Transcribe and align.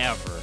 ever. 0.00 0.40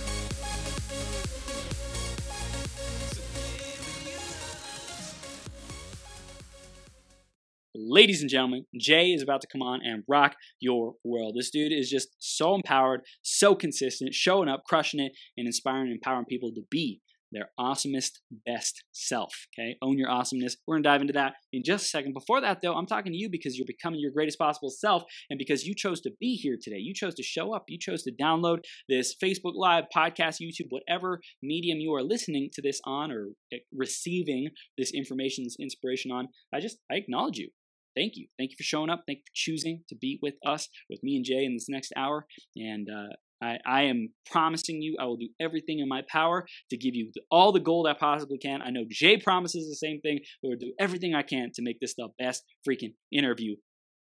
Ladies 7.74 8.22
and 8.22 8.30
gentlemen, 8.30 8.66
Jay 8.80 9.14
is 9.14 9.24
about 9.24 9.42
to 9.42 9.48
come 9.48 9.64
on 9.64 9.82
and 9.84 10.04
rock 10.08 10.36
your 10.60 10.94
world. 11.04 11.36
This 11.36 11.50
dude 11.50 11.72
is 11.72 11.90
just 11.90 12.10
so 12.20 12.54
empowered, 12.54 13.02
so 13.24 13.56
consistent, 13.56 14.14
showing 14.14 14.48
up, 14.48 14.64
crushing 14.68 15.00
it, 15.00 15.14
and 15.38 15.48
inspiring 15.48 15.88
and 15.88 15.94
empowering 15.94 16.26
people 16.26 16.52
to 16.54 16.62
be 16.70 17.02
their 17.32 17.50
awesomest, 17.60 18.20
best 18.46 18.84
self. 18.92 19.34
Okay, 19.58 19.76
own 19.82 19.98
your 19.98 20.10
awesomeness. 20.10 20.58
We're 20.66 20.76
gonna 20.76 20.84
dive 20.84 21.02
into 21.02 21.14
that 21.14 21.34
in 21.54 21.64
just 21.64 21.86
a 21.86 21.88
second. 21.88 22.14
Before 22.14 22.42
that, 22.42 22.62
though, 22.62 22.74
I'm 22.74 22.86
talking 22.86 23.12
to 23.12 23.18
you 23.18 23.30
because 23.30 23.58
you're 23.58 23.68
becoming 23.68 24.00
your 24.00 24.12
greatest 24.12 24.40
possible 24.40 24.70
self, 24.70 25.04
and 25.30 25.38
because 25.38 25.66
you 25.66 25.76
chose 25.76 26.02
to 26.02 26.12
be 26.20 26.36
here 26.36 26.58
today. 26.62 26.78
You 26.78 26.94
chose 26.94 27.16
to 27.16 27.24
show 27.24 27.54
up. 27.54 27.66
You 27.68 27.78
chose 27.80 28.04
to 28.04 28.12
download 28.12 28.60
this 28.90 29.16
Facebook 29.22 29.56
Live, 29.56 29.86
podcast, 29.96 30.42
YouTube, 30.42 30.68
whatever 30.70 31.20
medium 31.42 31.80
you 31.80 31.94
are 31.94 32.04
listening 32.04 32.50
to 32.54 32.62
this 32.62 32.80
on 32.86 33.12
or 33.12 33.30
eh, 33.54 33.58
receiving 33.76 34.50
this 34.78 34.94
information, 34.94 35.44
this 35.44 35.58
inspiration 35.60 36.12
on. 36.12 36.28
I 36.54 36.60
just 36.60 36.78
I 36.92 36.96
acknowledge 36.96 37.38
you 37.38 37.50
thank 37.98 38.14
you. 38.16 38.28
Thank 38.38 38.52
you 38.52 38.58
for 38.58 38.64
showing 38.64 38.90
up. 38.90 39.04
Thank 39.08 39.20
you 39.20 39.24
for 39.28 39.34
choosing 39.34 39.84
to 39.90 39.96
be 39.96 40.20
with 40.22 40.36
us, 40.46 40.70
with 40.90 41.02
me 41.04 41.16
and 41.16 41.26
Jay 41.26 41.44
in 41.44 41.54
this 41.54 41.68
next 41.68 41.92
hour. 41.98 42.28
And 42.56 42.88
uh, 42.90 43.16
I, 43.42 43.58
I, 43.66 43.84
am 43.84 44.10
promising 44.30 44.82
you, 44.82 44.98
I 45.00 45.06
will 45.06 45.18
do 45.18 45.30
everything 45.40 45.80
in 45.80 45.88
my 45.88 46.02
power 46.10 46.46
to 46.70 46.78
give 46.78 46.96
you 46.96 47.12
all 47.30 47.52
the 47.52 47.60
gold 47.60 47.88
I 47.88 47.94
possibly 47.94 48.38
can. 48.38 48.62
I 48.62 48.70
know 48.70 48.86
Jay 48.90 49.18
promises 49.18 49.68
the 49.68 49.76
same 49.76 50.02
thing. 50.02 50.20
But 50.42 50.50
we'll 50.50 50.58
do 50.58 50.74
everything 50.80 51.14
I 51.14 51.24
can 51.24 51.52
to 51.56 51.62
make 51.62 51.80
this 51.80 51.96
the 51.96 52.10
best 52.18 52.44
freaking 52.68 52.94
interview 53.12 53.56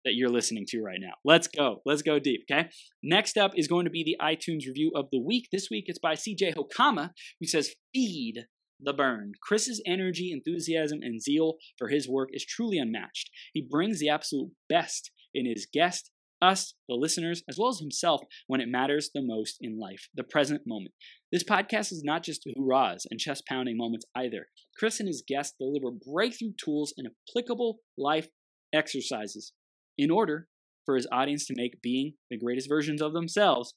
that 0.05 0.13
you're 0.15 0.29
listening 0.29 0.65
to 0.69 0.81
right 0.81 0.99
now. 0.99 1.13
Let's 1.25 1.47
go. 1.47 1.81
Let's 1.85 2.01
go 2.01 2.19
deep, 2.19 2.45
okay? 2.49 2.69
Next 3.03 3.37
up 3.37 3.51
is 3.55 3.67
going 3.67 3.85
to 3.85 3.91
be 3.91 4.03
the 4.03 4.17
iTunes 4.21 4.65
review 4.65 4.91
of 4.95 5.07
the 5.11 5.19
week. 5.19 5.49
This 5.51 5.67
week 5.69 5.85
it's 5.87 5.99
by 5.99 6.13
CJ 6.13 6.55
Hokama, 6.55 7.11
who 7.39 7.47
says, 7.47 7.75
Feed 7.93 8.45
the 8.79 8.93
burn. 8.93 9.33
Chris's 9.41 9.81
energy, 9.85 10.31
enthusiasm, 10.31 10.99
and 11.01 11.21
zeal 11.21 11.55
for 11.77 11.89
his 11.89 12.07
work 12.07 12.29
is 12.31 12.45
truly 12.45 12.77
unmatched. 12.77 13.29
He 13.53 13.61
brings 13.61 13.99
the 13.99 14.09
absolute 14.09 14.51
best 14.69 15.11
in 15.33 15.45
his 15.45 15.67
guest, 15.71 16.11
us, 16.41 16.73
the 16.87 16.95
listeners, 16.95 17.43
as 17.49 17.57
well 17.57 17.69
as 17.69 17.79
himself 17.79 18.21
when 18.47 18.61
it 18.61 18.69
matters 18.69 19.09
the 19.13 19.21
most 19.21 19.57
in 19.61 19.79
life, 19.79 20.09
the 20.13 20.23
present 20.23 20.61
moment. 20.65 20.93
This 21.31 21.43
podcast 21.43 21.91
is 21.91 22.03
not 22.03 22.23
just 22.23 22.47
hurrahs 22.57 23.05
and 23.09 23.19
chest 23.19 23.43
pounding 23.47 23.77
moments 23.77 24.05
either. 24.15 24.47
Chris 24.77 24.99
and 24.99 25.07
his 25.07 25.23
guests 25.27 25.55
deliver 25.59 25.91
breakthrough 25.91 26.53
tools 26.63 26.93
and 26.97 27.07
applicable 27.07 27.79
life 27.97 28.27
exercises 28.73 29.53
in 29.97 30.11
order 30.11 30.47
for 30.85 30.95
his 30.95 31.07
audience 31.11 31.45
to 31.45 31.53
make 31.55 31.81
being 31.81 32.13
the 32.29 32.37
greatest 32.37 32.69
versions 32.69 33.01
of 33.01 33.13
themselves 33.13 33.73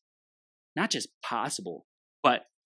not 0.74 0.90
just 0.90 1.08
possible, 1.22 1.86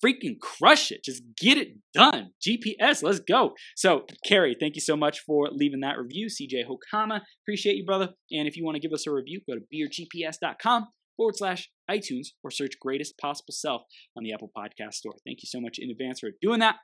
freaking 0.04 0.38
crush 0.40 0.90
it. 0.90 1.04
Just 1.04 1.22
get 1.40 1.58
it 1.58 1.76
done. 1.94 2.30
GPS, 2.46 3.02
let's 3.02 3.20
go. 3.20 3.52
So, 3.74 4.04
Carrie, 4.24 4.56
thank 4.58 4.74
you 4.74 4.80
so 4.80 4.96
much 4.96 5.20
for 5.20 5.48
leaving 5.50 5.80
that 5.80 5.98
review. 5.98 6.26
CJ 6.28 6.64
Hokama, 6.66 7.20
appreciate 7.44 7.76
you, 7.76 7.84
brother. 7.84 8.10
And 8.30 8.46
if 8.46 8.56
you 8.56 8.64
want 8.64 8.76
to 8.76 8.80
give 8.80 8.92
us 8.92 9.06
a 9.06 9.12
review, 9.12 9.40
go 9.48 9.54
to 9.54 9.62
beergps.com 9.72 10.88
forward 11.16 11.36
slash 11.36 11.70
iTunes 11.90 12.28
or 12.42 12.50
search 12.50 12.72
greatest 12.80 13.18
possible 13.18 13.52
self 13.52 13.82
on 14.16 14.24
the 14.24 14.32
Apple 14.32 14.50
Podcast 14.56 14.94
Store. 14.94 15.14
Thank 15.24 15.38
you 15.42 15.46
so 15.46 15.60
much 15.60 15.78
in 15.78 15.90
advance 15.90 16.20
for 16.20 16.30
doing 16.40 16.60
that. 16.60 16.76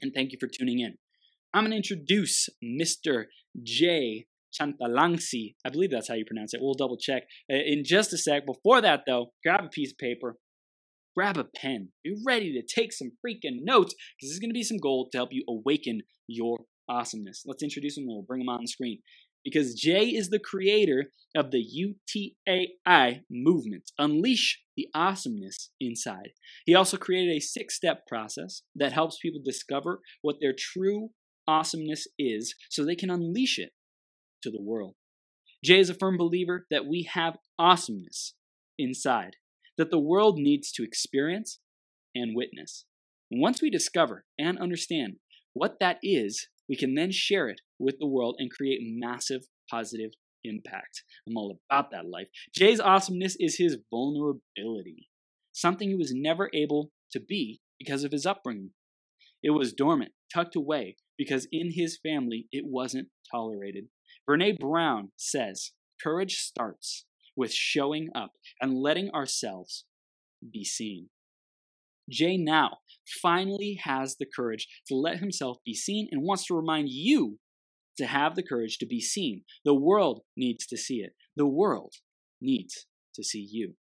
And 0.00 0.12
thank 0.14 0.32
you 0.32 0.38
for 0.40 0.48
tuning 0.48 0.80
in. 0.80 0.94
I'm 1.54 1.64
going 1.64 1.70
to 1.72 1.76
introduce 1.76 2.48
Mr. 2.64 3.24
J. 3.62 4.26
Chantalangsi. 4.58 5.54
I 5.64 5.70
believe 5.70 5.90
that's 5.90 6.08
how 6.08 6.14
you 6.14 6.24
pronounce 6.24 6.54
it. 6.54 6.60
We'll 6.62 6.74
double 6.74 6.96
check 6.98 7.24
uh, 7.50 7.56
in 7.56 7.84
just 7.84 8.12
a 8.12 8.18
sec. 8.18 8.46
Before 8.46 8.80
that, 8.80 9.02
though, 9.06 9.32
grab 9.44 9.64
a 9.64 9.68
piece 9.68 9.92
of 9.92 9.98
paper, 9.98 10.36
grab 11.14 11.36
a 11.36 11.44
pen. 11.44 11.88
Be 12.04 12.16
ready 12.26 12.52
to 12.52 12.62
take 12.62 12.92
some 12.92 13.12
freaking 13.24 13.60
notes 13.62 13.94
because 13.94 14.30
this 14.30 14.32
is 14.32 14.38
going 14.38 14.50
to 14.50 14.54
be 14.54 14.62
some 14.62 14.78
gold 14.78 15.10
to 15.12 15.18
help 15.18 15.30
you 15.32 15.44
awaken 15.48 16.02
your 16.26 16.60
awesomeness. 16.88 17.42
Let's 17.46 17.62
introduce 17.62 17.96
him 17.96 18.02
and 18.02 18.12
we'll 18.12 18.22
bring 18.22 18.42
him 18.42 18.48
on 18.48 18.60
the 18.62 18.68
screen. 18.68 19.00
Because 19.44 19.74
Jay 19.74 20.06
is 20.06 20.30
the 20.30 20.38
creator 20.38 21.10
of 21.36 21.50
the 21.50 21.64
UTAI 21.64 23.22
movement, 23.30 23.90
Unleash 23.98 24.60
the 24.76 24.86
Awesomeness 24.94 25.70
Inside. 25.80 26.30
He 26.64 26.74
also 26.74 26.96
created 26.96 27.36
a 27.36 27.40
six 27.40 27.74
step 27.74 28.06
process 28.06 28.62
that 28.76 28.92
helps 28.92 29.18
people 29.20 29.40
discover 29.44 30.00
what 30.20 30.36
their 30.40 30.54
true 30.56 31.10
awesomeness 31.48 32.06
is 32.18 32.54
so 32.70 32.84
they 32.84 32.94
can 32.94 33.10
unleash 33.10 33.58
it 33.58 33.70
to 34.42 34.50
the 34.50 34.62
world. 34.62 34.94
Jay 35.64 35.80
is 35.80 35.90
a 35.90 35.94
firm 35.94 36.16
believer 36.16 36.66
that 36.70 36.86
we 36.86 37.08
have 37.12 37.36
awesomeness 37.58 38.34
inside 38.78 39.36
that 39.78 39.90
the 39.90 39.98
world 39.98 40.36
needs 40.38 40.70
to 40.72 40.82
experience 40.82 41.58
and 42.14 42.36
witness. 42.36 42.84
Once 43.30 43.62
we 43.62 43.70
discover 43.70 44.24
and 44.38 44.58
understand 44.58 45.16
what 45.54 45.78
that 45.80 45.98
is, 46.02 46.48
we 46.68 46.76
can 46.76 46.94
then 46.94 47.10
share 47.10 47.48
it 47.48 47.60
with 47.78 47.98
the 47.98 48.06
world 48.06 48.36
and 48.38 48.50
create 48.50 48.80
massive 48.82 49.42
positive 49.70 50.10
impact. 50.44 51.02
I'm 51.26 51.36
all 51.36 51.58
about 51.70 51.90
that 51.90 52.08
life. 52.08 52.28
Jay's 52.54 52.80
awesomeness 52.80 53.36
is 53.38 53.56
his 53.56 53.78
vulnerability, 53.90 55.08
something 55.52 55.88
he 55.88 55.94
was 55.94 56.12
never 56.14 56.50
able 56.54 56.90
to 57.12 57.20
be 57.20 57.60
because 57.78 58.04
of 58.04 58.12
his 58.12 58.26
upbringing. 58.26 58.70
It 59.42 59.50
was 59.50 59.72
dormant, 59.72 60.12
tucked 60.32 60.56
away, 60.56 60.96
because 61.18 61.48
in 61.50 61.72
his 61.74 61.98
family 62.02 62.46
it 62.52 62.64
wasn't 62.66 63.08
tolerated. 63.30 63.86
Brene 64.28 64.58
Brown 64.58 65.10
says, 65.16 65.72
Courage 66.02 66.36
starts 66.36 67.06
with 67.36 67.52
showing 67.52 68.08
up 68.14 68.32
and 68.60 68.74
letting 68.74 69.10
ourselves 69.10 69.84
be 70.52 70.64
seen. 70.64 71.08
Jay 72.10 72.36
now 72.36 72.78
finally 73.22 73.80
has 73.84 74.16
the 74.16 74.26
courage 74.26 74.66
to 74.88 74.94
let 74.94 75.18
himself 75.18 75.58
be 75.64 75.74
seen 75.74 76.08
and 76.10 76.22
wants 76.22 76.46
to 76.46 76.54
remind 76.54 76.88
you 76.90 77.38
to 77.96 78.06
have 78.06 78.34
the 78.34 78.42
courage 78.42 78.78
to 78.78 78.86
be 78.86 79.00
seen. 79.00 79.42
The 79.64 79.74
world 79.74 80.22
needs 80.36 80.66
to 80.66 80.76
see 80.76 80.96
it. 80.96 81.12
The 81.36 81.46
world 81.46 81.94
needs 82.40 82.86
to 83.14 83.22
see 83.22 83.46
you. 83.50 83.74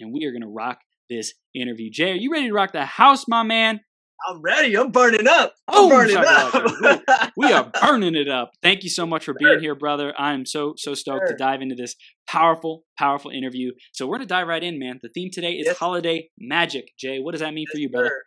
And 0.00 0.12
we 0.12 0.24
are 0.24 0.32
going 0.32 0.42
to 0.42 0.48
rock 0.48 0.78
this 1.08 1.34
interview. 1.54 1.90
Jay, 1.90 2.12
are 2.12 2.16
you 2.16 2.32
ready 2.32 2.48
to 2.48 2.54
rock 2.54 2.72
the 2.72 2.84
house, 2.84 3.28
my 3.28 3.42
man? 3.42 3.80
I'm 4.28 4.40
ready. 4.40 4.76
I'm 4.76 4.90
burning 4.90 5.26
up. 5.26 5.54
I'm 5.68 5.84
oh, 5.84 5.88
burning 5.88 6.16
up. 6.16 7.04
we, 7.36 7.46
we, 7.46 7.52
are 7.52 7.70
burning 7.80 8.14
it 8.14 8.28
up. 8.28 8.52
Thank 8.62 8.84
you 8.84 8.90
so 8.90 9.06
much 9.06 9.24
for 9.24 9.34
being 9.34 9.60
here, 9.60 9.74
brother. 9.74 10.14
I'm 10.18 10.46
so 10.46 10.74
so 10.76 10.94
stoked 10.94 11.22
sure. 11.22 11.28
to 11.28 11.36
dive 11.36 11.60
into 11.60 11.74
this 11.74 11.96
powerful, 12.28 12.84
powerful 12.98 13.30
interview. 13.30 13.72
So 13.92 14.06
we're 14.06 14.16
gonna 14.16 14.26
dive 14.26 14.46
right 14.46 14.62
in, 14.62 14.78
man. 14.78 15.00
The 15.02 15.08
theme 15.08 15.30
today 15.32 15.52
is 15.52 15.66
yes. 15.66 15.76
holiday 15.76 16.30
magic. 16.38 16.92
Jay, 16.98 17.18
what 17.18 17.32
does 17.32 17.40
that 17.40 17.54
mean 17.54 17.66
yes, 17.68 17.72
for 17.72 17.78
you, 17.78 17.90
brother? 17.90 18.08
Sir. 18.08 18.22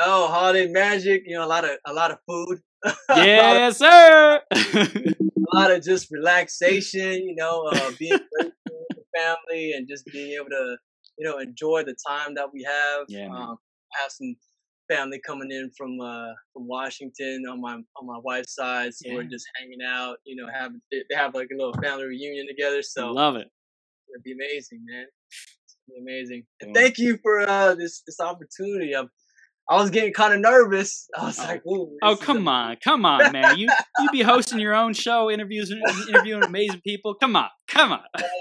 Oh, 0.00 0.28
holiday 0.28 0.66
magic. 0.68 1.22
You 1.26 1.36
know, 1.36 1.44
a 1.44 1.48
lot 1.48 1.64
of 1.64 1.70
a 1.84 1.92
lot 1.92 2.10
of 2.10 2.18
food. 2.28 2.60
yes, 3.10 3.78
sir. 3.78 4.40
a 4.52 5.14
lot 5.54 5.70
of 5.70 5.82
just 5.82 6.10
relaxation. 6.10 7.26
You 7.26 7.34
know, 7.36 7.64
uh, 7.72 7.90
being 7.98 8.12
with 8.40 8.52
the 8.90 9.02
family 9.16 9.72
and 9.72 9.88
just 9.88 10.06
being 10.06 10.32
able 10.34 10.50
to 10.50 10.76
you 11.18 11.28
know 11.28 11.38
enjoy 11.38 11.82
the 11.84 11.96
time 12.06 12.34
that 12.34 12.52
we 12.52 12.62
have. 12.62 13.06
Yeah. 13.08 13.28
Um, 13.34 13.56
have 14.00 14.12
some 14.12 14.36
family 14.90 15.20
coming 15.24 15.50
in 15.50 15.70
from 15.76 16.00
uh 16.00 16.32
from 16.52 16.66
Washington 16.66 17.44
on 17.50 17.60
my 17.60 17.74
on 17.74 18.06
my 18.06 18.18
wife's 18.22 18.54
side, 18.54 18.92
so 18.94 19.08
yeah. 19.08 19.14
we're 19.14 19.24
just 19.24 19.46
hanging 19.58 19.78
out. 19.86 20.16
You 20.24 20.36
know, 20.36 20.50
have 20.52 20.72
they 20.90 21.02
have 21.14 21.34
like 21.34 21.48
a 21.52 21.56
little 21.56 21.74
family 21.82 22.04
reunion 22.04 22.46
together. 22.46 22.82
So 22.82 23.10
love 23.12 23.36
it. 23.36 23.48
It'd 24.12 24.24
be 24.24 24.32
amazing, 24.32 24.84
man. 24.90 25.06
It'd 25.88 26.04
be 26.04 26.12
amazing. 26.12 26.44
And 26.60 26.74
thank 26.74 26.98
you 26.98 27.18
for 27.22 27.40
uh 27.40 27.74
this 27.74 28.02
this 28.06 28.20
opportunity. 28.20 28.94
I'm 28.94 29.10
I 29.70 29.80
was 29.80 29.90
getting 29.90 30.12
kind 30.12 30.34
of 30.34 30.40
nervous. 30.40 31.08
I 31.16 31.26
was 31.26 31.38
oh. 31.38 31.44
like, 31.44 31.62
"Oh, 32.02 32.16
come 32.16 32.48
on, 32.48 32.76
come 32.82 33.06
on, 33.06 33.30
man! 33.30 33.56
You 33.56 33.68
you 34.00 34.10
be 34.10 34.20
hosting 34.20 34.58
your 34.58 34.74
own 34.74 34.94
show, 34.94 35.30
interviews, 35.30 35.72
interviewing 36.08 36.42
amazing 36.42 36.80
people. 36.84 37.14
Come 37.14 37.36
on, 37.36 37.48
come 37.68 37.92
on." 37.92 38.00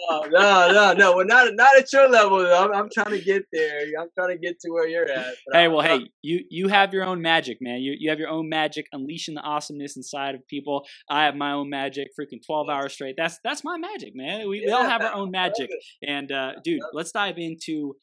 no, 0.09 0.21
no, 0.31 0.71
no, 0.71 0.93
no. 0.93 1.15
Well, 1.15 1.27
not 1.27 1.53
not 1.53 1.77
at 1.77 1.93
your 1.93 2.09
level. 2.09 2.39
I'm, 2.39 2.73
I'm 2.73 2.89
trying 2.91 3.11
to 3.11 3.21
get 3.21 3.43
there. 3.53 3.81
I'm 3.99 4.07
trying 4.17 4.35
to 4.35 4.39
get 4.39 4.59
to 4.61 4.71
where 4.71 4.87
you're 4.87 5.07
at. 5.07 5.35
Hey, 5.53 5.67
well, 5.67 5.81
hey, 5.81 6.09
you 6.23 6.45
you 6.49 6.67
have 6.69 6.95
your 6.95 7.03
own 7.03 7.21
magic, 7.21 7.59
man. 7.61 7.81
You 7.81 7.95
you 7.99 8.09
have 8.09 8.17
your 8.17 8.29
own 8.29 8.49
magic, 8.49 8.87
unleashing 8.91 9.35
the 9.35 9.41
awesomeness 9.41 9.97
inside 9.97 10.33
of 10.33 10.47
people. 10.47 10.83
I 11.11 11.25
have 11.25 11.35
my 11.35 11.51
own 11.51 11.69
magic, 11.69 12.07
freaking 12.19 12.43
twelve 12.43 12.69
hours 12.69 12.93
straight. 12.93 13.13
That's 13.15 13.37
that's 13.43 13.63
my 13.63 13.77
magic, 13.77 14.15
man. 14.15 14.49
We, 14.49 14.61
yeah, 14.61 14.65
we 14.65 14.71
all 14.71 14.89
have 14.89 15.01
our 15.03 15.13
own 15.13 15.29
magic. 15.29 15.69
And 16.01 16.31
uh, 16.31 16.53
dude, 16.63 16.81
let's 16.93 17.11
dive 17.11 17.37
into 17.37 17.95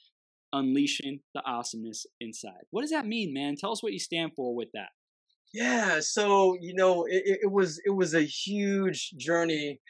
unleashing 0.57 1.21
the 1.35 1.43
awesomeness 1.45 2.07
inside. 2.21 2.65
What 2.71 2.83
does 2.83 2.91
that 2.91 3.07
mean, 3.07 3.33
man? 3.33 3.57
Tell 3.57 3.73
us 3.73 3.83
what 3.83 3.93
you 3.93 3.99
stand 3.99 4.33
for 4.35 4.55
with 4.55 4.69
that. 4.75 4.89
Yeah, 5.53 6.01
so 6.01 6.57
you 6.61 6.75
know, 6.75 7.05
it, 7.05 7.39
it 7.43 7.51
was 7.51 7.81
it 7.85 7.91
was 7.91 8.15
a 8.15 8.23
huge 8.23 9.13
journey 9.17 9.81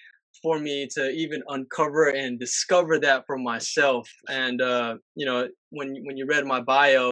for 0.43 0.59
me 0.59 0.87
to 0.95 1.11
even 1.11 1.43
uncover 1.49 2.09
and 2.09 2.39
discover 2.39 2.99
that 3.01 3.25
for 3.27 3.39
myself. 3.39 4.11
And 4.29 4.61
uh, 4.61 4.97
you 5.15 5.27
know, 5.27 5.49
when 5.71 6.03
when 6.05 6.17
you 6.17 6.27
read 6.27 6.45
my 6.45 6.61
bio, 6.61 7.11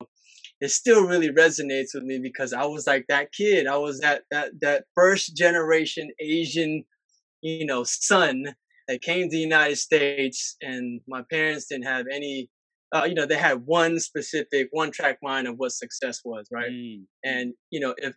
it 0.61 0.71
still 0.71 1.07
really 1.07 1.31
resonates 1.31 1.95
with 1.95 2.05
me 2.05 2.19
because 2.19 2.53
I 2.53 2.65
was 2.65 2.87
like 2.87 3.07
that 3.09 3.33
kid. 3.33 3.67
I 3.67 3.77
was 3.77 4.01
that 4.01 4.23
that 4.31 4.53
that 4.61 4.85
first 4.95 5.37
generation 5.37 6.11
Asian, 6.21 6.85
you 7.43 7.67
know, 7.67 7.85
son 7.85 8.55
that 8.89 9.03
came 9.03 9.29
to 9.29 9.37
the 9.37 9.43
United 9.43 9.77
States, 9.77 10.57
and 10.61 11.01
my 11.09 11.23
parents 11.31 11.67
didn't 11.67 11.87
have 11.87 12.07
any. 12.13 12.51
Uh, 12.95 13.05
you 13.05 13.15
know, 13.15 13.27
they 13.27 13.37
had 13.37 13.67
one 13.67 13.99
specific, 13.99 14.69
one 14.71 14.93
track 14.93 15.19
mind 15.23 15.49
of 15.49 15.57
what 15.57 15.73
success 15.73 16.21
was, 16.25 16.47
right? 16.53 16.71
Mm. 16.71 17.05
And 17.25 17.55
you 17.71 17.81
know, 17.81 17.95
if 17.99 18.15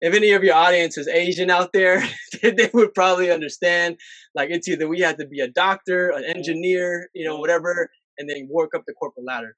if 0.00 0.14
any 0.14 0.30
of 0.30 0.44
your 0.44 0.54
audience 0.54 0.96
is 0.96 1.08
Asian 1.08 1.50
out 1.50 1.72
there, 1.72 2.06
they 2.42 2.70
would 2.72 2.94
probably 2.94 3.30
understand. 3.30 3.96
Like 4.34 4.50
it's 4.50 4.68
either 4.68 4.88
we 4.88 5.00
had 5.00 5.18
to 5.18 5.26
be 5.26 5.40
a 5.40 5.48
doctor, 5.48 6.10
an 6.10 6.24
engineer, 6.24 7.08
you 7.14 7.26
know, 7.26 7.38
whatever, 7.38 7.90
and 8.18 8.28
then 8.28 8.48
work 8.50 8.70
up 8.76 8.82
the 8.86 8.94
corporate 8.94 9.26
ladder. 9.26 9.56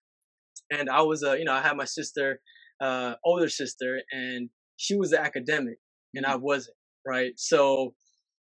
And 0.70 0.88
I 0.88 1.02
was 1.02 1.22
a, 1.22 1.36
you 1.38 1.44
know, 1.44 1.52
I 1.52 1.62
had 1.62 1.76
my 1.76 1.84
sister, 1.84 2.40
uh, 2.80 3.14
older 3.24 3.48
sister, 3.48 4.00
and 4.12 4.50
she 4.76 4.96
was 4.96 5.12
an 5.12 5.18
academic, 5.18 5.78
and 6.14 6.24
I 6.24 6.34
mm-hmm. 6.34 6.44
wasn't, 6.44 6.76
right? 7.06 7.32
So 7.36 7.94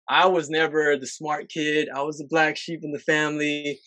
I 0.07 0.27
was 0.27 0.49
never 0.49 0.95
the 0.95 1.07
smart 1.07 1.49
kid. 1.49 1.89
I 1.93 2.01
was 2.03 2.17
the 2.17 2.27
black 2.29 2.55
sheep 2.55 2.81
in 2.83 2.91
the 2.91 2.99
family. 2.99 3.79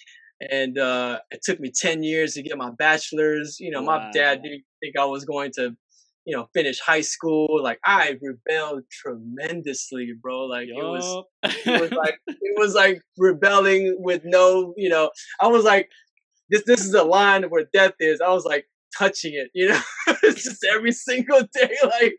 And 0.51 0.79
uh, 0.79 1.21
it 1.31 1.41
took 1.43 1.61
me 1.61 1.71
10 1.71 2.03
years 2.03 2.35
to 2.35 2.43
get 2.43 2.57
my 2.57 2.71
bachelor's. 2.71 3.59
You 3.61 3.71
know, 3.71 3.83
wow. 3.83 3.99
my 3.99 4.11
dad 4.13 4.43
didn't 4.43 4.65
think 4.81 4.97
I 4.99 5.05
was 5.05 5.25
going 5.25 5.53
to 5.57 5.77
you 6.25 6.37
know, 6.37 6.49
finish 6.55 6.79
high 6.81 7.01
school. 7.01 7.61
Like 7.63 7.81
I 7.85 8.17
rebelled 8.21 8.85
tremendously, 8.91 10.13
bro. 10.21 10.47
Like 10.47 10.69
it 10.69 10.75
was, 10.75 11.25
it 11.43 11.81
was 11.81 11.91
like 11.93 12.19
it 12.27 12.59
was 12.59 12.75
like 12.75 13.03
rebelling 13.19 13.97
with 13.99 14.23
no, 14.25 14.73
you 14.77 14.89
know. 14.89 15.11
I 15.41 15.49
was 15.49 15.65
like, 15.65 15.89
this 16.51 16.63
this 16.65 16.85
is 16.85 16.95
a 16.95 17.03
line 17.03 17.45
where 17.45 17.65
death 17.73 17.95
is. 17.99 18.21
I 18.21 18.29
was 18.29 18.45
like 18.45 18.67
touching 18.97 19.35
it, 19.35 19.51
you 19.55 19.69
know. 19.69 19.81
it's 20.23 20.45
just 20.45 20.65
every 20.73 20.93
single 20.93 21.41
day, 21.53 21.77
like 21.85 22.15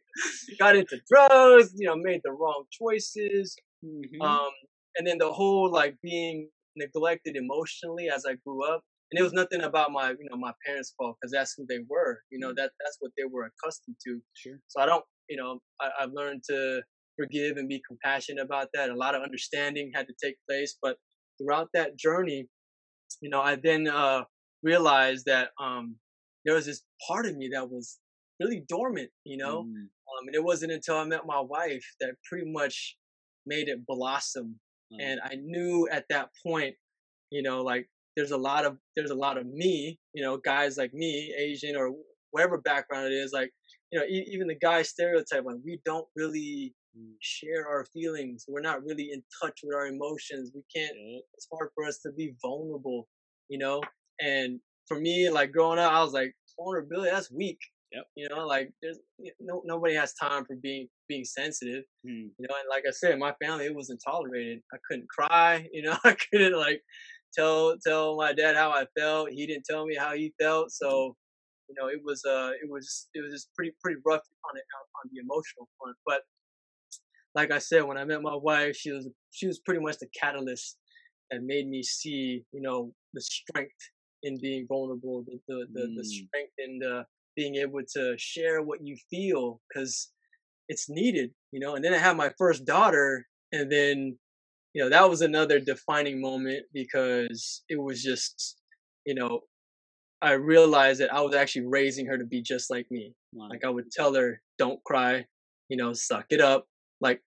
got 0.60 0.76
into 0.76 1.00
drugs, 1.10 1.72
you 1.76 1.88
know, 1.88 1.96
made 1.96 2.22
the 2.24 2.32
wrong 2.32 2.66
choices. 2.72 3.56
Mm-hmm. 3.86 4.22
Um, 4.22 4.50
and 4.98 5.08
then 5.08 5.18
the 5.18 5.32
whole 5.32 5.72
like 5.72 5.96
being 6.02 6.50
neglected 6.76 7.36
emotionally 7.36 8.10
as 8.10 8.26
I 8.26 8.36
grew 8.46 8.64
up 8.64 8.82
and 9.12 9.20
it 9.20 9.24
was 9.24 9.34
nothing 9.34 9.62
about 9.62 9.92
my 9.92 10.10
you 10.10 10.28
know 10.30 10.38
my 10.38 10.54
parents' 10.66 10.94
fault 10.98 11.18
because 11.22 11.32
that's 11.32 11.54
who 11.56 11.66
they 11.70 11.80
were. 11.88 12.20
You 12.32 12.40
know 12.40 12.52
mm. 12.52 12.56
that 12.56 12.72
that's 12.80 12.98
what 13.00 13.12
they 13.18 13.26
were 13.32 13.50
accustomed 13.52 13.98
to. 14.06 14.20
Sure. 14.34 14.58
So 14.68 14.82
I 14.82 14.86
don't 14.86 15.04
you 15.30 15.38
know 15.38 15.60
I, 15.80 15.90
I've 16.02 16.14
learned 16.14 16.44
to 16.50 16.82
forgive 17.18 17.58
and 17.58 17.70
be 17.70 17.82
compassionate 17.88 18.44
about 18.44 18.70
that. 18.74 18.90
A 18.90 18.96
lot 18.96 19.14
of 19.16 19.22
understanding 19.22 19.92
had 19.94 20.08
to 20.08 20.14
take 20.22 20.36
place, 20.50 20.78
but 20.82 20.98
throughout 21.38 21.70
that 21.74 21.98
journey, 21.98 22.48
you 23.22 23.30
know, 23.30 23.42
I 23.42 23.56
then 23.56 23.88
uh, 23.88 24.24
realized 24.64 25.26
that 25.28 25.50
um, 25.62 25.98
there 26.46 26.56
was 26.56 26.66
this 26.66 26.82
part 27.08 27.26
of 27.26 27.36
me 27.36 27.50
that 27.54 27.70
was 27.70 28.00
really 28.40 28.64
dormant, 28.68 29.10
you 29.24 29.38
know, 29.38 29.64
mm. 29.64 29.68
um, 29.68 30.28
and 30.28 30.36
it 30.36 30.44
wasn't 30.44 30.72
until 30.72 30.98
I 30.98 31.06
met 31.06 31.22
my 31.26 31.40
wife 31.40 31.86
that 32.00 32.16
pretty 32.28 32.52
much 32.52 32.98
made 33.46 33.68
it 33.68 33.86
blossom. 33.86 34.60
Mm. 34.92 34.98
And 35.00 35.20
I 35.24 35.36
knew 35.36 35.88
at 35.92 36.06
that 36.10 36.30
point, 36.46 36.76
you 37.30 37.42
know, 37.42 37.62
like 37.62 37.90
there's 38.16 38.32
a 38.32 38.38
lot 38.38 38.66
of 38.66 38.78
there's 38.96 39.12
a 39.12 39.16
lot 39.16 39.38
of 39.38 39.46
me, 39.46 40.00
you 40.14 40.24
know, 40.24 40.38
guys 40.38 40.78
like 40.78 40.94
me, 40.94 41.34
Asian 41.38 41.76
or 41.76 41.92
whatever 42.32 42.58
background 42.58 43.08
it 43.12 43.16
is, 43.16 43.32
like 43.34 43.52
you 43.92 44.00
know, 44.00 44.06
e- 44.06 44.28
even 44.32 44.48
the 44.48 44.56
guy 44.56 44.82
stereotype, 44.82 45.46
like 45.46 45.58
we 45.64 45.80
don't 45.86 46.08
really 46.16 46.74
share 47.22 47.68
our 47.68 47.86
feelings. 47.86 48.46
We're 48.48 48.62
not 48.62 48.84
really 48.84 49.12
in 49.12 49.24
touch 49.42 49.60
with 49.64 49.76
our 49.76 49.88
emotions. 49.88 50.52
We 50.54 50.62
can't. 50.74 50.96
It's 51.36 51.48
hard 51.52 51.70
for 51.76 51.86
us 51.86 52.00
to 52.00 52.12
be 52.12 52.36
vulnerable, 52.42 53.08
you 53.50 53.58
know. 53.58 53.82
And 54.22 54.60
for 54.88 55.00
me, 55.00 55.30
like 55.30 55.52
growing 55.52 55.80
up, 55.80 55.92
I 55.92 56.04
was 56.04 56.14
like 56.14 56.36
vulnerability. 56.58 57.12
That's 57.12 57.32
weak. 57.32 57.60
Yep. 57.92 58.06
You 58.16 58.30
know, 58.30 58.46
like 58.48 58.72
there's 58.82 59.00
no 59.40 59.62
nobody 59.66 59.94
has 59.96 60.14
time 60.14 60.46
for 60.46 60.56
being 60.56 60.88
being 61.14 61.26
sensitive. 61.26 61.84
Hmm. 62.06 62.28
You 62.38 62.48
know, 62.48 62.56
and 62.60 62.70
like 62.70 62.84
I 62.88 62.92
said, 62.92 63.20
my 63.20 63.34
family 63.44 63.66
it 63.66 63.76
wasn't 63.76 64.02
tolerated. 64.04 64.60
I 64.74 64.78
couldn't 64.88 65.10
cry. 65.10 65.68
You 65.74 65.84
know, 65.84 65.98
I 66.04 66.16
couldn't 66.32 66.58
like 66.58 66.82
tell 67.34 67.76
tell 67.86 68.16
my 68.18 68.34
dad 68.34 68.56
how 68.56 68.70
I 68.72 68.86
felt. 68.98 69.30
He 69.32 69.46
didn't 69.48 69.66
tell 69.70 69.86
me 69.86 69.96
how 69.96 70.14
he 70.14 70.34
felt. 70.40 70.72
So, 70.72 71.16
you 71.68 71.76
know, 71.80 71.88
it 71.88 72.00
was 72.04 72.24
uh 72.26 72.52
it 72.62 72.70
was 72.70 73.08
it 73.14 73.22
was 73.22 73.34
just 73.34 73.50
pretty 73.56 73.74
pretty 73.82 74.00
rough 74.06 74.22
on 74.50 74.58
it 74.58 74.66
on 75.04 75.10
the 75.12 75.20
emotional 75.20 75.68
front. 75.80 75.98
But 76.06 76.22
like 77.36 77.52
I 77.52 77.60
said, 77.60 77.84
when 77.84 77.98
I 77.98 78.06
met 78.06 78.22
my 78.22 78.36
wife, 78.36 78.76
she 78.76 78.92
was 78.92 79.10
she 79.32 79.48
was 79.48 79.60
pretty 79.60 79.82
much 79.82 79.98
the 80.00 80.08
catalyst 80.20 80.78
that 81.32 81.42
made 81.42 81.68
me 81.68 81.82
see, 81.84 82.44
you 82.52 82.62
know, 82.62 82.94
the 83.14 83.22
strength 83.22 83.82
in 84.24 84.40
being 84.42 84.66
vulnerable, 84.68 85.24
the 85.26 85.40
the 85.48 85.66
the, 85.74 85.88
mm. 85.88 85.96
the 85.98 86.06
strength 86.06 86.54
in 86.58 86.80
the 86.80 87.06
being 87.36 87.56
able 87.56 87.82
to 87.96 88.16
share 88.18 88.62
what 88.62 88.80
you 88.86 88.96
feel 89.10 89.60
because 89.68 90.13
it's 90.74 90.90
needed, 90.90 91.30
you 91.52 91.60
know. 91.60 91.76
And 91.76 91.84
then 91.84 91.94
I 91.94 92.00
had 92.00 92.18
my 92.18 92.32
first 92.38 92.66
daughter, 92.66 93.26
and 93.52 93.72
then 93.72 94.18
you 94.74 94.84
know, 94.84 94.90
that 94.90 95.10
was 95.10 95.22
another 95.22 95.60
defining 95.60 96.20
moment 96.20 96.66
because 96.74 97.64
it 97.70 97.80
was 97.80 98.02
just, 98.02 98.60
you 99.06 99.14
know, 99.14 99.42
I 100.22 100.34
realized 100.34 101.00
that 101.02 101.14
I 101.14 101.22
was 101.22 101.36
actually 101.36 101.68
raising 101.68 102.08
her 102.08 102.18
to 102.18 102.26
be 102.26 102.42
just 102.42 102.72
like 102.72 102.88
me. 102.90 103.14
Wow. 103.34 103.50
Like 103.50 103.64
I 103.64 103.70
would 103.70 103.92
tell 103.92 104.16
her, 104.16 104.42
don't 104.58 104.84
cry, 104.84 105.26
you 105.70 105.78
know, 105.78 105.94
suck 105.94 106.26
it 106.30 106.42
up. 106.42 106.66
Like 107.02 107.22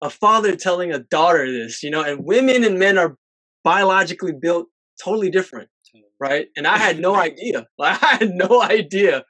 a 0.00 0.08
father 0.08 0.56
telling 0.56 0.92
a 0.92 1.00
daughter 1.00 1.50
this, 1.50 1.82
you 1.82 1.90
know, 1.90 2.02
and 2.02 2.24
women 2.24 2.64
and 2.64 2.78
men 2.78 2.98
are 2.98 3.16
biologically 3.62 4.32
built 4.32 4.68
totally 5.02 5.30
different, 5.30 5.68
right? 6.18 6.46
And 6.56 6.66
I 6.66 6.78
had 6.78 6.98
no 6.98 7.14
idea. 7.28 7.66
Like 7.78 8.02
I 8.02 8.06
had 8.16 8.30
no 8.30 8.62
idea. 8.62 9.24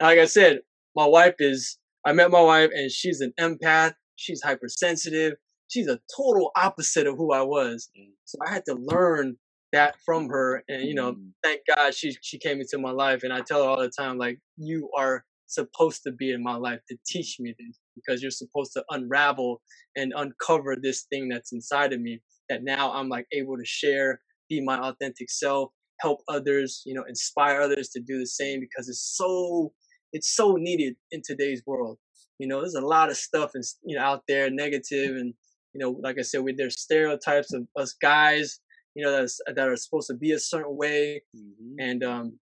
Like 0.00 0.18
I 0.18 0.26
said, 0.26 0.60
my 0.96 1.06
wife 1.06 1.34
is, 1.38 1.76
I 2.04 2.12
met 2.12 2.30
my 2.30 2.40
wife 2.40 2.70
and 2.74 2.90
she's 2.90 3.20
an 3.20 3.32
empath. 3.38 3.94
She's 4.16 4.42
hypersensitive 4.42 5.34
she's 5.70 5.88
a 5.88 6.00
total 6.14 6.50
opposite 6.56 7.06
of 7.06 7.16
who 7.16 7.32
I 7.32 7.42
was. 7.42 7.88
Mm. 7.98 8.10
So 8.24 8.38
I 8.46 8.52
had 8.52 8.64
to 8.66 8.74
learn 8.74 9.36
that 9.72 9.96
from 10.04 10.28
her. 10.28 10.62
And, 10.68 10.82
you 10.82 10.94
know, 10.94 11.12
mm. 11.12 11.30
thank 11.42 11.62
God 11.74 11.94
she, 11.94 12.14
she 12.20 12.38
came 12.38 12.60
into 12.60 12.78
my 12.78 12.90
life. 12.90 13.22
And 13.22 13.32
I 13.32 13.40
tell 13.40 13.62
her 13.62 13.70
all 13.70 13.80
the 13.80 13.90
time, 13.90 14.18
like, 14.18 14.38
you 14.56 14.90
are 14.96 15.24
supposed 15.46 16.02
to 16.04 16.12
be 16.12 16.32
in 16.32 16.42
my 16.42 16.56
life 16.56 16.80
to 16.88 16.96
teach 17.06 17.36
me 17.40 17.54
this 17.58 17.78
because 17.94 18.22
you're 18.22 18.30
supposed 18.30 18.72
to 18.72 18.84
unravel 18.90 19.62
and 19.96 20.12
uncover 20.16 20.76
this 20.80 21.06
thing 21.10 21.28
that's 21.28 21.52
inside 21.52 21.92
of 21.92 22.00
me 22.00 22.20
that 22.48 22.62
now 22.62 22.92
I'm 22.92 23.08
like 23.08 23.26
able 23.32 23.56
to 23.56 23.64
share, 23.64 24.20
be 24.48 24.60
my 24.60 24.78
authentic 24.78 25.30
self, 25.30 25.70
help 26.00 26.20
others, 26.28 26.82
you 26.84 26.94
know, 26.94 27.04
inspire 27.08 27.60
others 27.60 27.88
to 27.90 28.00
do 28.00 28.18
the 28.18 28.26
same 28.26 28.60
because 28.60 28.88
it's 28.88 29.14
so, 29.16 29.72
it's 30.12 30.34
so 30.34 30.56
needed 30.58 30.96
in 31.10 31.22
today's 31.24 31.62
world. 31.66 31.98
You 32.38 32.48
know, 32.48 32.60
there's 32.60 32.74
a 32.74 32.80
lot 32.80 33.10
of 33.10 33.16
stuff 33.16 33.52
and 33.54 33.64
you 33.84 33.96
know 33.96 34.02
out 34.02 34.22
there 34.26 34.50
negative 34.50 35.16
and 35.16 35.34
you 35.72 35.80
know, 35.80 35.96
like 36.02 36.18
I 36.18 36.22
said, 36.22 36.42
with 36.42 36.56
their 36.56 36.70
stereotypes 36.70 37.52
of 37.52 37.66
us 37.76 37.94
guys, 38.00 38.60
you 38.94 39.04
know, 39.04 39.12
that's, 39.12 39.40
that 39.46 39.68
are 39.68 39.76
supposed 39.76 40.08
to 40.08 40.14
be 40.14 40.32
a 40.32 40.38
certain 40.38 40.76
way. 40.76 41.22
Mm-hmm. 41.36 41.74
And 41.78 42.04
um, 42.04 42.38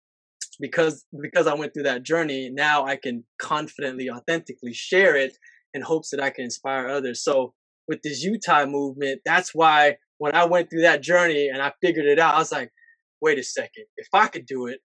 because 0.61 1.05
because 1.21 1.47
I 1.47 1.55
went 1.55 1.75
through 1.75 1.85
that 1.85 2.03
journey, 2.03 2.51
now 2.51 2.87
I 2.87 2.97
can 2.97 3.25
confidently, 3.41 4.09
authentically 4.11 4.73
share 4.73 5.17
it 5.17 5.37
in 5.75 5.83
hopes 5.83 6.11
that 6.11 6.23
I 6.23 6.31
can 6.31 6.45
inspire 6.45 6.89
others. 6.89 7.23
So 7.23 7.53
with 7.89 8.03
this 8.03 8.25
UTAI 8.25 8.71
movement, 8.71 9.21
that's 9.25 9.55
why 9.55 9.97
when 10.19 10.35
I 10.35 10.45
went 10.45 10.71
through 10.71 10.83
that 10.83 11.03
journey 11.03 11.49
and 11.49 11.61
I 11.61 11.73
figured 11.83 12.07
it 12.07 12.19
out, 12.19 12.35
I 12.35 12.39
was 12.39 12.53
like, 12.53 12.71
wait 13.21 13.39
a 13.39 13.43
second, 13.43 13.85
if 13.97 14.09
I 14.13 14.29
could 14.29 14.47
do 14.47 14.67
it, 14.67 14.81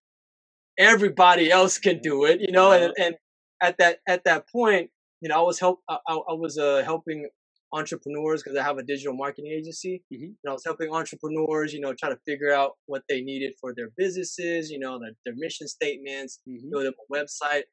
everybody 0.81 1.51
else 1.51 1.77
can 1.77 1.99
do 1.99 2.25
it, 2.25 2.41
you 2.41 2.51
know. 2.51 2.71
And, 2.71 2.93
and 2.97 3.15
at 3.61 3.77
that 3.79 3.99
at 4.07 4.21
that 4.25 4.49
point, 4.49 4.89
you 5.21 5.29
know, 5.29 5.37
I 5.41 5.43
was 5.43 5.59
help 5.59 5.79
I, 5.89 5.97
I 6.07 6.33
was 6.45 6.57
uh, 6.57 6.81
helping 6.83 7.29
entrepreneurs 7.73 8.43
because 8.43 8.57
I 8.57 8.63
have 8.63 8.77
a 8.77 8.83
digital 8.83 9.15
marketing 9.15 9.51
agency. 9.59 10.03
Mm-hmm. 10.13 10.23
And 10.23 10.49
I 10.49 10.51
was 10.51 10.63
helping 10.65 10.89
entrepreneurs, 10.91 11.73
you 11.73 11.79
know, 11.79 11.93
try 11.93 12.09
to 12.09 12.19
figure 12.27 12.53
out 12.53 12.71
what 12.85 13.03
they 13.07 13.21
needed 13.21 13.53
for 13.61 13.73
their 13.73 13.89
businesses, 13.97 14.69
you 14.69 14.79
know, 14.79 14.99
their, 14.99 15.13
their 15.25 15.35
mission 15.37 15.67
statements, 15.67 16.39
mm-hmm. 16.47 16.69
build 16.69 16.87
up 16.87 16.95
a 16.95 17.13
website. 17.13 17.63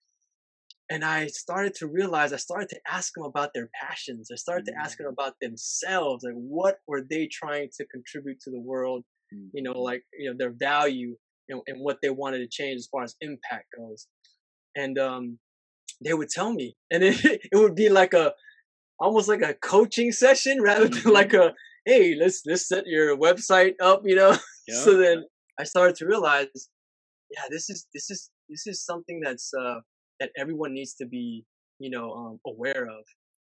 And 0.91 1.05
I 1.05 1.27
started 1.27 1.75
to 1.81 1.87
realize, 1.87 2.33
I 2.33 2.37
started 2.37 2.69
to 2.71 2.81
ask 2.89 3.13
them 3.15 3.25
about 3.25 3.51
their 3.55 3.69
passions. 3.83 4.31
I 4.33 4.37
started 4.37 4.67
mm-hmm. 4.67 4.81
to 4.81 4.85
ask 4.85 4.97
them 4.97 5.09
mm. 5.09 5.13
about 5.13 5.35
themselves. 5.41 6.25
Like, 6.25 6.35
what 6.35 6.77
were 6.87 7.03
they 7.03 7.29
trying 7.31 7.69
to 7.77 7.85
contribute 7.87 8.41
to 8.45 8.51
the 8.51 8.61
world? 8.61 9.05
You 9.53 9.63
know, 9.63 9.79
like, 9.91 10.05
you 10.19 10.31
know, 10.31 10.37
their 10.39 10.55
value 10.59 11.15
and, 11.49 11.61
and 11.67 11.81
what 11.81 11.99
they 12.03 12.11
wanted 12.11 12.39
to 12.39 12.49
change 12.49 12.79
as 12.79 12.89
far 12.91 13.03
as 13.03 13.17
impact 13.21 13.67
goes. 13.77 14.07
And, 14.77 14.99
um, 14.99 15.39
they 16.05 16.15
would 16.15 16.29
tell 16.29 16.53
me, 16.53 16.77
and 16.93 17.03
it, 17.05 17.25
it 17.25 17.57
would 17.57 17.75
be 17.75 17.89
like 17.89 18.15
a 18.15 18.33
almost 19.01 19.29
like 19.29 19.43
a 19.43 19.55
coaching 19.55 20.13
session 20.13 20.63
rather 20.63 20.89
than 20.89 20.99
mm-hmm. 20.99 21.11
like 21.11 21.35
a 21.35 21.55
hey 21.85 22.15
let's 22.21 22.43
let's 22.47 22.69
set 22.69 22.85
your 22.87 23.17
website 23.17 23.75
up 23.81 24.03
you 24.05 24.15
know 24.15 24.37
so 24.69 24.97
then 24.97 25.25
i 25.59 25.65
started 25.65 25.95
to 25.95 26.05
realize 26.05 26.69
yeah, 27.31 27.43
this 27.51 27.69
is 27.71 27.87
this 27.95 28.11
is 28.11 28.31
this 28.49 28.67
is 28.67 28.85
something 28.85 29.21
that's 29.23 29.53
uh, 29.55 29.81
that 30.21 30.31
everyone 30.37 30.75
needs 30.75 30.95
to 30.95 31.07
be 31.07 31.45
you 31.79 31.91
know 31.91 32.13
um, 32.13 32.41
aware 32.47 32.85
of 32.85 33.05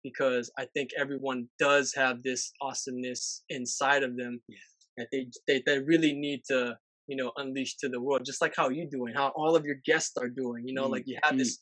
because 0.03 0.51
I 0.57 0.65
think 0.73 0.89
everyone 0.99 1.47
does 1.59 1.93
have 1.95 2.23
this 2.23 2.51
awesomeness 2.61 3.43
inside 3.49 4.03
of 4.03 4.17
them 4.17 4.41
yeah. 4.49 4.57
that 4.97 5.07
they, 5.11 5.27
they 5.47 5.63
they 5.65 5.79
really 5.79 6.13
need 6.13 6.41
to 6.49 6.77
you 7.07 7.15
know 7.15 7.31
unleash 7.37 7.75
to 7.77 7.89
the 7.89 8.01
world 8.01 8.21
just 8.25 8.41
like 8.41 8.53
how 8.55 8.69
you're 8.69 8.89
doing 8.89 9.13
how 9.15 9.31
all 9.35 9.55
of 9.55 9.65
your 9.65 9.75
guests 9.85 10.15
are 10.17 10.29
doing 10.29 10.63
you 10.65 10.73
know 10.73 10.87
mm 10.87 10.91
like 10.91 11.03
you 11.05 11.17
have 11.23 11.35
mm 11.35 11.39
this 11.39 11.59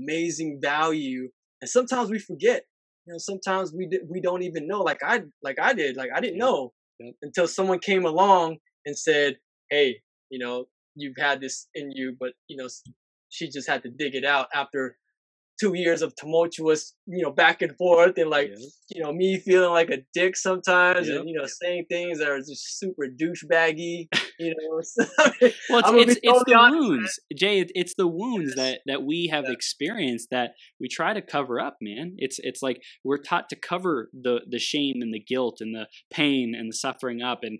amazing 0.00 0.60
value 0.62 1.28
and 1.60 1.68
sometimes 1.68 2.08
we 2.08 2.20
forget 2.20 2.62
you 3.04 3.12
know 3.12 3.18
sometimes 3.18 3.72
we 3.76 3.88
we 4.08 4.20
don't 4.20 4.42
even 4.42 4.68
know 4.68 4.80
like 4.80 5.00
i 5.04 5.20
like 5.42 5.58
i 5.60 5.72
did 5.72 5.96
like 5.96 6.10
i 6.14 6.20
didn't 6.20 6.38
know 6.38 6.72
yep. 7.00 7.14
until 7.22 7.48
someone 7.48 7.80
came 7.80 8.04
along 8.04 8.56
and 8.86 8.96
said 8.96 9.36
hey 9.70 9.96
you 10.30 10.38
know 10.38 10.66
you've 10.94 11.16
had 11.18 11.40
this 11.40 11.66
in 11.74 11.90
you 11.90 12.14
but 12.20 12.30
you 12.46 12.56
know 12.56 12.68
she 13.28 13.48
just 13.48 13.68
had 13.68 13.82
to 13.82 13.90
dig 13.90 14.14
it 14.14 14.24
out 14.24 14.46
after 14.54 14.96
two 15.58 15.74
years 15.74 16.02
of 16.02 16.14
tumultuous, 16.16 16.94
you 17.06 17.22
know, 17.22 17.30
back 17.30 17.62
and 17.62 17.76
forth, 17.76 18.16
and 18.16 18.30
like, 18.30 18.50
yeah. 18.50 18.66
you 18.90 19.02
know, 19.02 19.12
me 19.12 19.38
feeling 19.38 19.70
like 19.70 19.90
a 19.90 19.98
dick 20.14 20.36
sometimes, 20.36 21.08
and 21.08 21.28
you 21.28 21.36
know, 21.36 21.46
saying 21.46 21.84
things 21.88 22.18
that 22.18 22.28
are 22.28 22.38
just 22.38 22.78
super 22.78 23.06
douchebaggy. 23.06 24.08
You 24.38 24.54
know, 24.58 24.80
well, 25.70 25.96
it's 25.96 26.12
it's, 26.12 26.20
it's 26.22 26.44
the 26.46 26.68
wounds, 26.70 27.20
Jay. 27.36 27.66
It's 27.74 27.94
the 27.96 28.06
wounds 28.06 28.54
that 28.54 28.80
that 28.86 29.02
we 29.02 29.28
have 29.28 29.44
yeah. 29.46 29.52
experienced 29.52 30.28
that 30.30 30.52
we 30.80 30.88
try 30.88 31.12
to 31.12 31.22
cover 31.22 31.60
up, 31.60 31.76
man. 31.80 32.14
It's 32.18 32.38
it's 32.40 32.62
like 32.62 32.82
we're 33.04 33.18
taught 33.18 33.48
to 33.50 33.56
cover 33.56 34.10
the 34.12 34.40
the 34.48 34.58
shame 34.58 34.96
and 35.00 35.12
the 35.12 35.20
guilt 35.20 35.58
and 35.60 35.74
the 35.74 35.86
pain 36.10 36.54
and 36.56 36.70
the 36.70 36.76
suffering 36.76 37.22
up 37.22 37.40
and 37.42 37.58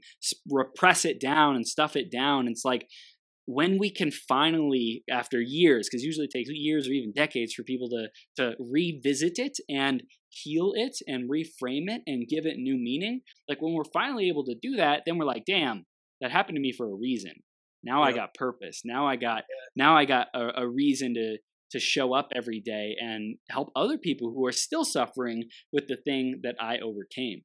repress 0.51 1.05
it 1.05 1.21
down 1.21 1.57
and 1.57 1.67
stuff 1.67 1.97
it 1.97 2.11
down. 2.11 2.49
It's 2.49 2.65
like 2.65 2.89
when 3.51 3.79
we 3.79 3.91
can 3.91 4.11
finally, 4.11 5.03
after 5.11 5.41
years, 5.41 5.89
because 5.89 6.05
usually 6.05 6.27
it 6.27 6.37
takes 6.37 6.51
years 6.53 6.87
or 6.87 6.93
even 6.93 7.15
decades 7.15 7.55
for 7.55 7.63
people 7.63 7.89
to 7.89 8.09
to 8.37 8.55
revisit 8.61 9.39
it 9.39 9.57
and 9.71 10.03
heal 10.29 10.73
it 10.75 10.99
and 11.07 11.31
reframe 11.31 11.89
it 11.89 12.03
and 12.07 12.29
give 12.29 12.45
it 12.45 12.59
new 12.59 12.77
meaning, 12.77 13.23
like 13.49 13.63
when 13.63 13.73
we're 13.73 13.91
finally 13.91 14.29
able 14.29 14.45
to 14.45 14.55
do 14.61 14.77
that, 14.77 15.05
then 15.07 15.17
we're 15.17 15.25
like, 15.25 15.45
damn, 15.47 15.87
that 16.21 16.31
happened 16.31 16.57
to 16.57 16.61
me 16.61 16.75
for 16.77 16.93
a 16.93 16.95
reason. 16.95 17.33
Now 17.83 18.03
I 18.03 18.13
got 18.13 18.35
purpose. 18.35 18.83
Now 18.85 19.07
I 19.07 19.17
got 19.17 19.45
now 19.75 19.97
I 19.97 20.05
got 20.05 20.27
a, 20.35 20.63
a 20.63 20.69
reason 20.69 21.15
to 21.15 21.39
to 21.71 21.81
show 21.81 22.13
up 22.13 22.29
every 22.35 22.61
day 22.61 22.97
and 23.01 23.37
help 23.51 23.71
other 23.75 23.97
people 23.97 24.31
who 24.35 24.45
are 24.45 24.53
still 24.53 24.85
suffering 24.85 25.45
with 25.73 25.87
the 25.89 25.97
thing 25.97 26.41
that 26.43 26.57
I 26.61 26.81
overcame. 26.81 27.45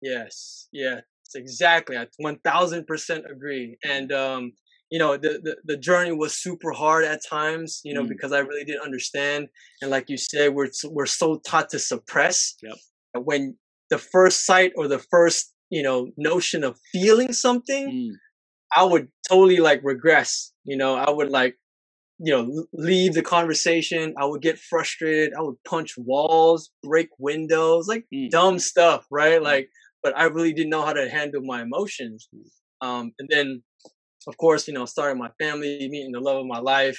Yes, 0.00 0.68
yeah, 0.72 1.00
exactly. 1.34 1.96
I 1.96 2.06
one 2.18 2.38
thousand 2.44 2.86
percent 2.86 3.24
agree. 3.28 3.76
And 3.84 4.12
um, 4.12 4.52
you 4.92 4.98
know 4.98 5.16
the, 5.16 5.40
the, 5.42 5.56
the 5.64 5.76
journey 5.78 6.12
was 6.12 6.34
super 6.34 6.70
hard 6.70 7.02
at 7.02 7.24
times 7.24 7.80
you 7.82 7.94
know 7.94 8.04
mm. 8.04 8.08
because 8.08 8.30
i 8.30 8.38
really 8.38 8.62
didn't 8.62 8.82
understand 8.82 9.48
and 9.80 9.90
like 9.90 10.10
you 10.10 10.18
said 10.18 10.54
we're 10.54 10.68
we're 10.84 11.06
so 11.06 11.40
taught 11.46 11.70
to 11.70 11.78
suppress 11.78 12.54
yep. 12.62 12.76
when 13.24 13.56
the 13.88 13.96
first 13.96 14.44
sight 14.44 14.72
or 14.76 14.86
the 14.86 14.98
first 14.98 15.54
you 15.70 15.82
know 15.82 16.10
notion 16.18 16.62
of 16.62 16.78
feeling 16.92 17.32
something 17.32 17.90
mm. 17.90 18.12
i 18.76 18.84
would 18.84 19.08
totally 19.26 19.56
like 19.56 19.80
regress 19.82 20.52
you 20.64 20.76
know 20.76 20.94
i 20.94 21.10
would 21.10 21.30
like 21.30 21.56
you 22.18 22.30
know 22.30 22.66
leave 22.74 23.14
the 23.14 23.22
conversation 23.22 24.14
i 24.18 24.26
would 24.26 24.42
get 24.42 24.58
frustrated 24.58 25.32
i 25.38 25.40
would 25.40 25.56
punch 25.66 25.94
walls 25.96 26.70
break 26.82 27.08
windows 27.18 27.88
like 27.88 28.04
mm. 28.14 28.28
dumb 28.28 28.58
stuff 28.58 29.06
right 29.10 29.40
mm. 29.40 29.44
like 29.44 29.70
but 30.02 30.12
i 30.18 30.24
really 30.24 30.52
didn't 30.52 30.70
know 30.70 30.84
how 30.84 30.92
to 30.92 31.08
handle 31.08 31.40
my 31.42 31.62
emotions 31.62 32.28
mm. 32.34 32.86
um 32.86 33.12
and 33.18 33.28
then 33.30 33.62
of 34.26 34.36
course, 34.36 34.68
you 34.68 34.74
know, 34.74 34.84
starting 34.84 35.18
my 35.18 35.30
family, 35.40 35.88
meeting 35.90 36.12
the 36.12 36.20
love 36.20 36.38
of 36.38 36.46
my 36.46 36.58
life 36.58 36.98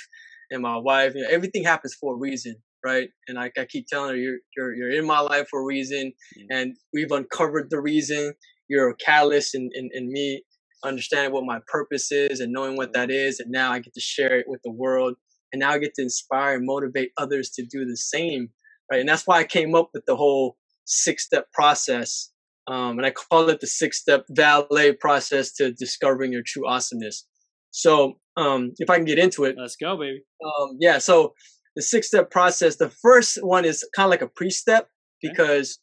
and 0.51 0.61
my 0.61 0.77
wife, 0.77 1.13
you 1.15 1.21
know, 1.21 1.29
everything 1.29 1.63
happens 1.63 1.93
for 1.93 2.13
a 2.13 2.17
reason, 2.17 2.55
right? 2.85 3.09
And 3.27 3.39
I, 3.39 3.51
I 3.57 3.65
keep 3.65 3.87
telling 3.87 4.11
her, 4.11 4.15
you're, 4.15 4.37
you're, 4.55 4.75
you're 4.75 4.91
in 4.91 5.05
my 5.05 5.19
life 5.19 5.47
for 5.49 5.61
a 5.61 5.65
reason. 5.65 6.13
Mm-hmm. 6.37 6.45
And 6.51 6.75
we've 6.93 7.11
uncovered 7.11 7.69
the 7.69 7.81
reason. 7.81 8.33
You're 8.67 8.89
a 8.89 8.95
catalyst 8.95 9.55
in, 9.55 9.69
in, 9.73 9.89
in 9.93 10.11
me 10.11 10.43
understanding 10.83 11.31
what 11.31 11.45
my 11.45 11.59
purpose 11.67 12.11
is 12.11 12.39
and 12.39 12.51
knowing 12.51 12.75
what 12.75 12.93
that 12.93 13.09
is. 13.09 13.39
And 13.39 13.51
now 13.51 13.71
I 13.71 13.79
get 13.79 13.93
to 13.93 14.01
share 14.01 14.37
it 14.37 14.45
with 14.47 14.61
the 14.63 14.71
world. 14.71 15.15
And 15.51 15.59
now 15.59 15.71
I 15.71 15.77
get 15.77 15.93
to 15.95 16.01
inspire 16.01 16.55
and 16.55 16.65
motivate 16.65 17.11
others 17.17 17.49
to 17.51 17.63
do 17.63 17.85
the 17.85 17.95
same, 17.95 18.49
right? 18.91 18.99
And 18.99 19.07
that's 19.07 19.25
why 19.25 19.39
I 19.39 19.43
came 19.43 19.75
up 19.75 19.89
with 19.93 20.03
the 20.05 20.15
whole 20.15 20.57
six 20.85 21.23
step 21.23 21.51
process 21.53 22.32
um, 22.67 22.97
and 22.97 23.05
I 23.05 23.11
call 23.11 23.49
it 23.49 23.59
the 23.59 23.67
six 23.67 23.99
step 23.99 24.25
valet 24.29 24.93
process 24.93 25.51
to 25.53 25.71
discovering 25.71 26.31
your 26.31 26.43
true 26.45 26.67
awesomeness. 26.67 27.27
So, 27.71 28.19
um, 28.37 28.73
if 28.77 28.89
I 28.89 28.95
can 28.95 29.05
get 29.05 29.19
into 29.19 29.43
it, 29.45 29.55
let's 29.57 29.75
go, 29.75 29.97
baby. 29.97 30.23
Um, 30.43 30.77
yeah. 30.79 30.99
So, 30.99 31.33
the 31.75 31.81
six 31.81 32.07
step 32.07 32.31
process, 32.31 32.77
the 32.77 32.89
first 32.89 33.39
one 33.41 33.65
is 33.65 33.87
kind 33.95 34.05
of 34.05 34.11
like 34.11 34.21
a 34.21 34.27
pre 34.27 34.49
step 34.49 34.87
because 35.21 35.79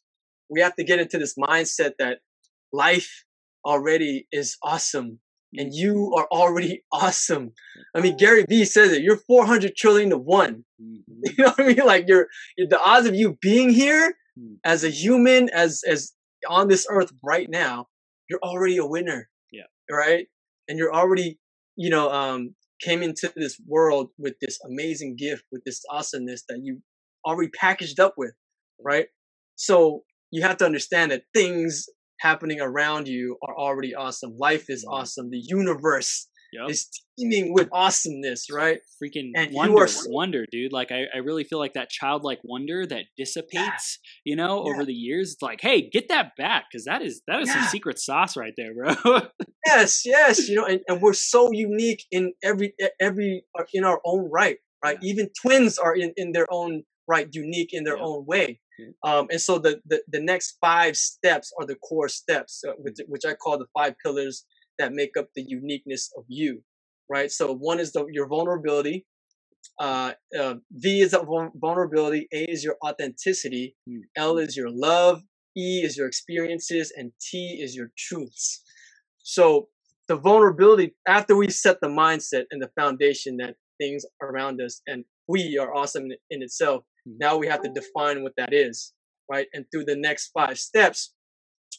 we 0.49 0.61
have 0.61 0.75
to 0.75 0.83
get 0.83 0.99
into 0.99 1.17
this 1.17 1.35
mindset 1.37 1.91
that 1.99 2.19
life 2.73 3.25
already 3.65 4.27
is 4.31 4.57
awesome 4.63 5.19
and 5.53 5.69
mm-hmm. 5.69 5.77
you 5.77 6.13
are 6.15 6.27
already 6.31 6.83
awesome. 6.91 7.53
I 7.95 8.01
mean, 8.01 8.17
Gary 8.17 8.45
Vee 8.47 8.65
says 8.65 8.91
it. 8.91 9.01
You're 9.01 9.17
400 9.27 9.75
trillion 9.75 10.09
to 10.11 10.17
one. 10.17 10.65
Mm-hmm. 10.81 11.21
You 11.37 11.43
know 11.43 11.49
what 11.51 11.59
I 11.59 11.67
mean? 11.67 11.85
Like 11.85 12.05
you're, 12.07 12.27
you're, 12.57 12.67
the 12.67 12.81
odds 12.81 13.05
of 13.05 13.13
you 13.13 13.37
being 13.39 13.69
here 13.69 14.15
mm. 14.35 14.55
as 14.65 14.83
a 14.83 14.89
human, 14.89 15.47
as 15.49 15.83
as 15.87 16.11
on 16.47 16.67
this 16.67 16.85
earth 16.89 17.11
right 17.23 17.49
now, 17.49 17.87
you're 18.29 18.39
already 18.43 18.77
a 18.77 18.85
winner. 18.85 19.29
Yeah. 19.51 19.63
Right. 19.89 20.27
And 20.67 20.77
you're 20.77 20.93
already, 20.93 21.39
you 21.75 21.89
know, 21.89 22.09
um, 22.11 22.55
came 22.81 23.03
into 23.03 23.31
this 23.35 23.59
world 23.67 24.09
with 24.17 24.35
this 24.41 24.59
amazing 24.65 25.15
gift, 25.17 25.43
with 25.51 25.63
this 25.65 25.81
awesomeness 25.89 26.43
that 26.49 26.59
you 26.63 26.81
already 27.25 27.49
packaged 27.49 27.99
up 27.99 28.15
with. 28.17 28.33
Right. 28.83 29.07
So 29.55 30.03
you 30.31 30.41
have 30.43 30.57
to 30.57 30.65
understand 30.65 31.11
that 31.11 31.23
things 31.33 31.85
happening 32.19 32.61
around 32.61 33.07
you 33.07 33.37
are 33.47 33.55
already 33.57 33.93
awesome. 33.93 34.35
Life 34.37 34.69
is 34.69 34.85
mm-hmm. 34.85 34.93
awesome. 34.93 35.29
The 35.29 35.41
universe 35.43 36.27
yep. 36.51 36.69
is 36.69 36.89
teeming 37.17 37.53
with 37.53 37.69
awesomeness, 37.71 38.47
right? 38.51 38.79
Freaking 39.01 39.31
and 39.35 39.53
wonder, 39.53 39.87
so, 39.87 40.09
wonder, 40.09 40.45
dude. 40.51 40.71
Like 40.71 40.91
I, 40.91 41.05
I 41.13 41.19
really 41.19 41.43
feel 41.43 41.59
like 41.59 41.73
that 41.73 41.89
childlike 41.89 42.39
wonder 42.43 42.85
that 42.85 43.05
dissipates, 43.17 43.99
yeah. 44.25 44.31
you 44.31 44.35
know, 44.35 44.65
yeah. 44.65 44.73
over 44.73 44.85
the 44.85 44.93
years. 44.93 45.33
It's 45.33 45.41
like, 45.41 45.61
hey, 45.61 45.89
get 45.89 46.09
that 46.09 46.31
back, 46.37 46.65
because 46.71 46.85
that 46.85 47.01
is 47.01 47.21
that 47.27 47.41
is 47.41 47.47
yeah. 47.47 47.61
some 47.61 47.69
secret 47.69 47.99
sauce 47.99 48.37
right 48.37 48.53
there, 48.57 48.73
bro. 48.73 49.21
yes, 49.65 50.03
yes, 50.05 50.49
you 50.49 50.55
know, 50.55 50.65
and, 50.65 50.81
and 50.87 51.01
we're 51.01 51.13
so 51.13 51.51
unique 51.51 52.05
in 52.11 52.33
every 52.43 52.73
every 52.99 53.43
uh, 53.57 53.63
in 53.73 53.83
our 53.83 54.01
own 54.05 54.29
right, 54.31 54.57
right? 54.83 54.97
Even 55.01 55.29
twins 55.41 55.77
are 55.77 55.95
in 55.95 56.13
in 56.17 56.31
their 56.31 56.47
own 56.51 56.83
right, 57.07 57.27
unique 57.31 57.69
in 57.73 57.83
their 57.83 57.97
own 57.97 58.25
way. 58.25 58.59
Um, 59.03 59.27
and 59.29 59.39
so 59.39 59.59
the, 59.59 59.79
the, 59.85 60.01
the 60.07 60.19
next 60.19 60.57
five 60.59 60.97
steps 60.97 61.51
are 61.59 61.67
the 61.67 61.75
core 61.75 62.09
steps, 62.09 62.63
uh, 62.67 62.71
which, 62.79 62.97
which 63.07 63.25
I 63.27 63.33
call 63.33 63.59
the 63.59 63.67
five 63.77 63.93
pillars 64.03 64.45
that 64.81 64.93
make 64.93 65.15
up 65.17 65.29
the 65.35 65.45
uniqueness 65.47 66.11
of 66.17 66.25
you, 66.27 66.61
right? 67.09 67.31
So 67.31 67.53
one 67.53 67.79
is 67.79 67.91
the, 67.93 68.05
your 68.11 68.27
vulnerability. 68.27 69.05
Uh, 69.79 70.13
uh, 70.37 70.55
v 70.71 71.01
is 71.01 71.15
vulnerability. 71.55 72.27
A 72.33 72.43
is 72.45 72.63
your 72.63 72.77
authenticity. 72.85 73.75
Mm. 73.87 74.01
L 74.17 74.37
is 74.37 74.57
your 74.57 74.69
love. 74.69 75.21
E 75.57 75.81
is 75.83 75.97
your 75.97 76.07
experiences, 76.07 76.93
and 76.95 77.11
T 77.19 77.59
is 77.61 77.75
your 77.75 77.91
truths. 77.97 78.63
So 79.23 79.67
the 80.07 80.15
vulnerability 80.15 80.95
after 81.07 81.35
we 81.35 81.49
set 81.49 81.77
the 81.81 81.87
mindset 81.87 82.45
and 82.51 82.61
the 82.61 82.71
foundation 82.79 83.37
that 83.37 83.55
things 83.79 84.05
around 84.21 84.61
us 84.61 84.81
and 84.87 85.03
we 85.27 85.57
are 85.57 85.73
awesome 85.73 86.05
in, 86.29 86.41
itself. 86.43 86.83
Mm. 87.07 87.15
Now 87.19 87.37
we 87.37 87.47
have 87.47 87.61
to 87.63 87.69
define 87.69 88.23
what 88.23 88.33
that 88.37 88.53
is, 88.53 88.93
right? 89.29 89.47
And 89.53 89.65
through 89.71 89.85
the 89.85 89.95
next 89.95 90.31
five 90.33 90.57
steps, 90.57 91.13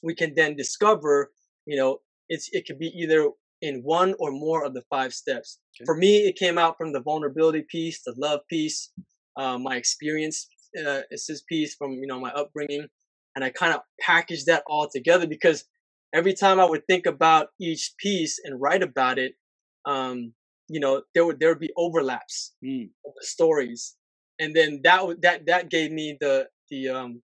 we 0.02 0.14
can 0.14 0.35
then 0.35 0.56
discover, 0.56 1.30
you 1.66 1.76
know, 1.76 1.99
it's 2.29 2.49
it 2.52 2.67
could 2.67 2.79
be 2.79 2.88
either 2.88 3.31
in 3.61 3.83
one 3.83 4.14
or 4.19 4.33
more 4.33 4.64
of 4.64 4.75
the 4.75 4.83
five 4.91 5.14
steps. 5.14 5.59
Okay. 5.76 5.85
For 5.87 5.97
me, 5.97 6.19
it 6.26 6.37
came 6.37 6.59
out 6.59 6.76
from 6.76 6.93
the 6.93 7.00
vulnerability 7.00 7.64
piece, 7.69 8.02
the 8.02 8.14
love 8.17 8.41
piece, 8.49 8.91
uh, 9.37 9.59
my 9.59 9.76
experience 9.76 10.49
uh, 10.79 11.02
this 11.11 11.43
piece 11.49 11.75
from 11.75 11.93
you 11.93 12.07
know 12.07 12.21
my 12.21 12.31
upbringing, 12.31 12.87
and 13.35 13.45
I 13.45 13.50
kind 13.50 13.75
of 13.75 13.81
packaged 14.00 14.47
that 14.47 14.64
all 14.67 14.88
together 14.88 15.26
because 15.26 15.64
every 16.12 16.35
time 16.35 16.61
I 16.61 16.64
would 16.64 16.87
think 16.87 17.07
about 17.07 17.49
each 17.61 17.95
piece 17.99 18.41
and 18.45 18.61
write 18.61 18.83
about 18.83 19.19
it, 19.19 19.35
um, 19.85 20.35
you 20.69 20.81
know, 20.81 21.02
there 21.14 21.25
would 21.25 21.41
there 21.41 21.50
would 21.50 21.61
be 21.61 21.73
overlaps 21.76 22.55
mm. 22.64 22.88
of 23.07 23.12
the 23.19 23.26
stories, 23.26 23.97
and 24.38 24.55
then 24.55 24.81
that 24.85 25.07
would 25.07 25.23
that 25.23 25.47
that 25.47 25.71
gave 25.71 25.93
me 25.93 26.17
the 26.21 26.49
the 26.71 26.88
um 26.88 27.23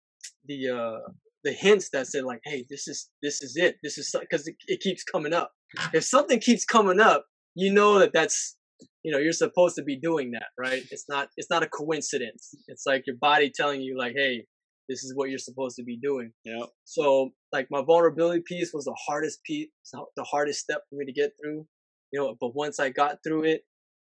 the 0.47 0.69
uh 0.69 0.99
the 1.45 1.53
hints 1.53 1.91
that 1.93 2.07
said 2.07 2.25
like, 2.25 2.41
hey, 2.45 2.65
this 2.69 2.89
is 2.89 3.11
this 3.23 3.43
is 3.43 3.57
it. 3.57 3.77
This 3.83 3.99
is 3.99 4.15
because 4.19 4.49
it, 4.49 4.57
it 4.67 4.81
keeps 4.81 5.05
coming 5.05 5.35
up. 5.35 5.53
If 5.93 6.05
something 6.05 6.41
keeps 6.41 6.65
coming 6.65 7.01
up, 7.01 7.27
you 7.55 7.73
know 7.73 7.99
that 7.99 8.13
that's 8.13 8.57
you 9.03 9.13
know 9.13 9.19
you're 9.19 9.33
supposed 9.33 9.77
to 9.77 9.83
be 9.83 9.99
doing 9.99 10.33
that, 10.33 10.47
right? 10.59 10.83
It's 10.91 11.05
not 11.09 11.29
it's 11.37 11.51
not 11.51 11.63
a 11.63 11.69
coincidence. 11.69 12.55
It's 12.69 12.85
like 12.87 13.05
your 13.07 13.17
body 13.21 13.53
telling 13.55 13.83
you 13.83 13.97
like, 13.99 14.15
hey, 14.17 14.47
this 14.89 15.05
is 15.05 15.13
what 15.15 15.29
you're 15.29 15.39
supposed 15.39 15.77
to 15.77 15.85
be 15.85 15.99
doing. 15.99 16.33
Yeah. 16.45 16.67
So 16.85 17.31
like 17.53 17.69
my 17.71 17.83
vulnerability 17.83 18.43
piece 18.47 18.73
was 18.73 18.85
the 18.85 18.97
hardest 19.07 19.43
piece, 19.45 19.69
the 19.93 20.25
hardest 20.25 20.61
step 20.61 20.83
for 20.89 20.97
me 20.97 21.05
to 21.07 21.13
get 21.13 21.33
through. 21.41 21.67
You 22.13 22.21
know, 22.21 22.37
but 22.41 22.55
once 22.55 22.79
I 22.79 22.91
got 22.91 23.19
through 23.25 23.45
it, 23.45 23.63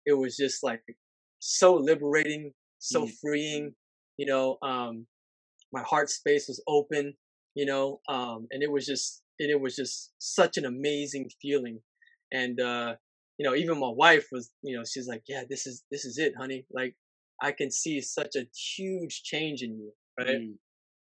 it 0.07 0.15
was 0.15 0.37
just 0.37 0.63
like 0.63 0.83
so 1.41 1.75
liberating, 1.75 2.53
so 2.79 3.05
mm. 3.05 3.11
freeing. 3.21 3.75
You 4.17 4.27
know, 4.27 4.59
um, 4.63 5.07
my 5.73 5.83
heart 5.83 6.11
space 6.11 6.49
was 6.49 6.63
open. 6.67 7.15
You 7.55 7.67
know, 7.67 8.01
um, 8.09 8.47
and 8.51 8.63
it 8.63 8.71
was 8.71 8.87
just 8.87 9.23
it, 9.39 9.51
it 9.51 9.61
was 9.61 9.75
just 9.77 10.13
such 10.19 10.57
an 10.57 10.65
amazing 10.65 11.31
feeling. 11.41 11.81
And 12.33 12.61
uh, 12.61 12.95
you 13.39 13.49
know, 13.49 13.55
even 13.55 13.79
my 13.79 13.91
wife 13.91 14.27
was, 14.31 14.51
you 14.63 14.77
know, 14.77 14.85
she's 14.85 15.09
like, 15.09 15.23
"Yeah, 15.29 15.43
this 15.49 15.67
is 15.67 15.85
this 15.91 16.05
is 16.05 16.19
it, 16.19 16.35
honey. 16.39 16.67
Like, 16.71 16.95
I 17.43 17.53
can 17.53 17.71
see 17.71 18.01
such 18.01 18.37
a 18.37 18.47
huge 18.77 19.23
change 19.23 19.63
in 19.63 19.77
you, 19.77 19.93
right?" 20.19 20.41
Mm. 20.41 20.55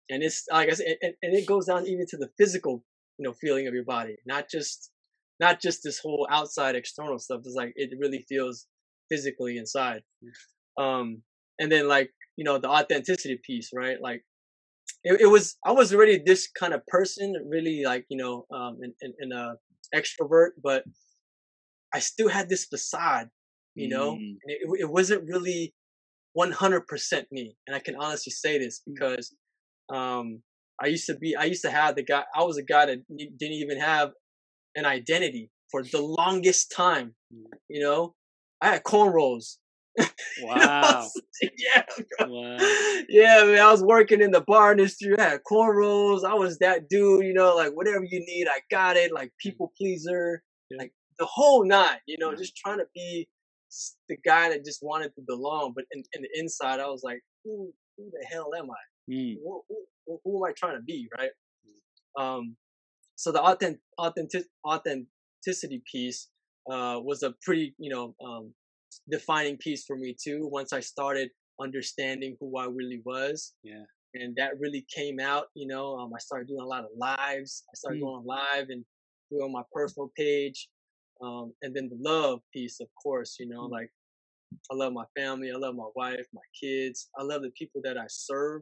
And 0.10 0.24
it's 0.24 0.46
like 0.51 0.70
I 0.70 0.74
said, 0.74 0.98
and, 1.01 1.13
and 1.22 1.34
it 1.34 1.46
goes 1.46 1.68
down 1.68 1.88
even 1.88 2.06
to 2.08 2.18
the 2.18 2.30
physical, 2.38 2.84
you 3.18 3.24
know, 3.24 3.34
feeling 3.34 3.68
of 3.68 3.74
your 3.74 3.86
body, 3.86 4.18
not 4.25 4.50
just 4.50 4.91
not 5.39 5.62
just 5.62 5.84
this 5.84 6.00
whole 6.00 6.27
outside 6.30 6.75
external 6.75 7.18
stuff. 7.18 7.41
It's 7.46 7.56
like 7.56 7.74
it 7.75 7.91
really 8.00 8.25
feels 8.27 8.68
physically 9.10 9.58
inside. 9.58 10.03
Um, 10.77 11.22
and 11.60 11.72
then 11.72 11.88
like 11.88 12.12
you 12.38 12.44
know 12.44 12.58
the 12.58 12.70
authenticity 12.70 13.39
piece, 13.44 13.72
right? 13.74 13.98
Like 14.01 14.24
it, 15.03 15.22
it 15.22 15.27
was 15.27 15.58
I 15.65 15.72
was 15.72 15.93
already 15.93 16.22
this 16.25 16.50
kind 16.58 16.74
of 16.74 16.86
person, 16.88 17.34
really 17.50 17.84
like 17.84 18.05
you 18.10 18.17
know, 18.17 18.46
um, 18.53 18.79
in, 18.81 18.93
in, 19.01 19.13
in 19.20 19.31
a 19.31 19.55
extrovert, 19.93 20.51
but 20.63 20.84
I 21.93 22.00
still 22.00 22.29
had 22.29 22.50
this 22.50 22.65
facade, 22.65 23.29
you 23.75 23.89
know, 23.89 24.13
mm. 24.13 24.17
and 24.17 24.38
it, 24.46 24.60
it 24.79 24.89
wasn't 24.89 25.27
really 25.27 25.74
100% 26.38 27.24
me. 27.31 27.55
And 27.67 27.75
I 27.75 27.79
can 27.79 27.96
honestly 27.96 28.31
say 28.31 28.58
this 28.58 28.81
mm. 28.88 28.93
because 28.93 29.36
um, 29.93 30.41
I 30.81 30.88
used 30.88 31.05
to 31.08 31.15
be, 31.15 31.36
I 31.36 31.46
used 31.46 31.63
to 31.63 31.72
have 31.72 31.96
the 31.96 32.03
guy, 32.03 32.24
I 32.36 32.43
was 32.43 32.58
a 32.58 32.63
guy 32.63 32.86
that 32.86 33.00
didn't 33.10 33.55
even 33.55 33.79
have 33.79 34.12
an 34.75 34.86
identity 34.86 35.51
for 35.70 35.84
the 35.84 36.01
longest 36.01 36.72
time. 36.75 37.15
Mm. 37.34 37.43
You 37.70 37.81
know, 37.81 38.15
I 38.62 38.70
had 38.70 38.84
cornrows. 38.84 39.58
Wow. 40.43 41.07
yeah. 41.41 41.83
Wow. 42.21 42.57
Yeah, 43.10 43.43
man. 43.43 43.60
I 43.60 43.71
was 43.71 43.83
working 43.83 44.21
in 44.21 44.31
the 44.31 44.41
bar 44.41 44.71
industry. 44.71 45.15
I 45.17 45.29
had 45.29 45.41
cornrows. 45.43 46.24
I 46.24 46.33
was 46.33 46.57
that 46.60 46.89
dude, 46.89 47.25
you 47.25 47.33
know, 47.33 47.55
like 47.55 47.74
whatever 47.74 48.03
you 48.03 48.19
need, 48.25 48.48
I 48.48 48.60
got 48.71 48.98
it. 48.98 49.13
Like 49.13 49.31
people 49.39 49.71
pleaser, 49.77 50.41
like 50.77 50.93
the 51.19 51.25
whole 51.25 51.65
nine, 51.65 51.98
you 52.07 52.17
know, 52.19 52.33
just 52.33 52.55
trying 52.55 52.79
to 52.79 52.86
be 52.95 53.27
the 54.10 54.17
guy 54.25 54.50
that 54.50 54.65
just 54.65 54.79
wanted 54.81 55.13
to 55.15 55.21
belong. 55.27 55.74
But 55.75 55.86
in, 55.91 56.03
in 56.13 56.21
the 56.24 56.29
inside, 56.39 56.79
I 56.79 56.88
was 56.88 57.01
like, 57.03 57.21
who, 57.43 57.71
who 57.98 58.10
the 58.12 58.25
hell 58.25 58.50
am 58.57 58.69
I? 58.71 59.12
Mm. 59.12 59.36
Who, 59.43 59.62
who, 60.07 60.19
who, 60.24 60.45
am 60.45 60.50
I 60.50 60.53
trying 60.57 60.77
to 60.77 60.83
be, 60.83 61.07
right? 61.17 61.31
Um, 62.19 62.55
so 63.15 63.31
the 63.31 63.41
authentic, 63.41 63.81
authentic, 63.98 64.45
authenticity 64.65 65.83
piece 65.91 66.29
uh, 66.69 67.00
was 67.01 67.24
a 67.24 67.33
pretty, 67.43 67.75
you 67.77 67.91
know, 67.91 68.15
um, 68.25 68.53
defining 69.10 69.57
piece 69.57 69.86
for 69.86 69.95
me 69.98 70.15
too. 70.21 70.48
Once 70.51 70.74
I 70.74 70.79
started 70.79 71.29
understanding 71.60 72.36
who 72.39 72.57
I 72.57 72.65
really 72.65 73.01
was, 73.05 73.53
yeah, 73.63 73.83
and 74.15 74.36
that 74.38 74.60
really 74.60 74.86
came 74.93 75.19
out. 75.19 75.45
You 75.55 75.67
know, 75.67 75.98
um, 75.98 76.12
I 76.15 76.19
started 76.19 76.48
doing 76.48 76.62
a 76.62 76.67
lot 76.67 76.83
of 76.83 76.89
lives. 76.98 77.63
I 77.69 77.74
started 77.75 78.01
mm. 78.01 78.05
going 78.05 78.25
live 78.25 78.67
and 78.69 78.83
doing 79.31 79.51
my 79.51 79.63
personal 79.74 80.12
page, 80.17 80.69
um, 81.21 81.53
and 81.62 81.75
then 81.75 81.89
the 81.89 81.98
love 82.01 82.39
piece, 82.53 82.79
of 82.79 82.88
course. 83.01 83.38
You 83.39 83.48
know, 83.48 83.67
mm. 83.67 83.71
like 83.71 83.89
I 84.71 84.75
love 84.75 84.93
my 84.93 85.05
family. 85.17 85.51
I 85.51 85.57
love 85.57 85.75
my 85.75 85.89
wife, 85.95 86.25
my 86.33 86.41
kids. 86.60 87.10
I 87.17 87.24
love 87.24 87.41
the 87.41 87.51
people 87.57 87.81
that 87.83 87.98
I 87.98 88.05
serve. 88.07 88.62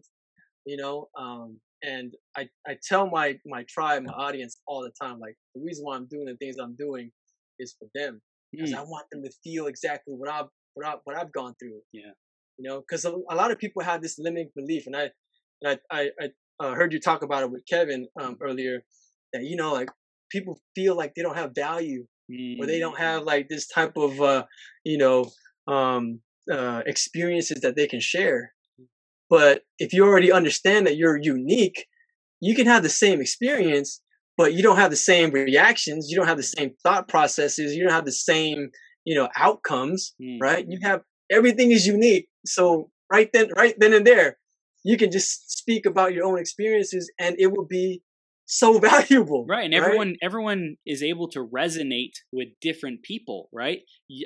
You 0.65 0.77
know, 0.77 1.09
um, 1.17 1.57
and 1.83 2.13
I, 2.37 2.47
I 2.67 2.77
tell 2.87 3.09
my 3.09 3.37
my 3.45 3.63
tribe, 3.67 4.03
my 4.03 4.13
audience 4.13 4.57
all 4.67 4.83
the 4.83 4.91
time, 5.01 5.19
like 5.19 5.35
the 5.55 5.61
reason 5.61 5.85
why 5.85 5.95
I'm 5.95 6.07
doing 6.07 6.25
the 6.25 6.35
things 6.37 6.57
I'm 6.61 6.75
doing 6.75 7.11
is 7.59 7.75
for 7.77 7.87
them 7.93 8.21
because 8.51 8.71
mm. 8.71 8.77
I 8.77 8.81
want 8.81 9.05
them 9.11 9.23
to 9.23 9.31
feel 9.43 9.67
exactly 9.67 10.13
what 10.13 10.29
I've 10.29 10.47
what 10.73 10.85
I 10.85 10.95
what 11.03 11.15
I've 11.15 11.31
gone 11.31 11.55
through. 11.59 11.81
Yeah, 11.91 12.11
you 12.57 12.67
know, 12.69 12.79
because 12.79 13.05
a, 13.05 13.13
a, 13.29 13.35
lot 13.35 13.51
of 13.51 13.59
people 13.59 13.81
have 13.83 14.01
this 14.01 14.17
limiting 14.19 14.51
belief, 14.55 14.83
and 14.85 14.95
I 14.95 15.09
and 15.61 15.79
I 15.91 15.99
I, 15.99 16.09
I 16.21 16.65
uh, 16.65 16.73
heard 16.73 16.93
you 16.93 16.99
talk 16.99 17.23
about 17.23 17.43
it 17.43 17.51
with 17.51 17.65
Kevin 17.67 18.07
um, 18.19 18.37
earlier 18.41 18.83
that 19.33 19.43
you 19.43 19.55
know 19.55 19.73
like 19.73 19.89
people 20.29 20.59
feel 20.75 20.95
like 20.95 21.13
they 21.15 21.21
don't 21.21 21.37
have 21.37 21.51
value 21.55 22.05
mm. 22.31 22.59
or 22.59 22.65
they 22.65 22.79
don't 22.79 22.95
mm. 22.95 22.99
have 22.99 23.23
like 23.23 23.49
this 23.49 23.67
type 23.67 23.97
of 23.97 24.19
uh, 24.21 24.45
you 24.83 24.97
know 24.97 25.29
um, 25.67 26.21
uh, 26.51 26.81
experiences 26.85 27.61
that 27.61 27.75
they 27.75 27.87
can 27.87 27.99
share 27.99 28.53
but 29.29 29.63
if 29.77 29.93
you 29.93 30.03
already 30.05 30.31
understand 30.31 30.87
that 30.87 30.97
you're 30.97 31.17
unique, 31.17 31.85
you 32.41 32.55
can 32.55 32.65
have 32.65 32.83
the 32.83 32.89
same 32.89 33.21
experience, 33.21 34.01
but 34.39 34.53
you 34.53 34.63
don't 34.63 34.77
have 34.77 34.89
the 34.89 34.95
same 34.95 35.31
reactions. 35.31 36.07
You 36.09 36.15
don't 36.15 36.27
have 36.27 36.37
the 36.37 36.43
same 36.43 36.71
thought 36.81 37.09
processes. 37.09 37.75
You 37.75 37.83
don't 37.83 37.91
have 37.91 38.05
the 38.05 38.13
same, 38.13 38.69
you 39.03 39.13
know, 39.13 39.27
outcomes, 39.35 40.15
mm. 40.19 40.37
right? 40.39 40.65
You 40.65 40.79
have 40.81 41.01
everything 41.29 41.71
is 41.71 41.85
unique. 41.85 42.29
So 42.45 42.89
right 43.11 43.29
then, 43.33 43.49
right 43.57 43.75
then 43.77 43.91
and 43.91 44.07
there, 44.07 44.37
you 44.85 44.95
can 44.95 45.11
just 45.11 45.51
speak 45.51 45.85
about 45.85 46.13
your 46.13 46.25
own 46.25 46.39
experiences 46.39 47.11
and 47.19 47.35
it 47.37 47.47
will 47.47 47.67
be 47.67 48.01
so 48.45 48.79
valuable. 48.79 49.45
Right. 49.45 49.65
And 49.65 49.73
everyone 49.73 50.07
right? 50.07 50.17
everyone 50.21 50.77
is 50.85 51.03
able 51.03 51.27
to 51.31 51.45
resonate 51.45 52.13
with 52.31 52.47
different 52.61 53.03
people, 53.03 53.49
right? 53.51 53.79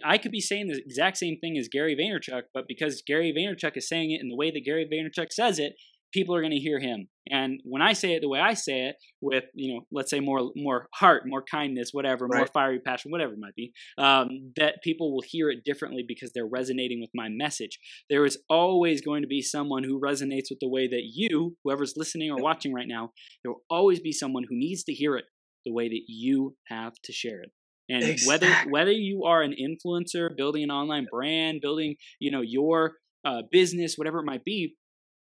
I 0.05 0.19
could 0.19 0.31
be 0.31 0.41
saying 0.41 0.67
the 0.67 0.79
exact 0.85 1.17
same 1.17 1.39
thing 1.41 1.57
as 1.57 1.69
Gary 1.69 1.95
Vaynerchuk, 1.95 2.43
but 2.53 2.65
because 2.67 3.01
Gary 3.01 3.33
Vaynerchuk 3.35 3.75
is 3.77 3.89
saying 3.89 4.11
it 4.11 4.21
in 4.21 4.29
the 4.29 4.35
way 4.35 4.51
that 4.51 4.63
Gary 4.63 4.85
Vaynerchuk 4.85 5.31
says 5.31 5.57
it, 5.57 5.73
people 6.13 6.35
are 6.35 6.41
going 6.41 6.53
to 6.53 6.59
hear 6.59 6.79
him. 6.79 7.07
And 7.29 7.61
when 7.63 7.81
I 7.81 7.93
say 7.93 8.13
it 8.13 8.21
the 8.21 8.29
way 8.29 8.39
I 8.39 8.53
say 8.53 8.87
it, 8.87 8.95
with 9.21 9.45
you 9.53 9.73
know, 9.73 9.81
let's 9.91 10.09
say 10.09 10.19
more 10.19 10.51
more 10.55 10.87
heart, 10.93 11.23
more 11.25 11.43
kindness, 11.43 11.89
whatever, 11.91 12.27
right. 12.27 12.39
more 12.39 12.47
fiery 12.47 12.79
passion, 12.79 13.11
whatever 13.11 13.33
it 13.33 13.39
might 13.39 13.55
be, 13.55 13.71
um, 13.97 14.51
that 14.57 14.83
people 14.83 15.13
will 15.13 15.23
hear 15.25 15.49
it 15.49 15.63
differently 15.63 16.03
because 16.07 16.31
they're 16.33 16.45
resonating 16.45 17.01
with 17.01 17.11
my 17.13 17.29
message. 17.29 17.79
There 18.09 18.25
is 18.25 18.37
always 18.49 19.01
going 19.01 19.21
to 19.21 19.27
be 19.27 19.41
someone 19.41 19.83
who 19.83 19.99
resonates 19.99 20.49
with 20.49 20.59
the 20.59 20.69
way 20.69 20.87
that 20.87 21.03
you, 21.13 21.55
whoever's 21.63 21.93
listening 21.95 22.29
or 22.29 22.41
watching 22.41 22.73
right 22.73 22.87
now, 22.87 23.11
there 23.43 23.51
will 23.51 23.63
always 23.69 23.99
be 23.99 24.11
someone 24.11 24.43
who 24.47 24.57
needs 24.57 24.83
to 24.83 24.93
hear 24.93 25.15
it 25.15 25.25
the 25.65 25.73
way 25.73 25.87
that 25.87 26.01
you 26.07 26.55
have 26.67 26.93
to 27.03 27.13
share 27.13 27.41
it. 27.41 27.51
And 27.89 28.03
exactly. 28.03 28.27
whether 28.27 28.69
whether 28.69 28.91
you 28.91 29.23
are 29.23 29.41
an 29.41 29.53
influencer, 29.53 30.35
building 30.35 30.63
an 30.63 30.71
online 30.71 31.07
brand, 31.09 31.61
building 31.61 31.95
you 32.19 32.31
know 32.31 32.41
your 32.41 32.93
uh, 33.25 33.43
business, 33.51 33.95
whatever 33.97 34.19
it 34.19 34.25
might 34.25 34.43
be, 34.43 34.75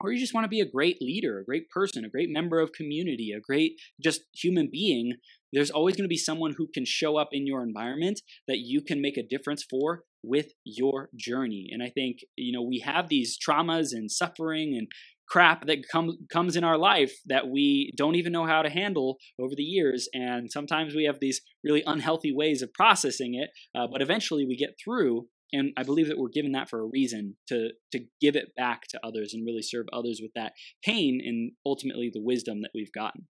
or 0.01 0.13
you 0.13 0.19
just 0.19 0.35
want 0.35 0.45
to 0.45 0.49
be 0.49 0.61
a 0.61 0.71
great 0.71 1.01
leader, 1.01 1.39
a 1.39 1.45
great 1.45 1.71
person, 1.71 2.05
a 2.05 2.11
great 2.11 2.29
member 2.31 2.61
of 2.61 2.73
community, 2.73 3.33
a 3.33 3.41
great 3.41 3.73
just 4.03 4.23
human 4.35 4.69
being, 4.71 5.15
there's 5.53 5.71
always 5.71 5.97
going 5.97 6.05
to 6.05 6.09
be 6.09 6.17
someone 6.19 6.55
who 6.57 6.69
can 6.73 6.85
show 6.85 7.17
up 7.17 7.29
in 7.33 7.47
your 7.47 7.63
environment 7.63 8.21
that 8.47 8.59
you 8.59 8.83
can 8.83 9.01
make 9.01 9.17
a 9.17 9.27
difference 9.27 9.65
for 9.69 10.03
with 10.23 10.49
your 10.65 11.09
journey. 11.17 11.69
And 11.71 11.83
I 11.83 11.89
think, 11.89 12.19
you 12.37 12.53
know, 12.53 12.63
we 12.63 12.81
have 12.81 13.09
these 13.09 13.39
traumas 13.39 13.93
and 13.93 14.11
suffering 14.11 14.75
and 14.77 14.89
crap 15.29 15.67
that 15.67 15.89
comes 15.91 16.15
comes 16.31 16.57
in 16.57 16.65
our 16.65 16.79
life 16.79 17.13
that 17.27 17.49
we 17.49 17.93
don't 17.97 18.15
even 18.15 18.33
know 18.33 18.47
how 18.47 18.63
to 18.63 18.71
handle 18.71 19.17
over 19.41 19.55
the 19.57 19.63
years 19.63 20.09
and 20.15 20.51
sometimes 20.53 20.95
we 20.95 21.05
have 21.05 21.19
these 21.21 21.41
really 21.65 21.83
unhealthy 21.87 22.33
ways 22.33 22.63
of 22.63 22.73
processing 22.73 23.35
it 23.35 23.51
uh, 23.77 23.89
but 23.91 24.01
eventually 24.01 24.47
we 24.47 24.57
get 24.57 24.77
through 24.83 25.27
and 25.53 25.73
I 25.77 25.83
believe 25.83 26.09
that 26.09 26.19
we're 26.19 26.29
given 26.29 26.53
that 26.53 26.69
for 26.69 26.81
a 26.81 26.87
reason 26.87 27.37
to 27.49 27.71
to 27.93 28.01
give 28.21 28.37
it 28.37 28.55
back 28.57 28.87
to 28.89 29.01
others 29.05 29.33
and 29.35 29.47
really 29.47 29.63
serve 29.63 29.87
others 29.93 30.21
with 30.23 30.33
that 30.35 30.53
pain 30.85 31.21
and 31.25 31.53
ultimately 31.65 32.11
the 32.13 32.23
wisdom 32.23 32.63
that 32.63 32.71
we've 32.75 32.93
gotten. 32.93 33.27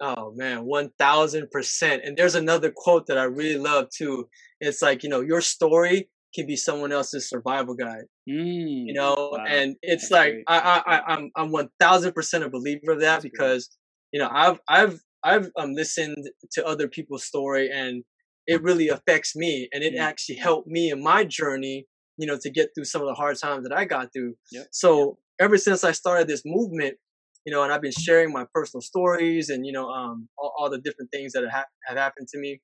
Oh 0.00 0.32
man, 0.34 0.64
one 0.64 0.90
thousand 0.98 1.50
percent. 1.50 2.02
And 2.04 2.16
there's 2.16 2.34
another 2.34 2.72
quote 2.74 3.06
that 3.06 3.18
I 3.18 3.24
really 3.24 3.58
love 3.58 3.88
too. 3.90 4.28
It's 4.60 4.82
like 4.82 5.02
you 5.02 5.08
know 5.10 5.20
your 5.20 5.40
story 5.40 6.08
can 6.34 6.46
be 6.46 6.56
someone 6.56 6.92
else's 6.92 7.28
survival 7.28 7.74
guide. 7.74 8.04
Mm, 8.28 8.86
you 8.86 8.94
know, 8.94 9.32
wow. 9.36 9.44
and 9.46 9.76
it's 9.82 10.08
That's 10.08 10.12
like 10.12 10.34
I 10.48 10.82
I 10.86 11.12
I'm 11.14 11.30
I'm 11.36 11.52
one 11.52 11.68
thousand 11.78 12.12
percent 12.14 12.44
a 12.44 12.48
believer 12.50 12.92
of 12.92 13.00
that 13.00 13.22
That's 13.22 13.22
because 13.22 13.68
great. 14.12 14.20
you 14.20 14.20
know 14.20 14.30
I've 14.32 14.60
I've 14.68 15.00
I've 15.22 15.50
um, 15.56 15.74
listened 15.74 16.30
to 16.52 16.66
other 16.66 16.88
people's 16.88 17.24
story 17.24 17.70
and 17.70 18.04
it 18.46 18.62
really 18.62 18.88
affects 18.88 19.36
me 19.36 19.68
and 19.72 19.82
it 19.82 19.94
mm. 19.94 20.00
actually 20.00 20.36
helped 20.36 20.68
me 20.68 20.90
in 20.90 21.02
my 21.02 21.24
journey 21.24 21.86
you 22.16 22.26
know 22.26 22.38
to 22.40 22.50
get 22.50 22.70
through 22.74 22.84
some 22.84 23.00
of 23.00 23.08
the 23.08 23.14
hard 23.14 23.36
times 23.38 23.66
that 23.66 23.76
i 23.76 23.84
got 23.84 24.12
through 24.12 24.34
yep. 24.52 24.66
so 24.72 24.98
yep. 25.38 25.46
ever 25.46 25.56
since 25.56 25.84
i 25.84 25.92
started 25.92 26.28
this 26.28 26.42
movement 26.44 26.96
you 27.44 27.52
know 27.52 27.62
and 27.62 27.72
i've 27.72 27.82
been 27.82 27.92
sharing 27.92 28.32
my 28.32 28.44
personal 28.52 28.80
stories 28.80 29.48
and 29.48 29.66
you 29.66 29.72
know 29.72 29.88
um, 29.88 30.28
all, 30.38 30.52
all 30.58 30.70
the 30.70 30.80
different 30.80 31.10
things 31.10 31.32
that 31.32 31.44
have, 31.50 31.66
have 31.86 31.96
happened 31.96 32.28
to 32.28 32.38
me 32.38 32.60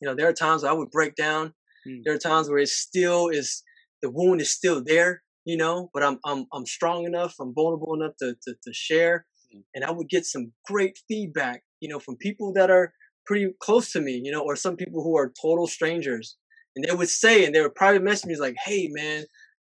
you 0.00 0.08
know 0.08 0.14
there 0.14 0.28
are 0.28 0.32
times 0.32 0.64
i 0.64 0.72
would 0.72 0.90
break 0.90 1.14
down 1.14 1.52
mm. 1.86 2.00
there 2.04 2.14
are 2.14 2.18
times 2.18 2.48
where 2.48 2.58
it 2.58 2.68
still 2.68 3.28
is 3.28 3.62
the 4.02 4.10
wound 4.10 4.40
is 4.40 4.52
still 4.52 4.82
there 4.84 5.22
you 5.44 5.56
know 5.56 5.90
but 5.94 6.02
i'm 6.02 6.18
i'm, 6.24 6.46
I'm 6.52 6.66
strong 6.66 7.04
enough 7.04 7.34
i'm 7.40 7.54
vulnerable 7.54 7.94
enough 7.94 8.14
to, 8.20 8.34
to, 8.42 8.54
to 8.54 8.72
share 8.72 9.26
mm. 9.54 9.62
and 9.74 9.84
i 9.84 9.90
would 9.90 10.08
get 10.08 10.24
some 10.24 10.52
great 10.66 10.98
feedback 11.08 11.62
you 11.80 11.88
know 11.88 11.98
from 11.98 12.16
people 12.16 12.52
that 12.54 12.70
are 12.70 12.92
pretty 13.26 13.52
close 13.60 13.92
to 13.92 14.00
me, 14.00 14.20
you 14.22 14.32
know, 14.32 14.42
or 14.42 14.56
some 14.56 14.76
people 14.76 15.02
who 15.02 15.16
are 15.16 15.32
total 15.40 15.66
strangers. 15.66 16.36
And 16.76 16.84
they 16.84 16.94
would 16.94 17.08
say, 17.08 17.44
and 17.44 17.54
they 17.54 17.60
would 17.60 17.74
probably 17.74 18.00
message 18.00 18.26
me 18.26 18.36
like, 18.36 18.54
hey, 18.64 18.88
man, 18.92 19.24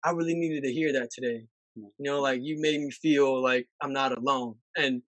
I 0.05 0.11
really 0.11 0.35
needed 0.35 0.65
to 0.65 0.73
hear 0.73 0.93
that 0.93 1.11
today. 1.11 1.45
Mm. 1.79 1.91
You 1.99 2.11
know, 2.11 2.21
like 2.21 2.41
you 2.43 2.57
made 2.61 2.81
me 2.81 2.91
feel 2.91 3.43
like 3.43 3.67
I'm 3.83 3.93
not 3.93 4.17
alone. 4.17 4.57
And 4.77 5.03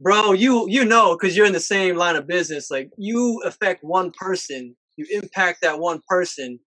bro, 0.00 0.32
you 0.32 0.66
you 0.68 0.84
know, 0.84 1.16
because 1.16 1.36
you're 1.36 1.46
in 1.46 1.52
the 1.52 1.60
same 1.60 1.96
line 1.96 2.16
of 2.16 2.26
business, 2.26 2.70
like 2.70 2.90
you 2.96 3.40
affect 3.44 3.82
one 3.82 4.12
person, 4.12 4.76
you 4.96 5.06
impact 5.10 5.62
that 5.62 5.78
one 5.78 6.00
person, 6.08 6.58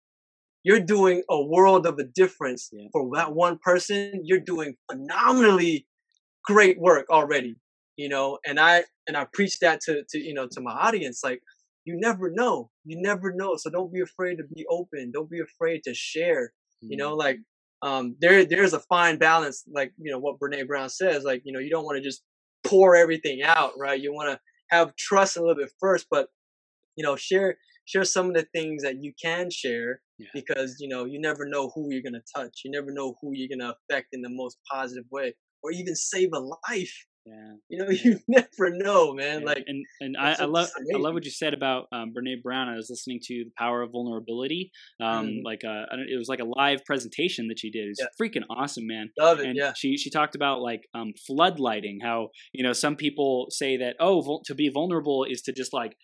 you're 0.64 0.80
doing 0.80 1.24
a 1.30 1.42
world 1.42 1.86
of 1.86 1.98
a 2.00 2.04
difference 2.04 2.70
yeah. 2.72 2.88
for 2.92 3.10
that 3.16 3.34
one 3.34 3.60
person. 3.64 4.22
You're 4.24 4.40
doing 4.40 4.76
phenomenally 4.92 5.88
great 6.46 6.80
work 6.80 7.06
already, 7.10 7.56
you 8.00 8.08
know. 8.08 8.40
And 8.48 8.60
I 8.60 8.84
and 9.08 9.18
I 9.18 9.28
preach 9.34 9.60
that 9.60 9.82
to 9.82 10.04
to 10.10 10.18
you 10.18 10.34
know 10.34 10.48
to 10.52 10.62
my 10.62 10.72
audience, 10.72 11.22
like 11.24 11.42
you 11.86 11.98
never 12.00 12.32
know, 12.32 12.70
you 12.86 13.02
never 13.02 13.34
know. 13.34 13.56
So 13.58 13.70
don't 13.70 13.94
be 13.94 14.02
afraid 14.02 14.38
to 14.38 14.44
be 14.56 14.66
open. 14.70 15.12
Don't 15.12 15.30
be 15.30 15.42
afraid 15.42 15.84
to 15.84 15.94
share. 15.94 16.54
Mm-hmm. 16.84 16.92
You 16.92 16.98
know, 16.98 17.16
like 17.16 17.40
um, 17.82 18.16
there 18.22 18.46
there's 18.46 18.74
a 18.74 18.80
fine 18.80 19.18
balance, 19.18 19.64
like 19.74 19.92
you 19.98 20.12
know 20.12 20.20
what 20.20 20.40
Brene 20.40 20.68
Brown 20.68 20.90
says, 20.90 21.24
like 21.24 21.42
you 21.44 21.52
know 21.52 21.60
you 21.60 21.70
don't 21.70 21.86
want 21.86 21.98
to 21.98 22.04
just 22.04 22.24
pour 22.66 22.96
everything 22.96 23.42
out, 23.44 23.74
right? 23.78 24.00
You 24.00 24.14
want 24.14 24.32
to 24.32 24.40
have 24.76 24.96
trust 24.96 25.36
a 25.36 25.42
little 25.42 25.56
bit 25.56 25.72
first, 25.80 26.08
but 26.10 26.28
you 26.96 27.04
know 27.04 27.16
share 27.16 27.58
share 27.86 28.04
some 28.04 28.28
of 28.28 28.34
the 28.36 28.48
things 28.54 28.84
that 28.84 29.04
you 29.04 29.12
can 29.22 29.50
share 29.50 30.02
yeah. 30.20 30.28
because 30.34 30.78
you 30.80 30.88
know 30.88 31.06
you 31.06 31.20
never 31.20 31.46
know 31.46 31.72
who 31.74 31.92
you're 31.92 32.04
gonna 32.04 32.22
touch 32.36 32.62
you 32.64 32.72
never 32.72 32.92
know 32.92 33.16
who 33.22 33.32
you're 33.34 33.50
gonna 33.50 33.74
affect 33.74 34.08
in 34.12 34.22
the 34.22 34.30
most 34.30 34.58
positive 34.70 35.06
way 35.12 35.34
or 35.64 35.72
even 35.72 35.96
save 35.96 36.30
a 36.34 36.40
life 36.70 37.06
yeah. 37.30 37.54
You 37.70 37.78
know, 37.78 37.90
you 38.04 38.20
never 38.28 38.70
know, 38.72 39.14
man. 39.14 39.42
Yeah. 39.42 39.46
Like, 39.46 39.64
and 39.68 39.86
and 40.00 40.18
I, 40.18 40.36
I, 40.40 40.46
love 40.46 40.70
I 40.94 40.98
love 40.98 41.14
what 41.14 41.26
you 41.26 41.32
said 41.32 41.54
about 41.54 41.88
um, 41.92 42.14
Brene 42.14 42.42
Brown. 42.42 42.68
I 42.68 42.76
was 42.76 42.90
listening 42.90 43.20
to 43.24 43.46
the 43.46 43.52
power 43.58 43.82
of 43.82 43.92
vulnerability. 43.92 44.72
Um, 45.02 45.28
mm. 45.28 45.42
like 45.44 45.64
uh, 45.64 45.86
it 46.10 46.18
was 46.18 46.28
like 46.28 46.40
a 46.40 46.46
live 46.46 46.84
presentation 46.86 47.48
that 47.50 47.60
she 47.60 47.70
did. 47.70 47.86
It 47.86 47.90
was 47.90 48.00
yeah. 48.02 48.08
freaking 48.20 48.44
awesome, 48.50 48.88
man. 48.88 49.10
Love 49.20 49.40
it. 49.40 49.48
And 49.48 49.56
yeah. 49.56 49.74
She 49.76 49.98
she 49.98 50.10
talked 50.10 50.36
about 50.36 50.62
like 50.62 50.82
um, 50.94 51.14
floodlighting. 51.30 51.98
How 52.02 52.30
you 52.54 52.64
know 52.64 52.74
some 52.74 52.96
people 52.96 53.48
say 53.50 53.78
that 53.78 53.96
oh 54.00 54.22
vul- 54.22 54.42
to 54.46 54.56
be 54.56 54.70
vulnerable 54.70 55.26
is 55.30 55.42
to 55.44 55.54
just 55.54 55.74
like 55.74 55.96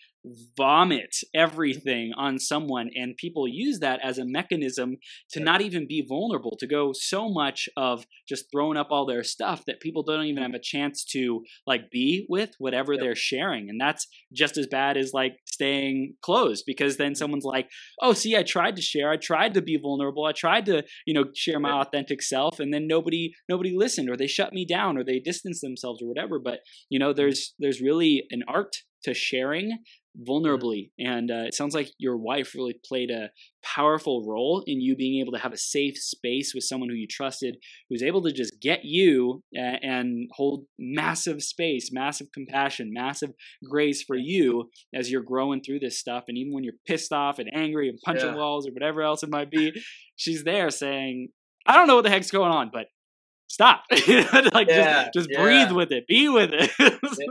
vomit 0.58 1.16
everything 1.34 2.12
on 2.18 2.40
someone 2.40 2.90
and 2.96 3.18
people 3.18 3.48
use 3.48 3.80
that 3.80 4.00
as 4.04 4.18
a 4.18 4.26
mechanism 4.26 4.98
to 5.30 5.40
not 5.40 5.62
even 5.62 5.88
be 5.88 6.06
vulnerable 6.08 6.56
to 6.60 6.68
go 6.68 6.92
so 6.94 7.30
much 7.30 7.70
of 7.78 8.06
just 8.28 8.46
throwing 8.52 8.78
up 8.78 8.88
all 8.90 9.06
their 9.06 9.24
stuff 9.24 9.64
that 9.66 9.80
people 9.80 10.04
don't 10.04 10.26
even 10.26 10.36
mm-hmm. 10.36 10.44
have 10.44 10.54
a 10.54 10.64
chance 10.64 11.04
to 11.04 11.44
like 11.68 11.92
be 11.92 12.26
with 12.30 12.52
whatever 12.58 12.94
yep. 12.94 13.02
they're 13.02 13.16
sharing 13.16 13.70
and 13.70 13.80
that's 13.80 14.08
just 14.34 14.58
as 14.58 14.68
bad 14.68 14.98
as 14.98 15.14
like 15.14 15.34
staying 15.46 16.16
closed 16.22 16.64
because 16.66 16.98
then 16.98 17.12
mm-hmm. 17.12 17.16
someone's 17.16 17.46
like 17.46 17.70
oh 18.02 18.14
see 18.14 18.36
i 18.36 18.44
tried 18.44 18.76
to 18.76 18.82
share 18.82 19.12
i 19.12 19.18
tried 19.18 19.54
to 19.54 19.62
be 19.62 19.78
vulnerable 19.78 20.26
i 20.26 20.32
tried 20.32 20.66
to 20.66 20.84
you 21.06 21.14
know 21.14 21.26
share 21.36 21.60
my 21.60 21.78
yep. 21.78 21.88
authentic 21.88 22.22
self 22.22 22.60
and 22.60 22.74
then 22.74 22.88
nobody 22.88 23.34
nobody 23.50 23.74
listened 23.76 24.10
or 24.10 24.18
they 24.18 24.28
shut 24.28 24.54
me 24.54 24.66
down 24.66 24.98
or 24.98 25.04
they 25.04 25.20
distanced 25.20 25.62
themselves 25.62 26.02
or 26.02 26.08
whatever 26.08 26.40
but 26.40 26.60
you 26.90 27.00
know 27.00 27.10
mm-hmm. 27.10 27.18
there's 27.18 27.54
there's 27.60 27.82
really 27.82 28.26
an 28.32 28.44
art 28.48 28.76
to 29.04 29.14
sharing 29.14 29.80
vulnerably. 30.28 30.92
And 31.00 31.32
uh, 31.32 31.44
it 31.48 31.54
sounds 31.54 31.76
like 31.76 31.90
your 31.98 32.18
wife 32.18 32.54
really 32.56 32.76
played 32.86 33.12
a 33.12 33.30
powerful 33.64 34.26
role 34.26 34.64
in 34.68 34.80
you 34.80 34.96
being 34.96 35.20
able 35.20 35.32
to 35.34 35.40
have 35.40 35.54
a 35.54 35.58
safe 35.58 35.98
space 35.98 36.54
with 36.54 36.64
someone 36.64 36.90
who 36.90 36.96
you 36.96 37.08
trusted, 37.08 37.58
who's 37.90 38.04
able 38.04 38.22
to 38.24 38.32
just 38.32 38.60
get 38.62 38.86
you 38.86 39.44
and, 39.54 40.30
hold 40.32 40.66
massive 40.78 41.42
space, 41.42 41.90
massive 41.92 42.28
compassion, 42.34 42.92
massive 42.92 43.32
grace 43.70 44.04
for 44.04 44.16
you 44.16 44.70
as 44.94 45.10
you're 45.10 45.22
growing 45.22 45.62
through 45.62 45.80
this 45.80 46.00
stuff. 46.00 46.26
And 46.28 46.38
even 46.38 46.54
when 46.54 46.64
you're 46.64 46.74
pissed 46.86 47.12
off 47.12 47.40
and 47.40 47.50
angry 47.54 47.90
and 47.90 48.00
punching 48.04 48.30
yeah. 48.30 48.36
walls 48.36 48.68
or 48.68 48.72
whatever 48.72 49.02
else 49.02 49.24
it 49.24 49.30
might 49.30 49.50
be, 49.50 49.74
she's 50.16 50.44
there 50.44 50.70
saying, 50.70 51.30
I 51.66 51.76
don't 51.76 51.88
know 51.88 51.96
what 51.96 52.04
the 52.04 52.10
heck's 52.10 52.32
going 52.32 52.52
on, 52.52 52.70
but 52.72 52.88
stop. 53.56 53.84
Like 54.54 54.68
yeah, 54.68 55.04
just, 55.04 55.14
just 55.14 55.30
yeah. 55.32 55.42
breathe 55.42 55.72
with 55.72 55.92
it. 55.92 56.06
Be 56.08 56.30
with 56.30 56.52
it. 56.54 56.72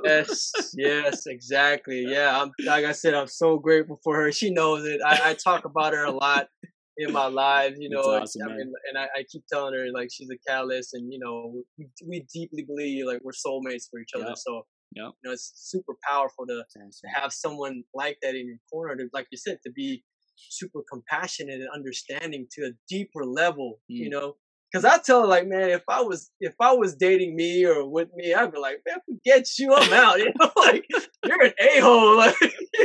Yes 0.04 0.52
yes 0.76 1.26
exactly. 1.26 2.04
Yeah. 2.06 2.40
I'm 2.40 2.50
like 2.64 2.84
i 2.84 2.92
said 2.92 3.14
i'm 3.14 3.26
so 3.26 3.58
grateful 3.58 4.00
for 4.02 4.16
her. 4.16 4.32
She 4.32 4.50
knows 4.50 4.84
it. 4.84 5.00
I, 5.04 5.30
I 5.30 5.34
talk 5.34 5.64
about 5.64 5.92
her 5.92 6.04
a 6.04 6.10
lot 6.10 6.48
in 6.96 7.12
my 7.12 7.26
lives 7.26 7.76
you 7.80 7.90
know 7.90 8.00
awesome, 8.00 8.42
I 8.44 8.56
mean, 8.56 8.72
and 8.88 8.96
I, 8.96 9.06
I, 9.16 9.24
keep 9.28 9.42
telling 9.52 9.74
her 9.74 9.86
like 9.92 10.10
she's 10.12 10.30
a 10.30 10.38
catalyst 10.48 10.94
and 10.94 11.12
you 11.12 11.18
know 11.18 11.52
we, 11.76 11.88
we 12.06 12.26
deeply 12.32 12.62
believe 12.62 13.04
like 13.06 13.20
we're 13.24 13.32
soulmates 13.32 13.90
for 13.90 13.98
each 13.98 14.12
other. 14.14 14.26
Yep. 14.28 14.38
so 14.38 14.62
yep. 14.94 15.06
you 15.06 15.22
know 15.24 15.32
it's 15.32 15.50
super 15.56 15.94
powerful 16.08 16.46
to, 16.46 16.62
to 16.72 17.08
have 17.12 17.32
someone 17.32 17.82
like 17.94 18.18
that 18.22 18.36
in 18.36 18.46
your 18.46 18.58
corner 18.72 18.94
to 18.94 19.08
like 19.12 19.26
you 19.32 19.38
said 19.38 19.58
to 19.66 19.72
be 19.72 20.04
super 20.36 20.84
compassionate 20.88 21.60
and 21.60 21.68
understanding 21.74 22.46
to 22.52 22.66
a 22.66 22.70
deeper 22.88 23.24
level 23.24 23.80
mm. 23.90 23.96
you 24.04 24.10
know 24.10 24.34
Cause 24.74 24.84
I 24.84 24.98
tell 24.98 25.20
her 25.22 25.28
like, 25.28 25.46
man, 25.46 25.70
if 25.70 25.84
I 25.88 26.00
was 26.00 26.32
if 26.40 26.54
I 26.60 26.72
was 26.72 26.96
dating 26.96 27.36
me 27.36 27.64
or 27.64 27.88
with 27.88 28.08
me, 28.16 28.34
I'd 28.34 28.50
be 28.50 28.58
like, 28.58 28.80
man, 28.84 28.98
forget 29.06 29.46
you, 29.56 29.72
I'm 29.72 29.92
out. 29.92 30.18
You 30.24 30.32
know, 30.40 30.50
like 30.56 30.84
you're 31.24 31.42
an 31.44 31.52
a 31.60 31.80
hole, 31.80 32.16
like 32.16 32.34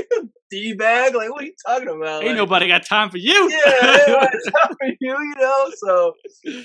d 0.51 0.73
bag. 0.73 1.15
Like, 1.15 1.31
what 1.31 1.43
are 1.43 1.47
you 1.47 1.53
talking 1.65 1.87
about? 1.87 2.21
Ain't 2.21 2.27
like, 2.27 2.37
nobody 2.37 2.67
got 2.67 2.85
time 2.85 3.09
for 3.09 3.17
you. 3.17 3.49
Yeah, 3.49 3.71
time 3.71 4.75
for 4.77 4.87
you. 4.99 5.17
You 5.17 5.33
know, 5.39 5.71
so 5.83 6.13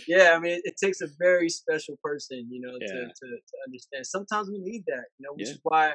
yeah, 0.06 0.34
I 0.36 0.40
mean, 0.40 0.60
it 0.64 0.74
takes 0.82 1.00
a 1.00 1.08
very 1.18 1.48
special 1.48 1.96
person, 2.02 2.46
you 2.50 2.60
know, 2.60 2.76
yeah. 2.80 2.86
to, 2.88 2.94
to, 2.94 3.26
to 3.26 3.56
understand. 3.66 4.06
Sometimes 4.06 4.50
we 4.50 4.58
need 4.58 4.84
that, 4.88 5.04
you 5.18 5.26
know, 5.26 5.32
which 5.34 5.46
yeah. 5.46 5.54
is 5.54 5.60
why, 5.62 5.94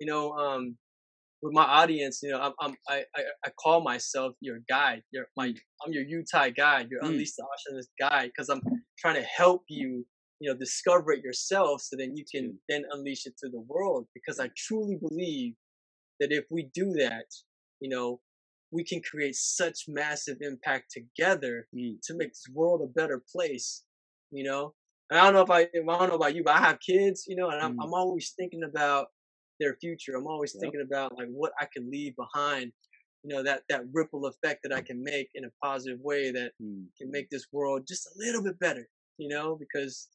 you 0.00 0.06
know, 0.06 0.32
um, 0.32 0.76
with 1.44 1.52
my 1.52 1.64
audience, 1.64 2.20
you 2.22 2.30
know, 2.30 2.40
I'm, 2.40 2.52
I'm 2.58 2.74
I, 2.88 3.02
I, 3.14 3.22
I 3.44 3.50
call 3.62 3.82
myself 3.82 4.34
your 4.40 4.60
guide. 4.66 5.02
You're 5.12 5.26
my 5.36 5.52
I'm 5.84 5.92
your 5.92 6.04
UTAI 6.04 6.56
guide. 6.56 6.88
You're 6.90 7.02
mm. 7.02 7.08
Unleash 7.08 7.34
the 7.36 7.44
Awesomeness 7.44 7.88
guide 8.00 8.30
because 8.34 8.48
I'm 8.48 8.62
trying 8.98 9.16
to 9.16 9.22
help 9.22 9.62
you, 9.68 10.06
you 10.40 10.50
know, 10.50 10.56
discover 10.56 11.12
it 11.12 11.22
yourself 11.22 11.82
so 11.82 11.96
then 11.98 12.16
you 12.16 12.24
can 12.34 12.58
then 12.70 12.84
unleash 12.90 13.26
it 13.26 13.34
to 13.44 13.50
the 13.50 13.60
world. 13.60 14.06
Because 14.14 14.40
I 14.40 14.48
truly 14.56 14.96
believe 14.96 15.52
that 16.18 16.32
if 16.32 16.44
we 16.50 16.70
do 16.72 16.92
that, 16.92 17.26
you 17.78 17.90
know, 17.90 18.20
we 18.72 18.82
can 18.82 19.02
create 19.02 19.34
such 19.34 19.80
massive 19.86 20.38
impact 20.40 20.92
together 20.92 21.68
mm. 21.76 21.96
to 22.04 22.14
make 22.16 22.30
this 22.30 22.46
world 22.54 22.80
a 22.82 22.98
better 22.98 23.22
place. 23.30 23.84
You 24.30 24.44
know, 24.44 24.72
and 25.10 25.20
I 25.20 25.24
don't 25.24 25.34
know 25.34 25.42
if 25.42 25.50
I, 25.50 25.60
I 25.60 25.98
don't 25.98 26.08
know 26.08 26.16
about 26.16 26.34
you, 26.34 26.42
but 26.42 26.56
I 26.56 26.60
have 26.60 26.80
kids, 26.80 27.24
you 27.28 27.36
know, 27.36 27.50
and 27.50 27.60
I'm, 27.60 27.76
mm. 27.76 27.84
I'm 27.84 27.92
always 27.92 28.32
thinking 28.34 28.62
about 28.62 29.08
their 29.60 29.76
future. 29.80 30.14
I'm 30.16 30.26
always 30.26 30.54
yep. 30.54 30.62
thinking 30.62 30.82
about 30.82 31.16
like 31.16 31.28
what 31.28 31.52
I 31.60 31.66
can 31.72 31.90
leave 31.90 32.14
behind. 32.16 32.72
You 33.22 33.34
know 33.34 33.42
that 33.42 33.62
that 33.70 33.82
ripple 33.92 34.26
effect 34.26 34.60
that 34.64 34.72
I 34.72 34.82
can 34.82 35.02
make 35.02 35.28
in 35.34 35.44
a 35.44 35.48
positive 35.62 35.98
way 36.00 36.30
that 36.32 36.52
mm. 36.62 36.84
can 36.98 37.10
make 37.10 37.30
this 37.30 37.46
world 37.52 37.86
just 37.88 38.06
a 38.06 38.18
little 38.18 38.42
bit 38.42 38.58
better. 38.58 38.86
You 39.16 39.28
know, 39.28 39.56
because 39.58 40.08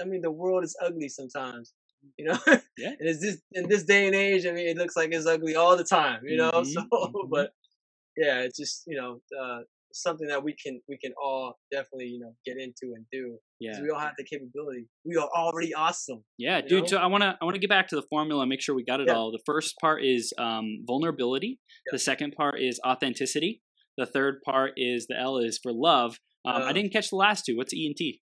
I 0.00 0.04
mean 0.04 0.22
the 0.22 0.30
world 0.30 0.64
is 0.64 0.76
ugly 0.82 1.08
sometimes. 1.08 1.72
You 2.18 2.26
know, 2.26 2.38
yeah. 2.78 2.94
and 2.98 3.08
it's 3.08 3.20
this 3.20 3.40
in 3.52 3.68
this 3.68 3.84
day 3.84 4.06
and 4.06 4.16
age. 4.16 4.46
I 4.46 4.52
mean, 4.52 4.68
it 4.68 4.76
looks 4.76 4.96
like 4.96 5.12
it's 5.12 5.26
ugly 5.26 5.54
all 5.56 5.76
the 5.76 5.84
time. 5.84 6.22
You 6.24 6.38
know, 6.38 6.50
mm-hmm. 6.54 6.64
so 6.64 6.80
mm-hmm. 6.82 7.30
but 7.30 7.50
yeah, 8.16 8.40
it's 8.40 8.58
just 8.58 8.82
you 8.86 8.96
know 8.96 9.20
uh, 9.40 9.60
something 10.02 10.28
that 10.28 10.42
we 10.42 10.54
can 10.54 10.80
we 10.88 10.98
can 10.98 11.12
all 11.22 11.58
definitely 11.72 12.06
you 12.06 12.20
know 12.20 12.34
get 12.44 12.56
into 12.58 12.94
and 12.94 13.04
do. 13.12 13.38
Yeah, 13.60 13.80
we 13.80 13.90
all 13.90 14.00
have 14.00 14.12
the 14.18 14.24
capability. 14.24 14.86
We 15.04 15.16
are 15.16 15.28
already 15.36 15.74
awesome. 15.74 16.24
Yeah, 16.38 16.60
dude. 16.60 16.82
Know? 16.82 16.86
So 16.86 16.96
I 16.98 17.06
wanna 17.06 17.36
I 17.40 17.44
wanna 17.44 17.58
get 17.58 17.70
back 17.70 17.88
to 17.88 17.96
the 17.96 18.04
formula 18.10 18.42
and 18.42 18.50
make 18.50 18.60
sure 18.60 18.74
we 18.74 18.84
got 18.84 19.00
it 19.00 19.08
yeah. 19.08 19.14
all. 19.14 19.32
The 19.32 19.42
first 19.46 19.76
part 19.80 20.04
is 20.04 20.32
um, 20.38 20.84
vulnerability. 20.86 21.58
Yeah. 21.86 21.92
The 21.92 21.98
second 21.98 22.34
part 22.36 22.60
is 22.60 22.80
authenticity. 22.86 23.62
The 23.96 24.06
third 24.06 24.42
part 24.44 24.72
is 24.76 25.06
the 25.06 25.18
L 25.18 25.38
is 25.38 25.58
for 25.62 25.72
love. 25.72 26.18
Um, 26.44 26.62
uh, 26.62 26.66
I 26.66 26.72
didn't 26.72 26.92
catch 26.92 27.10
the 27.10 27.16
last 27.16 27.44
two. 27.46 27.56
What's 27.56 27.72
E 27.74 27.86
and 27.86 27.96
T? 27.96 28.20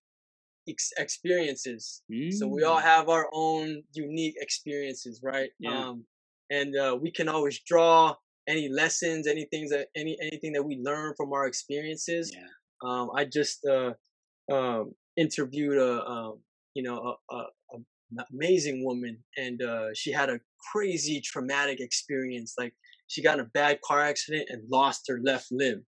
Ex- 0.67 0.93
experiences. 0.97 2.01
Mm. 2.11 2.33
So 2.33 2.47
we 2.47 2.63
all 2.63 2.79
mm. 2.79 2.83
have 2.83 3.09
our 3.09 3.27
own 3.33 3.83
unique 3.93 4.35
experiences, 4.39 5.21
right? 5.23 5.49
Yeah. 5.59 5.89
Um, 5.89 6.05
and 6.49 6.75
uh, 6.75 6.97
we 6.99 7.11
can 7.11 7.27
always 7.27 7.59
draw 7.59 8.15
any 8.47 8.69
lessons, 8.69 9.27
anything 9.27 9.67
that 9.69 9.87
any 9.95 10.17
anything 10.21 10.53
that 10.53 10.63
we 10.63 10.77
learn 10.83 11.13
from 11.15 11.33
our 11.33 11.45
experiences. 11.45 12.33
Yeah. 12.33 12.47
Um, 12.87 13.09
I 13.15 13.25
just 13.25 13.65
uh, 13.65 13.93
um, 14.51 14.93
interviewed 15.17 15.77
a 15.77 16.03
um, 16.05 16.39
you 16.73 16.83
know 16.83 17.17
a, 17.31 17.35
a, 17.35 17.37
a, 17.37 17.77
an 18.11 18.25
amazing 18.33 18.83
woman, 18.83 19.23
and 19.37 19.61
uh, 19.61 19.87
she 19.93 20.11
had 20.11 20.29
a 20.29 20.39
crazy 20.71 21.21
traumatic 21.21 21.79
experience. 21.79 22.53
Like 22.57 22.73
she 23.07 23.21
got 23.21 23.39
in 23.39 23.45
a 23.45 23.49
bad 23.53 23.79
car 23.81 24.01
accident 24.01 24.47
and 24.49 24.69
lost 24.69 25.05
her 25.07 25.19
left 25.23 25.47
limb. 25.51 25.85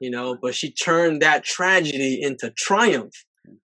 You 0.00 0.10
know, 0.10 0.38
but 0.40 0.54
she 0.54 0.72
turned 0.72 1.20
that 1.20 1.44
tragedy 1.44 2.22
into 2.22 2.50
triumph 2.50 3.12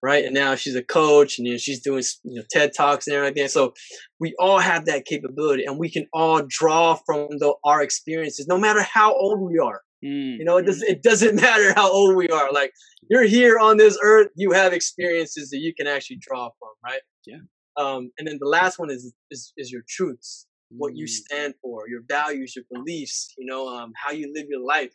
right? 0.03 0.25
And 0.25 0.35
now 0.35 0.55
she's 0.55 0.77
a 0.77 0.83
coach, 0.83 1.39
and 1.39 1.47
you 1.47 1.55
know, 1.55 1.59
she's 1.59 1.81
doing 1.81 2.03
you 2.25 2.37
know 2.37 2.43
TED 2.51 2.73
talks 2.77 3.07
and 3.07 3.17
everything. 3.17 3.49
So 3.49 3.75
we 4.21 4.35
all 4.39 4.59
have 4.59 4.87
that 4.87 5.05
capability, 5.05 5.65
and 5.65 5.79
we 5.79 5.91
can 5.91 6.07
all 6.13 6.43
draw 6.47 6.95
from 6.95 7.29
the, 7.39 7.55
our 7.65 7.83
experiences, 7.83 8.47
no 8.47 8.59
matter 8.59 8.83
how 8.83 9.15
old 9.15 9.41
we 9.41 9.59
are. 9.59 9.83
Mm. 10.05 10.39
You 10.39 10.45
know, 10.45 10.57
it 10.57 10.67
doesn't 10.67 10.89
it 10.89 11.03
doesn't 11.03 11.37
matter 11.41 11.73
how 11.75 11.91
old 11.91 12.17
we 12.17 12.29
are. 12.29 12.53
Like 12.53 12.73
you're 13.09 13.27
here 13.27 13.59
on 13.59 13.77
this 13.77 13.99
earth, 14.03 14.29
you 14.37 14.53
have 14.53 14.73
experiences 14.73 15.51
that 15.51 15.59
you 15.59 15.73
can 15.75 15.87
actually 15.87 16.19
draw 16.21 16.51
from, 16.59 16.71
right? 16.85 17.01
Yeah. 17.27 17.39
Um, 17.77 18.11
and 18.19 18.29
then 18.29 18.39
the 18.41 18.49
last 18.49 18.79
one 18.79 18.91
is 18.91 19.13
is, 19.31 19.53
is 19.57 19.71
your 19.71 19.83
truths, 19.89 20.47
what 20.71 20.97
you 20.97 21.07
mm. 21.07 21.11
stand 21.11 21.55
for, 21.63 21.89
your 21.89 22.03
values, 22.09 22.55
your 22.57 22.65
beliefs. 22.71 23.33
You 23.39 23.47
know, 23.47 23.69
um, 23.69 23.93
how 23.97 24.13
you 24.13 24.33
live 24.35 24.47
your 24.49 24.65
life. 24.65 24.93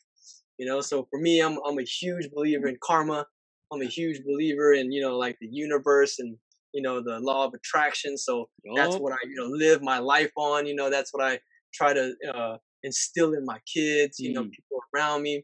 You 0.58 0.66
know, 0.66 0.82
so 0.82 1.08
for 1.10 1.20
me, 1.20 1.40
I'm 1.40 1.58
I'm 1.66 1.80
a 1.80 1.84
huge 1.84 2.30
believer 2.32 2.68
in 2.68 2.78
karma. 2.84 3.26
I'm 3.72 3.82
a 3.82 3.86
huge 3.86 4.24
believer 4.26 4.74
in 4.74 4.92
you 4.92 5.02
know 5.02 5.18
like 5.18 5.38
the 5.40 5.48
universe 5.52 6.20
and 6.20 6.38
you 6.74 6.82
know 6.82 7.02
the 7.02 7.20
law 7.20 7.46
of 7.46 7.54
attraction. 7.54 8.18
So 8.18 8.50
that's 8.76 8.96
what 8.98 9.14
I 9.14 9.18
you 9.26 9.36
know 9.36 9.48
live 9.48 9.82
my 9.82 10.00
life 10.00 10.32
on. 10.36 10.66
You 10.68 10.76
know 10.76 10.90
that's 10.90 11.14
what 11.14 11.24
I 11.24 11.40
try 11.74 11.94
to 11.94 12.14
uh, 12.34 12.58
instill 12.84 13.34
in 13.34 13.46
my 13.46 13.60
kids. 13.72 14.20
You 14.20 14.32
mm. 14.32 14.36
know 14.36 14.44
people 14.44 14.80
around 14.96 15.24
me. 15.24 15.44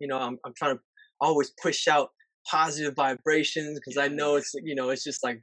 You 0.00 0.08
know 0.08 0.18
I'm 0.18 0.38
I'm 0.44 0.52
trying 0.56 0.76
to 0.76 0.82
always 1.20 1.52
push 1.62 1.88
out 1.88 2.10
positive 2.50 2.94
vibrations 2.94 3.78
because 3.78 3.96
I 3.96 4.08
know 4.08 4.36
it's 4.36 4.52
you 4.62 4.74
know 4.74 4.90
it's 4.90 5.04
just 5.04 5.22
like 5.22 5.42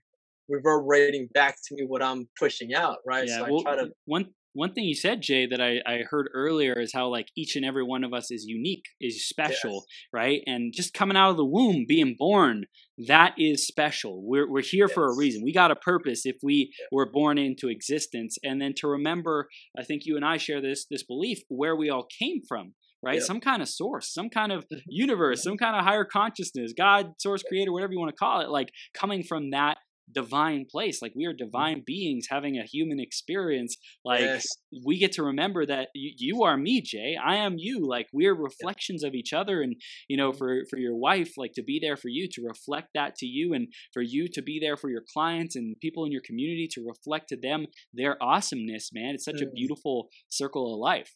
reverberating 0.50 1.30
back 1.34 1.58
to 1.68 1.76
me 1.76 1.86
what 1.86 2.02
I'm 2.02 2.28
pushing 2.38 2.74
out, 2.74 2.98
right? 3.06 3.28
Yeah, 3.28 3.38
so 3.38 3.46
I 3.46 3.50
well, 3.50 3.62
try 3.62 3.76
to 3.76 3.90
one 4.06 4.26
one 4.54 4.74
thing 4.74 4.86
you 4.86 4.96
said, 4.96 5.22
Jay, 5.22 5.46
that 5.46 5.62
I, 5.62 5.80
I 5.86 6.04
heard 6.10 6.30
earlier 6.34 6.80
is 6.80 6.94
how 6.94 7.08
like 7.08 7.28
each 7.38 7.56
and 7.56 7.66
every 7.66 7.84
one 7.84 8.04
of 8.04 8.14
us 8.14 8.32
is 8.32 8.46
unique, 8.46 8.86
is 9.00 9.28
special, 9.28 9.74
yes. 9.74 9.84
right? 10.12 10.42
And 10.46 10.74
just 10.74 10.94
coming 10.94 11.18
out 11.18 11.32
of 11.32 11.38
the 11.38 11.46
womb, 11.46 11.86
being 11.88 12.16
born, 12.18 12.66
that 13.08 13.34
is 13.38 13.66
special. 13.66 14.22
We're 14.24 14.50
we're 14.50 14.62
here 14.62 14.88
yes. 14.88 14.94
for 14.94 15.06
a 15.06 15.16
reason. 15.16 15.44
We 15.44 15.54
got 15.54 15.72
a 15.72 15.76
purpose 15.76 16.26
if 16.26 16.38
we 16.42 16.74
were 16.92 17.10
born 17.12 17.38
into 17.38 17.70
existence. 17.70 18.38
And 18.44 18.62
then 18.62 18.74
to 18.78 18.88
remember, 18.88 19.48
I 19.78 19.84
think 19.84 20.04
you 20.06 20.16
and 20.16 20.26
I 20.26 20.38
share 20.38 20.62
this 20.62 20.86
this 20.90 21.04
belief 21.04 21.40
where 21.48 21.76
we 21.76 21.90
all 21.90 22.08
came 22.20 22.42
from 22.48 22.74
right? 23.02 23.16
Yep. 23.16 23.24
Some 23.24 23.40
kind 23.40 23.62
of 23.62 23.70
source, 23.70 24.14
some 24.14 24.30
kind 24.30 24.52
of 24.52 24.64
mm-hmm. 24.74 24.80
universe, 24.88 25.44
some 25.44 25.58
kind 25.58 25.76
of 25.76 25.86
higher 25.86 26.04
consciousness, 26.04 26.74
God, 26.78 27.14
source, 27.18 27.44
creator, 27.44 27.72
whatever 27.72 27.94
you 27.94 28.00
want 28.00 28.12
to 28.12 28.18
call 28.18 28.42
it, 28.42 28.50
like 28.50 28.72
coming 28.94 29.24
from 29.24 29.52
that 29.52 29.78
divine 30.14 30.66
place 30.70 31.02
like 31.02 31.14
we 31.16 31.26
are 31.26 31.32
mm-hmm. 31.32 31.46
divine 31.46 31.84
beings 31.86 32.28
having 32.30 32.58
a 32.58 32.64
human 32.64 33.00
experience 33.00 33.78
like 34.04 34.22
yes. 34.22 34.48
we 34.86 34.98
get 34.98 35.12
to 35.12 35.24
remember 35.24 35.66
that 35.66 35.90
you, 35.94 36.14
you, 36.18 36.44
are 36.44 36.58
me 36.58 36.82
jay 36.82 37.18
i 37.24 37.36
am 37.36 37.56
you 37.58 37.86
like 37.88 38.08
we're 38.14 38.34
reflections 38.34 39.02
yeah. 39.04 39.10
of 39.10 39.14
each 39.14 39.34
other 39.34 39.62
and 39.62 39.76
you 40.08 40.18
know 40.18 40.30
mm-hmm. 40.30 40.38
for 40.38 40.62
for 40.70 40.78
your 40.78 40.96
wife 40.96 41.34
like 41.38 41.54
to 41.54 41.64
be 41.64 41.80
there 41.82 41.98
for 41.98 42.10
you 42.10 42.28
to 42.32 42.42
reflect 42.42 42.90
that 42.94 43.16
to 43.16 43.26
you 43.26 43.54
and 43.54 43.68
for 43.94 44.02
you 44.02 44.28
to 44.28 44.42
be 44.42 44.60
there 44.60 44.78
for 44.78 44.90
your 44.90 45.04
clients 45.14 45.56
and 45.56 45.76
people 45.82 46.06
in 46.06 46.12
your 46.12 46.22
community 46.26 46.68
to 46.72 46.86
reflect 46.86 47.30
to 47.30 47.38
them 47.38 47.66
their 47.94 48.22
awesomeness 48.22 48.90
man 48.94 49.16
it's 49.16 49.26
such 49.26 49.42
mm. 49.42 49.48
a 49.48 49.52
beautiful 49.52 50.08
circle 50.30 50.74
of 50.74 50.80
life 50.80 51.14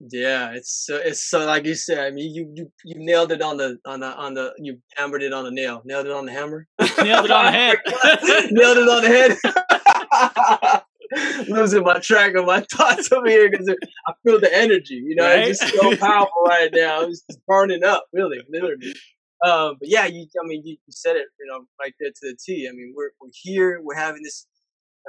yeah, 0.00 0.52
it's 0.52 0.84
so 0.86 0.96
it's 0.96 1.28
so 1.28 1.44
like 1.44 1.64
you 1.66 1.74
said. 1.74 1.98
I 1.98 2.10
mean, 2.10 2.32
you 2.32 2.52
you 2.54 2.70
you 2.84 2.94
nailed 2.98 3.32
it 3.32 3.42
on 3.42 3.56
the 3.56 3.78
on 3.84 3.98
the 4.00 4.14
on 4.14 4.34
the 4.34 4.52
you 4.58 4.78
hammered 4.96 5.22
it 5.22 5.32
on 5.32 5.44
the 5.44 5.50
nail. 5.50 5.82
Nailed 5.84 6.06
it 6.06 6.12
on 6.12 6.24
the 6.24 6.32
hammer. 6.32 6.68
nailed 7.02 7.24
it 7.24 7.30
on 7.32 7.46
the 7.46 7.50
head. 7.50 7.78
nailed 8.52 8.78
it 8.78 8.88
on 8.88 9.02
the 9.02 10.68
head. 10.70 10.82
Losing 11.48 11.82
my 11.82 11.98
track 11.98 12.34
of 12.36 12.44
my 12.44 12.60
thoughts 12.60 13.10
over 13.10 13.28
here 13.28 13.50
because 13.50 13.68
I 14.06 14.12
feel 14.24 14.38
the 14.38 14.54
energy. 14.54 15.02
You 15.04 15.16
know, 15.16 15.24
right? 15.24 15.48
it's 15.48 15.58
just 15.58 15.74
so 15.74 15.96
powerful 16.06 16.42
right 16.46 16.70
now. 16.72 17.02
It's 17.02 17.24
just 17.28 17.44
burning 17.46 17.82
up, 17.82 18.06
really, 18.12 18.38
literally. 18.48 18.94
Um, 19.44 19.78
but 19.80 19.88
yeah, 19.88 20.06
you. 20.06 20.28
I 20.40 20.46
mean, 20.46 20.62
you, 20.64 20.76
you 20.86 20.92
said 20.92 21.16
it. 21.16 21.26
You 21.40 21.46
know, 21.46 21.64
right 21.80 21.94
there 21.98 22.10
to 22.10 22.20
the 22.22 22.36
T. 22.40 22.68
I 22.68 22.72
mean, 22.72 22.92
we're 22.96 23.10
we're 23.20 23.30
here. 23.32 23.80
We're 23.82 23.96
having 23.96 24.22
this 24.22 24.46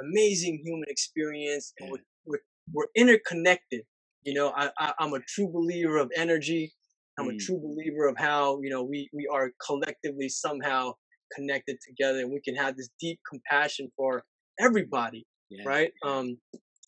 amazing 0.00 0.62
human 0.64 0.88
experience, 0.88 1.74
and 1.78 1.92
we're 1.92 2.02
we're, 2.26 2.40
we're 2.72 2.88
interconnected 2.96 3.82
you 4.22 4.34
know, 4.34 4.52
I, 4.56 4.70
I 4.78 4.92
am 5.00 5.12
a 5.14 5.20
true 5.20 5.50
believer 5.52 5.98
of 5.98 6.10
energy. 6.16 6.72
I'm 7.18 7.26
mm. 7.26 7.34
a 7.34 7.38
true 7.38 7.60
believer 7.60 8.08
of 8.08 8.16
how 8.18 8.60
you 8.62 8.70
know 8.70 8.82
we 8.82 9.08
we 9.12 9.28
are 9.32 9.50
collectively 9.64 10.28
somehow 10.28 10.92
connected 11.34 11.76
together, 11.86 12.20
and 12.20 12.30
we 12.30 12.40
can 12.40 12.56
have 12.56 12.76
this 12.76 12.90
deep 13.00 13.18
compassion 13.30 13.90
for 13.96 14.24
everybody, 14.58 15.26
yeah. 15.48 15.64
right? 15.66 15.92
Um, 16.04 16.38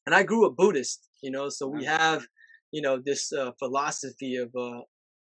and 0.07 0.15
I 0.15 0.23
grew 0.25 0.47
up 0.47 0.57
Buddhist, 0.57 1.09
you 1.23 1.31
know, 1.31 1.49
so 1.49 1.69
we 1.69 1.85
have 1.85 2.27
you 2.73 2.83
know 2.83 2.99
this 3.05 3.33
uh, 3.33 3.53
philosophy 3.59 4.37
of 4.37 4.51
uh, 4.59 4.81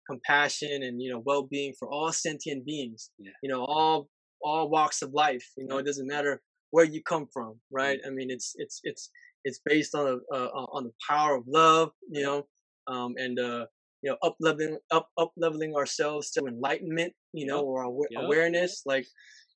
compassion 0.10 0.84
and 0.84 1.02
you 1.02 1.12
know 1.12 1.22
well-being 1.26 1.74
for 1.78 1.90
all 1.90 2.12
sentient 2.12 2.66
beings 2.66 3.12
yeah. 3.18 3.32
you 3.44 3.50
know 3.50 3.64
all 3.66 4.08
all 4.42 4.70
walks 4.70 5.02
of 5.02 5.14
life 5.14 5.46
you 5.58 5.66
know 5.68 5.78
it 5.78 5.86
doesn't 5.86 6.08
matter 6.08 6.42
where 6.72 6.86
you 6.86 7.02
come 7.04 7.28
from 7.34 7.60
right 7.72 8.00
mm. 8.00 8.08
i 8.08 8.10
mean 8.12 8.30
it's 8.30 8.54
it's 8.56 8.80
it's 8.84 9.10
it's 9.43 9.60
based 9.65 9.95
on 9.95 10.08
a, 10.08 10.36
uh, 10.36 10.49
on 10.73 10.84
the 10.86 10.93
power 11.08 11.36
of 11.36 11.43
love, 11.47 11.91
you 12.10 12.23
know, 12.23 12.45
um, 12.88 13.15
and 13.17 13.39
uh, 13.39 13.65
you 14.01 14.10
know, 14.10 14.17
up 14.23 14.36
leveling, 14.39 14.77
up 14.91 15.10
up 15.17 15.32
leveling 15.38 15.75
ourselves 15.75 16.32
to 16.32 16.45
enlightenment, 16.45 17.13
you 17.34 17.45
know, 17.45 17.62
or 17.62 17.86
aw- 17.86 18.08
yep. 18.10 18.23
awareness. 18.23 18.82
Like, 18.86 19.06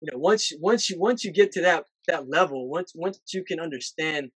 you 0.02 0.12
know, 0.12 0.17
once 0.19 0.52
once 0.60 0.89
you 0.89 1.00
once 1.00 1.24
you 1.24 1.32
get 1.32 1.52
to 1.54 1.62
that 1.62 1.86
that 2.08 2.30
level, 2.30 2.69
once 2.69 2.91
once 2.95 3.19
you 3.34 3.43
can 3.43 3.60
understand 3.60 4.30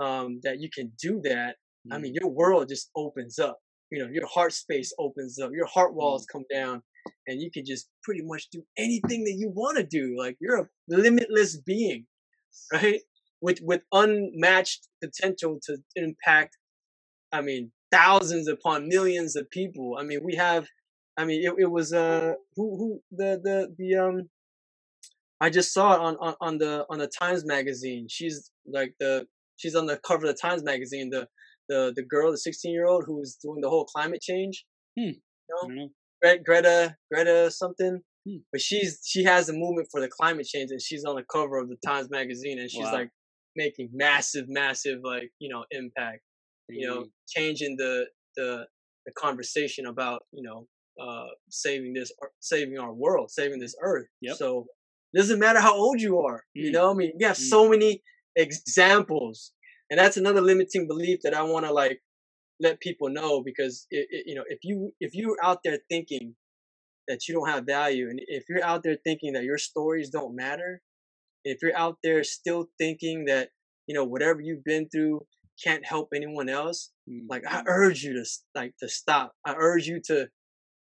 um, 0.00 0.40
that 0.42 0.60
you 0.60 0.68
can 0.74 0.92
do 1.00 1.20
that, 1.24 1.56
mm. 1.88 1.94
I 1.94 1.98
mean, 1.98 2.14
your 2.20 2.30
world 2.30 2.68
just 2.68 2.90
opens 2.96 3.38
up. 3.38 3.58
You 3.90 4.02
know, 4.02 4.10
your 4.10 4.26
heart 4.26 4.52
space 4.52 4.92
opens 4.98 5.38
up, 5.38 5.50
your 5.52 5.66
heart 5.66 5.94
walls 5.94 6.24
mm. 6.24 6.32
come 6.32 6.44
down, 6.52 6.82
and 7.28 7.40
you 7.40 7.50
can 7.50 7.64
just 7.64 7.88
pretty 8.02 8.22
much 8.24 8.48
do 8.50 8.64
anything 8.76 9.24
that 9.24 9.34
you 9.34 9.50
want 9.50 9.76
to 9.78 9.84
do. 9.84 10.16
Like 10.18 10.36
you're 10.40 10.58
a 10.58 10.68
limitless 10.88 11.58
being, 11.58 12.06
right? 12.72 13.00
With 13.44 13.60
with 13.60 13.82
unmatched 13.92 14.88
potential 15.02 15.58
to 15.66 15.76
impact. 15.96 16.56
I 17.30 17.42
mean, 17.42 17.72
thousands 17.92 18.48
upon 18.48 18.88
millions 18.88 19.36
of 19.36 19.50
people. 19.50 19.98
I 20.00 20.02
mean, 20.02 20.20
we 20.24 20.34
have. 20.36 20.66
I 21.18 21.24
mean, 21.26 21.40
it, 21.46 21.54
it 21.58 21.70
was 21.70 21.92
uh 21.92 22.32
who 22.56 22.66
who 22.78 23.00
the 23.10 23.30
the 23.46 23.74
the 23.78 23.88
um. 23.96 24.30
I 25.40 25.50
just 25.50 25.74
saw 25.74 25.94
it 25.94 26.00
on, 26.00 26.16
on, 26.26 26.34
on 26.40 26.58
the 26.58 26.86
on 26.88 26.98
the 26.98 27.10
Times 27.22 27.44
magazine. 27.44 28.06
She's 28.08 28.50
like 28.66 28.94
the 28.98 29.26
she's 29.56 29.74
on 29.74 29.86
the 29.86 29.98
cover 29.98 30.26
of 30.26 30.34
the 30.34 30.40
Times 30.40 30.62
magazine. 30.62 31.10
The 31.10 31.28
the 31.68 31.92
the 31.94 32.02
girl, 32.02 32.30
the 32.30 32.38
sixteen 32.38 32.72
year 32.72 32.86
old 32.86 33.04
who's 33.06 33.36
doing 33.44 33.60
the 33.60 33.68
whole 33.68 33.84
climate 33.84 34.22
change. 34.22 34.64
Hmm. 34.98 35.16
You 35.66 35.74
know? 35.74 35.88
Gre- 36.22 36.42
Greta 36.42 36.96
Greta 37.12 37.50
something. 37.50 38.00
Hmm. 38.26 38.36
But 38.50 38.62
she's 38.62 39.00
she 39.04 39.22
has 39.24 39.50
a 39.50 39.52
movement 39.52 39.88
for 39.90 40.00
the 40.00 40.08
climate 40.08 40.46
change, 40.46 40.70
and 40.70 40.80
she's 40.80 41.04
on 41.04 41.16
the 41.16 41.24
cover 41.30 41.58
of 41.58 41.68
the 41.68 41.76
Times 41.84 42.08
magazine, 42.08 42.58
and 42.58 42.70
she's 42.70 42.86
wow. 42.86 43.00
like 43.00 43.10
making 43.56 43.90
massive, 43.92 44.46
massive 44.48 45.00
like 45.02 45.30
you 45.38 45.48
know 45.48 45.64
impact. 45.70 46.20
Mm-hmm. 46.70 46.74
You 46.74 46.86
know, 46.86 46.98
mm-hmm. 47.00 47.08
changing 47.28 47.76
the 47.76 48.06
the 48.36 48.66
the 49.06 49.12
conversation 49.12 49.86
about 49.86 50.22
you 50.32 50.42
know 50.42 50.66
uh, 51.02 51.26
saving 51.50 51.94
this 51.94 52.12
saving 52.40 52.78
our 52.78 52.92
world, 52.92 53.30
saving 53.30 53.60
this 53.60 53.74
earth. 53.82 54.06
Yep. 54.20 54.36
So 54.36 54.66
it 55.12 55.18
doesn't 55.18 55.38
matter 55.38 55.60
how 55.60 55.76
old 55.76 56.00
you 56.00 56.20
are. 56.20 56.42
Mm. 56.56 56.64
You 56.64 56.72
know, 56.72 56.90
I 56.90 56.94
mean, 56.94 57.12
you 57.18 57.26
have 57.26 57.36
mm. 57.36 57.48
so 57.48 57.68
many 57.68 58.02
examples, 58.36 59.52
and 59.90 59.98
that's 59.98 60.16
another 60.16 60.40
limiting 60.40 60.86
belief 60.86 61.20
that 61.22 61.34
I 61.34 61.42
want 61.42 61.66
to 61.66 61.72
like 61.72 62.00
let 62.60 62.80
people 62.80 63.08
know 63.08 63.42
because 63.42 63.86
it, 63.90 64.06
it, 64.10 64.24
you 64.26 64.34
know 64.34 64.44
if 64.48 64.60
you 64.62 64.92
if 65.00 65.14
you're 65.14 65.36
out 65.42 65.58
there 65.64 65.78
thinking 65.90 66.34
that 67.08 67.28
you 67.28 67.34
don't 67.34 67.48
have 67.48 67.66
value 67.66 68.08
and 68.08 68.20
if 68.26 68.44
you're 68.48 68.64
out 68.64 68.82
there 68.82 68.96
thinking 69.04 69.32
that 69.32 69.44
your 69.44 69.58
stories 69.58 70.08
don't 70.08 70.34
matter 70.34 70.80
if 71.44 71.58
you're 71.62 71.76
out 71.76 71.98
there 72.02 72.24
still 72.24 72.66
thinking 72.78 73.26
that 73.26 73.50
you 73.86 73.94
know 73.94 74.04
whatever 74.04 74.40
you've 74.40 74.64
been 74.64 74.88
through 74.88 75.20
can't 75.62 75.84
help 75.84 76.08
anyone 76.14 76.48
else 76.48 76.90
mm-hmm. 77.08 77.26
like 77.28 77.42
i 77.48 77.62
urge 77.66 78.02
you 78.02 78.14
to 78.14 78.24
like 78.54 78.74
to 78.78 78.88
stop 78.88 79.32
i 79.46 79.54
urge 79.56 79.86
you 79.86 80.00
to 80.04 80.26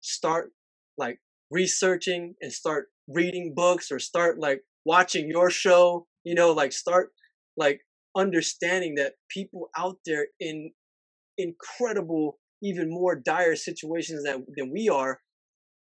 start 0.01 0.51
like 0.99 1.21
researching 1.51 2.35
and 2.41 2.53
start 2.53 2.87
reading 3.09 3.53
books 3.55 3.93
or 3.93 3.99
start 3.99 4.39
like 4.39 4.63
watching 4.85 5.29
your 5.29 5.51
show 5.51 6.07
you 6.25 6.35
know 6.35 6.53
like 6.53 6.73
start 6.73 7.11
like 7.57 7.81
understanding 8.17 8.95
that 8.97 9.15
people 9.31 9.69
out 9.77 9.97
there 10.07 10.27
in 10.41 10.71
incredible 11.39 12.39
even 12.63 12.89
more 12.89 13.15
dire 13.15 13.55
situations 13.55 14.25
that, 14.25 14.39
than 14.57 14.73
we 14.73 14.89
are 14.89 15.21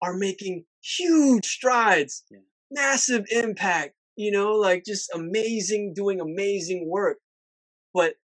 are 0.03 0.17
making 0.17 0.65
huge 0.83 1.47
strides 1.47 2.25
yeah. 2.31 2.39
massive 2.71 3.25
impact 3.31 3.96
you 4.17 4.31
know, 4.31 4.53
like 4.53 4.85
just 4.85 5.11
amazing, 5.15 5.93
doing 5.95 6.21
amazing 6.21 6.89
work. 6.89 7.19
But, 7.95 8.15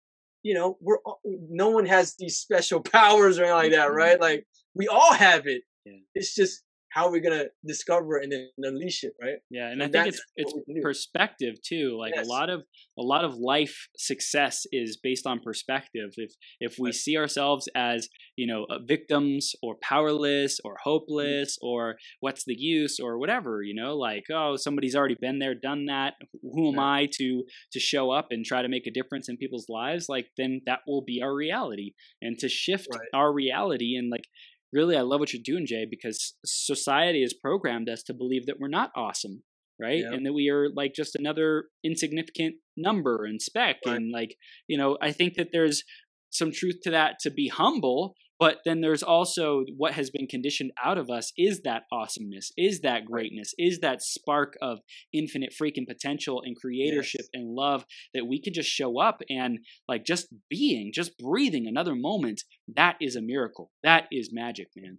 you 0.42 0.55
know, 0.55 0.76
we're, 0.81 0.98
no 1.24 1.70
one 1.70 1.87
has 1.87 2.16
these 2.18 2.38
special 2.38 2.81
powers 2.92 3.38
or 3.38 3.44
anything 3.44 3.57
like 3.57 3.72
that, 3.72 3.92
right? 3.92 4.14
Mm-hmm. 4.14 4.22
Like 4.22 4.46
we 4.74 4.88
all 4.88 5.12
have 5.12 5.46
it. 5.46 5.62
Yeah. 5.85 5.98
It's 6.14 6.35
just 6.35 6.62
how 6.92 7.07
are 7.07 7.11
we 7.11 7.20
gonna 7.20 7.44
discover 7.66 8.18
and 8.18 8.31
then 8.31 8.48
unleash 8.59 9.02
it 9.02 9.14
right 9.20 9.38
yeah 9.50 9.68
and, 9.68 9.83
and 9.83 9.96
i 9.96 10.05
think 10.05 10.14
it's 10.14 10.22
it's 10.37 10.55
perspective 10.83 11.55
too 11.62 11.96
like 11.98 12.12
yes. 12.14 12.26
a 12.26 12.28
lot 12.28 12.50
of 12.50 12.62
a 12.98 13.02
lot 13.02 13.24
of 13.24 13.35
life 13.35 13.88
success 13.96 14.66
is 14.72 14.98
based 15.02 15.26
on 15.26 15.40
perspective 15.40 16.11
if 16.16 16.33
if 16.61 16.76
we 16.78 16.88
right. 16.88 16.94
see 16.94 17.16
ourselves 17.16 17.68
as 17.74 18.09
you 18.37 18.46
know 18.46 18.66
uh, 18.70 18.78
victims 18.87 19.55
or 19.62 19.76
powerless 19.83 20.61
or 20.64 20.72
mm-hmm. 20.72 20.90
hopeless 20.90 21.57
mm-hmm. 21.57 21.68
or 21.68 21.96
what's 22.20 22.44
the 22.44 22.57
use 22.57 22.98
or 23.00 23.18
whatever 23.18 23.62
you 23.62 23.74
know 23.74 23.96
like 23.96 24.24
oh 24.33 24.57
somebody's 24.57 24.94
already 24.94 25.16
been 25.20 25.38
there 25.38 25.55
done 25.55 25.87
that 25.87 26.14
who 26.42 26.72
am 26.72 26.78
i 26.78 27.09
to 27.11 27.42
to 27.72 27.81
show 27.81 28.11
up 28.11 28.28
and 28.31 28.44
try 28.44 28.62
to 28.62 28.68
make 28.68 28.87
a 28.87 28.90
difference 28.90 29.28
in 29.28 29.37
people's 29.37 29.66
lives 29.68 30.07
like 30.09 30.26
then 30.37 30.61
that 30.66 30.81
will 30.87 31.02
be 31.02 31.20
our 31.22 31.35
reality 31.35 31.92
and 32.20 32.38
to 32.38 32.48
shift 32.48 32.88
right. 32.92 33.09
our 33.14 33.33
reality 33.33 33.96
and 33.96 34.11
like 34.11 34.24
really, 34.72 34.96
I 34.96 35.02
love 35.02 35.20
what 35.20 35.32
you're 35.32 35.42
doing, 35.44 35.66
Jay, 35.66 35.87
because 35.88 36.35
society 36.44 37.22
has 37.22 37.35
programmed 37.35 37.88
us 37.88 38.02
to 38.04 38.14
believe 38.14 38.46
that 38.46 38.58
we're 38.58 38.68
not 38.68 38.90
awesome, 38.96 39.42
right? 39.80 40.00
Yeah. 40.00 40.12
And 40.12 40.24
that 40.26 40.32
we 40.32 40.48
are 40.48 40.68
like 40.74 40.94
just 40.94 41.14
another 41.14 41.64
insignificant 41.85 42.56
number 42.76 43.24
and 43.24 43.40
speck. 43.40 43.76
Right. 43.87 43.96
And 43.96 44.11
like, 44.12 44.37
you 44.66 44.78
know, 44.78 44.96
I 45.02 45.12
think 45.12 45.35
that 45.35 45.48
there's 45.52 45.85
some 46.30 46.52
truth 46.52 46.76
to 46.85 46.90
that 46.90 47.16
to 47.20 47.30
be 47.30 47.48
humble, 47.48 48.14
but 48.38 48.59
then 48.64 48.81
there's 48.81 49.03
also 49.03 49.64
what 49.77 49.95
has 49.95 50.11
been 50.11 50.27
conditioned 50.27 50.73
out 50.83 50.99
of 50.99 51.11
us 51.11 51.33
is 51.38 51.62
that 51.62 51.85
awesomeness, 51.92 52.53
is 52.57 52.81
that 52.81 53.05
greatness, 53.05 53.55
is 53.59 53.81
that 53.81 54.03
spark 54.03 54.55
of 54.61 54.81
infinite 55.12 55.53
freaking 55.53 55.87
potential 55.87 56.42
and 56.45 56.57
creatorship 56.57 57.21
yes. 57.21 57.29
and 57.33 57.55
love 57.55 57.85
that 58.14 58.27
we 58.27 58.40
could 58.40 58.55
just 58.55 58.68
show 58.68 59.01
up 59.01 59.21
and 59.29 59.61
like 59.88 60.05
just 60.05 60.27
being, 60.51 60.92
just 60.92 61.16
breathing 61.18 61.66
another 61.66 61.95
moment. 61.95 62.42
That 62.75 62.97
is 63.01 63.16
a 63.16 63.23
miracle. 63.23 63.71
That 63.83 64.05
is 64.11 64.31
magic, 64.33 64.68
man. 64.77 64.99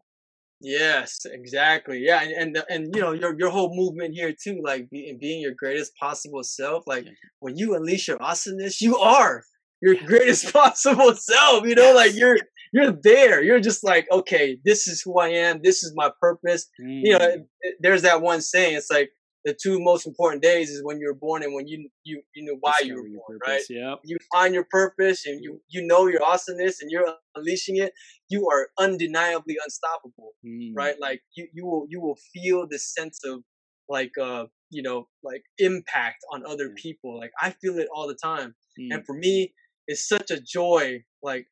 Yes, 0.64 1.26
exactly. 1.26 2.00
Yeah, 2.00 2.22
and 2.22 2.56
and, 2.56 2.64
and 2.70 2.96
you 2.96 3.02
know 3.02 3.12
your 3.12 3.38
your 3.38 3.50
whole 3.50 3.76
movement 3.76 4.14
here 4.14 4.34
too, 4.34 4.62
like 4.64 4.90
be, 4.90 5.14
being 5.20 5.42
your 5.42 5.54
greatest 5.58 5.94
possible 5.98 6.42
self. 6.42 6.86
Like 6.88 7.06
when 7.42 7.58
you 7.58 7.76
unleash 7.76 8.08
your 8.08 8.24
awesomeness, 8.24 8.80
you 8.80 8.98
are 8.98 9.44
your 9.82 9.96
greatest 9.96 10.54
possible 10.54 11.14
self. 11.16 11.68
You 11.68 11.76
know, 11.76 11.94
like 11.94 12.16
you're 12.16 12.38
you're 12.74 12.92
there. 12.92 13.42
You're 13.44 13.60
just 13.60 13.84
like, 13.84 14.08
okay, 14.12 14.58
this 14.66 14.88
is 14.88 15.02
who 15.02 15.20
I 15.20 15.30
am. 15.30 15.62
This 15.64 15.84
is 15.84 15.94
my 15.96 16.12
purpose. 16.20 16.68
Mm. 16.82 17.02
You 17.04 17.12
know, 17.14 17.20
mm. 17.20 17.44
there's 17.80 18.02
that 18.02 18.22
one 18.22 18.42
saying. 18.42 18.76
It's 18.76 18.90
like 18.90 19.12
the 19.46 19.54
two 19.54 19.80
most 19.80 20.08
important 20.08 20.42
days 20.42 20.70
is 20.70 20.84
when 20.84 21.00
you 21.00 21.08
were 21.08 21.14
born 21.14 21.44
and 21.44 21.54
when 21.54 21.68
you 21.68 21.90
you 22.04 22.22
you 22.34 22.46
know 22.46 22.58
why 22.62 22.76
you 22.84 22.96
were 22.96 23.04
born, 23.04 23.40
right? 23.46 23.62
Yep. 23.70 24.00
You 24.06 24.18
find 24.32 24.54
your 24.54 24.66
purpose 24.70 25.26
and 25.26 25.44
you 25.44 25.62
you 25.70 25.86
know 25.86 26.08
your 26.08 26.24
awesomeness 26.24 26.82
and 26.82 26.90
you're 26.90 27.06
unleashing 27.36 27.78
it. 27.78 27.94
You 28.30 28.50
are 28.50 28.70
undeniably 28.80 29.58
unstoppable, 29.64 30.32
mm. 30.46 30.72
right? 30.76 30.96
Like 31.00 31.22
you 31.36 31.48
you 31.54 31.66
will 31.66 31.86
you 31.90 32.02
will 32.02 32.18
feel 32.34 32.68
this 32.68 32.92
sense 32.94 33.20
of 33.24 33.42
like 33.88 34.18
uh 34.20 34.46
you 34.72 34.82
know 34.82 35.08
like 35.24 35.44
impact 35.60 36.24
on 36.32 36.46
other 36.46 36.70
mm. 36.70 36.76
people. 36.76 37.20
Like 37.20 37.32
I 37.40 37.52
feel 37.52 37.78
it 37.78 37.88
all 37.94 38.08
the 38.08 38.18
time, 38.22 38.56
mm. 38.80 38.88
and 38.92 39.06
for 39.06 39.14
me, 39.14 39.54
it's 39.88 40.08
such 40.08 40.32
a 40.32 40.40
joy. 40.40 41.04
Like 41.22 41.48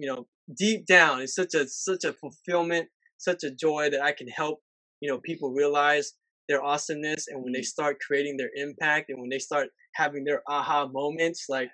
you 0.00 0.08
know, 0.08 0.26
deep 0.56 0.86
down, 0.86 1.20
it's 1.20 1.34
such 1.34 1.54
a 1.54 1.68
such 1.68 2.04
a 2.04 2.12
fulfillment, 2.14 2.88
such 3.18 3.44
a 3.44 3.50
joy 3.50 3.90
that 3.90 4.02
I 4.02 4.12
can 4.12 4.28
help 4.28 4.60
you 5.00 5.10
know 5.10 5.18
people 5.18 5.50
realize 5.50 6.12
their 6.48 6.62
awesomeness 6.62 7.26
and 7.28 7.42
when 7.42 7.52
they 7.52 7.62
start 7.62 7.98
creating 8.06 8.36
their 8.36 8.50
impact 8.54 9.06
and 9.08 9.20
when 9.20 9.30
they 9.30 9.38
start 9.38 9.68
having 9.94 10.24
their 10.24 10.42
aha 10.48 10.86
moments 10.86 11.46
like 11.48 11.70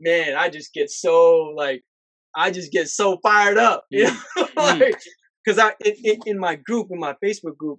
man 0.00 0.34
i 0.36 0.48
just 0.48 0.72
get 0.74 0.90
so 0.90 1.52
like 1.56 1.82
i 2.36 2.50
just 2.50 2.72
get 2.72 2.88
so 2.88 3.18
fired 3.22 3.58
up 3.58 3.84
you 3.90 4.04
know 4.04 4.16
mm. 4.38 4.80
like 4.80 5.00
because 5.44 5.58
i 5.58 5.72
in, 5.84 6.18
in, 6.26 6.38
my 6.38 6.56
group 6.56 6.88
in 6.90 6.98
my 6.98 7.14
facebook 7.24 7.56
group 7.56 7.78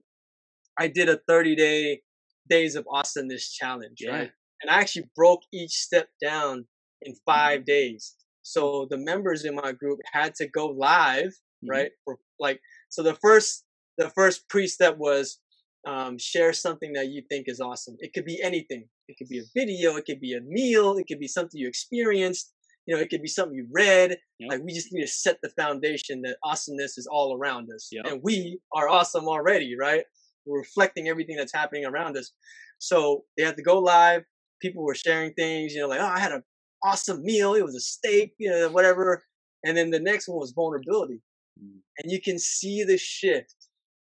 i 0.80 0.88
did 0.88 1.10
a 1.10 1.20
30 1.28 1.56
day 1.56 2.02
days 2.50 2.76
of 2.76 2.86
awesomeness 2.92 3.52
challenge 3.52 3.98
yeah. 4.00 4.12
right 4.12 4.32
and 4.62 4.72
i 4.72 4.80
actually 4.80 5.10
broke 5.16 5.42
each 5.54 5.74
step 5.74 6.08
down 6.22 6.66
in 7.02 7.14
five 7.26 7.60
mm-hmm. 7.60 7.66
days 7.66 8.16
so 8.48 8.88
the 8.90 8.98
members 8.98 9.44
in 9.44 9.56
my 9.56 9.74
group 9.74 10.00
had 10.14 10.34
to 10.36 10.48
go 10.48 10.68
live 10.68 11.34
mm-hmm. 11.34 11.70
right 11.70 11.92
for 12.06 12.18
like 12.40 12.60
so 12.90 13.04
the 13.04 13.16
first 13.16 13.66
the 13.98 14.10
first 14.12 14.48
pre-step 14.48 14.98
was 14.98 15.40
um, 15.88 16.18
share 16.18 16.54
something 16.54 16.94
that 16.94 17.08
you 17.08 17.24
think 17.30 17.46
is 17.48 17.62
awesome. 17.62 17.96
It 18.00 18.14
could 18.14 18.26
be 18.26 18.42
anything. 18.44 18.88
It 19.08 19.18
could 19.18 19.30
be 19.30 19.40
a 19.40 19.44
video. 19.56 19.96
It 19.96 20.06
could 20.06 20.20
be 20.20 20.34
a 20.34 20.42
meal. 20.42 20.98
It 20.98 21.08
could 21.08 21.20
be 21.20 21.28
something 21.28 21.60
you 21.60 21.68
experienced. 21.68 22.54
You 22.86 22.96
know, 22.96 23.02
it 23.02 23.10
could 23.10 23.22
be 23.22 23.28
something 23.28 23.56
you 23.56 23.68
read. 23.72 24.18
Yep. 24.40 24.52
Like 24.52 24.62
we 24.64 24.74
just 24.74 24.90
need 24.92 25.02
to 25.02 25.08
set 25.08 25.38
the 25.42 25.50
foundation 25.50 26.22
that 26.24 26.38
awesomeness 26.44 26.98
is 26.98 27.08
all 27.08 27.38
around 27.38 27.70
us, 27.74 27.90
yep. 27.92 28.06
and 28.06 28.22
we 28.24 28.60
are 28.74 28.90
awesome 28.90 29.28
already, 29.28 29.76
right? 29.80 30.04
We're 30.46 30.60
reflecting 30.60 31.08
everything 31.08 31.38
that's 31.38 31.54
happening 31.54 31.86
around 31.86 32.18
us. 32.18 32.32
So 32.80 33.24
they 33.38 33.44
had 33.44 33.58
to 33.58 33.64
go 33.64 33.80
live. 33.80 34.24
People 34.62 34.84
were 34.84 34.96
sharing 34.96 35.34
things, 35.34 35.74
you 35.74 35.82
know, 35.82 35.88
like, 35.88 36.00
oh, 36.00 36.06
I 36.06 36.20
had 36.20 36.32
an 36.32 36.44
awesome 36.84 37.24
meal. 37.24 37.54
It 37.56 37.64
was 37.64 37.76
a 37.76 37.80
steak, 37.80 38.34
you 38.38 38.50
know, 38.50 38.70
whatever. 38.70 39.24
And 39.64 39.76
then 39.76 39.92
the 39.92 40.00
next 40.00 40.28
one 40.28 40.40
was 40.40 40.52
vulnerability. 40.52 41.22
Mm. 41.62 41.80
And 41.98 42.12
you 42.12 42.22
can 42.22 42.40
see 42.40 42.84
the 42.84 42.98
shift, 42.98 43.56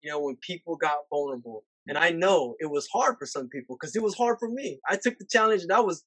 you 0.01 0.11
know, 0.11 0.19
when 0.19 0.37
people 0.37 0.75
got 0.75 0.97
vulnerable 1.09 1.63
and 1.87 1.97
I 1.97 2.11
know 2.11 2.55
it 2.59 2.69
was 2.71 2.87
hard 2.93 3.17
for 3.19 3.25
some 3.25 3.49
people 3.49 3.75
because 3.79 3.95
it 3.95 4.01
was 4.01 4.15
hard 4.15 4.37
for 4.39 4.49
me. 4.49 4.79
I 4.89 4.95
took 4.95 5.17
the 5.17 5.27
challenge 5.29 5.63
and 5.63 5.71
I 5.71 5.81
was 5.81 6.03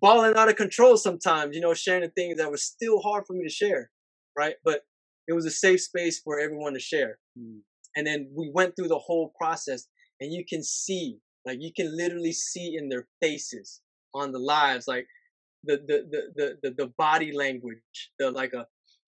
balling 0.00 0.36
out 0.36 0.48
of 0.48 0.56
control 0.56 0.96
sometimes, 0.96 1.56
you 1.56 1.60
know, 1.60 1.74
sharing 1.74 2.02
the 2.02 2.08
things 2.08 2.38
that 2.38 2.50
were 2.50 2.56
still 2.56 3.00
hard 3.00 3.24
for 3.26 3.32
me 3.32 3.42
to 3.44 3.52
share, 3.52 3.90
right? 4.36 4.54
But 4.64 4.82
it 5.26 5.32
was 5.32 5.44
a 5.44 5.50
safe 5.50 5.82
space 5.82 6.20
for 6.20 6.38
everyone 6.38 6.74
to 6.74 6.80
share. 6.80 7.18
Mm. 7.38 7.60
And 7.96 8.06
then 8.06 8.30
we 8.34 8.50
went 8.54 8.76
through 8.76 8.88
the 8.88 8.98
whole 8.98 9.32
process 9.36 9.88
and 10.20 10.32
you 10.32 10.44
can 10.48 10.62
see, 10.62 11.18
like 11.44 11.58
you 11.60 11.72
can 11.74 11.96
literally 11.96 12.32
see 12.32 12.76
in 12.76 12.88
their 12.88 13.08
faces 13.20 13.80
on 14.14 14.30
the 14.30 14.38
lives, 14.38 14.86
like 14.86 15.06
the 15.64 15.76
the 15.86 16.26
the 16.34 16.56
the 16.62 16.70
the, 16.70 16.86
body 16.98 17.32
language, 17.32 18.10
the 18.18 18.30
like 18.30 18.52
a 18.52 18.66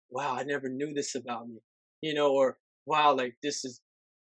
wow, 0.09 0.35
I 0.35 0.43
never 0.43 0.69
knew 0.69 0.93
this 0.93 1.15
about 1.15 1.47
me. 1.47 1.59
You 2.01 2.13
know, 2.13 2.31
or 2.31 2.57
wow, 2.85 3.15
like 3.15 3.35
this 3.43 3.65
is 3.65 3.81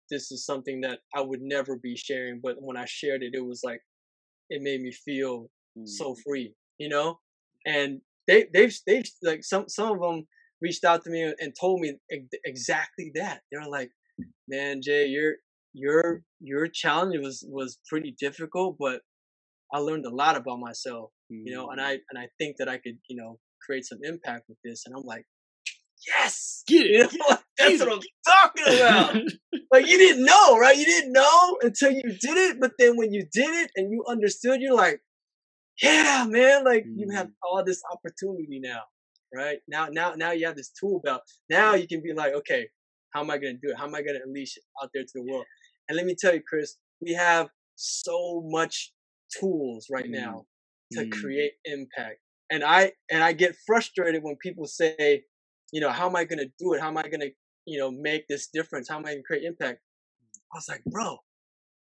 this 0.10 0.32
is 0.32 0.46
something 0.46 0.82
that 0.82 1.00
I 1.16 1.22
would 1.22 1.42
never 1.42 1.78
be 1.78 1.96
sharing. 1.96 2.40
But 2.42 2.58
when 2.60 2.78
I 2.78 2.86
shared 2.86 3.24
it, 3.24 3.34
it 3.34 3.46
was 3.46 3.62
like 3.64 3.82
it 4.50 4.62
made 4.62 4.82
me 4.82 4.92
feel 4.92 5.50
mm. 5.78 5.88
so 5.88 6.16
free, 6.26 6.54
you 6.78 6.90
know. 6.90 7.20
And 7.66 8.02
they 8.28 8.48
they've 8.54 8.76
they've 8.86 9.10
like 9.24 9.44
some 9.44 9.68
some 9.68 9.92
of 9.92 10.00
them 10.00 10.28
reached 10.62 10.84
out 10.84 11.04
to 11.04 11.10
me 11.10 11.34
and 11.40 11.54
told 11.60 11.82
me 11.82 11.98
exactly 12.46 13.12
that. 13.16 13.42
They're 13.52 13.70
like, 13.70 13.92
"Man, 14.48 14.82
Jay, 14.82 15.08
your 15.08 15.36
your 15.74 16.24
your 16.40 16.68
challenge 16.68 17.18
was 17.20 17.46
was 17.48 17.80
pretty 17.88 18.16
difficult, 18.20 18.78
but 18.80 19.02
I 19.74 19.80
learned 19.80 20.06
a 20.06 20.14
lot 20.14 20.38
about 20.38 20.60
myself. 20.60 21.12
You 21.30 21.54
know. 21.54 21.70
And 21.70 21.80
mm. 21.80 21.86
I 21.86 21.92
and 22.10 22.18
I 22.18 22.28
think 22.38 22.58
that 22.58 22.70
I 22.70 22.78
could, 22.78 22.98
you 23.10 23.16
know, 23.16 23.40
create 23.66 23.86
some 23.86 24.00
impact 24.04 24.46
with 24.48 24.58
this." 24.64 24.84
And 24.86 24.96
I'm 24.96 25.04
like, 25.04 25.26
yes, 26.06 26.64
get 26.68 26.86
it. 26.86 27.12
You 27.18 27.20
know, 27.20 27.38
that's 27.58 27.80
what 27.80 27.94
I'm 27.94 28.02
talking 28.26 28.80
about. 28.80 29.16
like 29.72 29.88
you 29.88 29.98
didn't 29.98 30.26
know, 30.26 30.58
right? 30.60 30.78
You 30.78 30.86
didn't 30.86 31.12
know 31.12 31.58
until 31.62 31.92
you 31.92 32.04
did 32.04 32.38
it. 32.38 32.60
But 32.60 32.74
then 32.78 32.98
when 32.98 33.14
you 33.14 33.26
did 33.32 33.50
it 33.50 33.72
and 33.76 33.92
you 33.92 34.04
understood, 34.08 34.62
you're 34.62 34.76
like, 34.76 35.02
yeah, 35.82 36.26
man, 36.28 36.64
like 36.64 36.84
mm. 36.84 36.94
you 36.98 37.10
have 37.12 37.28
mm. 37.28 37.34
all 37.44 37.64
this 37.64 37.82
opportunity 37.92 38.60
now, 38.62 38.82
right? 39.34 39.58
Now, 39.68 39.88
now, 39.92 40.14
now 40.16 40.32
you 40.32 40.46
have 40.46 40.56
this 40.56 40.72
tool 40.80 41.02
belt. 41.04 41.22
Now 41.50 41.74
you 41.74 41.88
can 41.88 42.02
be 42.02 42.14
like, 42.14 42.34
okay, 42.34 42.68
how 43.14 43.22
am 43.22 43.32
I 43.32 43.38
gonna 43.38 43.54
do 43.54 43.70
it? 43.70 43.78
How 43.78 43.86
am 43.86 43.96
I 43.96 44.02
gonna 44.02 44.20
unleash 44.26 44.58
it 44.58 44.64
out 44.82 44.90
there 44.94 45.04
to 45.04 45.12
the 45.16 45.24
world? 45.24 45.46
And 45.90 45.96
let 45.96 46.06
me 46.06 46.16
tell 46.20 46.34
you, 46.34 46.42
Chris, 46.48 46.76
we 47.02 47.14
have 47.14 47.50
so 47.76 48.44
much 48.46 48.94
tools 49.40 49.88
right 49.92 50.06
mm. 50.06 50.12
now 50.12 50.46
to 50.92 51.06
mm. 51.06 51.12
create 51.12 51.54
impact. 51.66 52.20
And 52.50 52.64
I 52.64 52.94
and 53.12 53.24
I 53.24 53.34
get 53.34 53.56
frustrated 53.66 54.24
when 54.24 54.38
people 54.38 54.66
say, 54.66 55.24
you 55.72 55.82
know, 55.82 55.90
how 55.90 56.08
am 56.08 56.16
I 56.16 56.24
going 56.24 56.40
to 56.40 56.52
do 56.60 56.74
it? 56.74 56.82
How 56.82 56.88
am 56.88 56.98
I 56.98 57.04
going 57.04 57.22
to, 57.22 57.32
you 57.66 57.78
know, 57.78 57.92
make 57.92 58.28
this 58.28 58.48
difference? 58.54 58.90
How 58.90 58.98
am 58.98 59.06
I 59.06 59.10
going 59.10 59.18
to 59.18 59.24
create 59.24 59.44
impact? 59.44 59.82
I 60.54 60.58
was 60.58 60.70
like, 60.70 60.84
bro, 60.86 61.18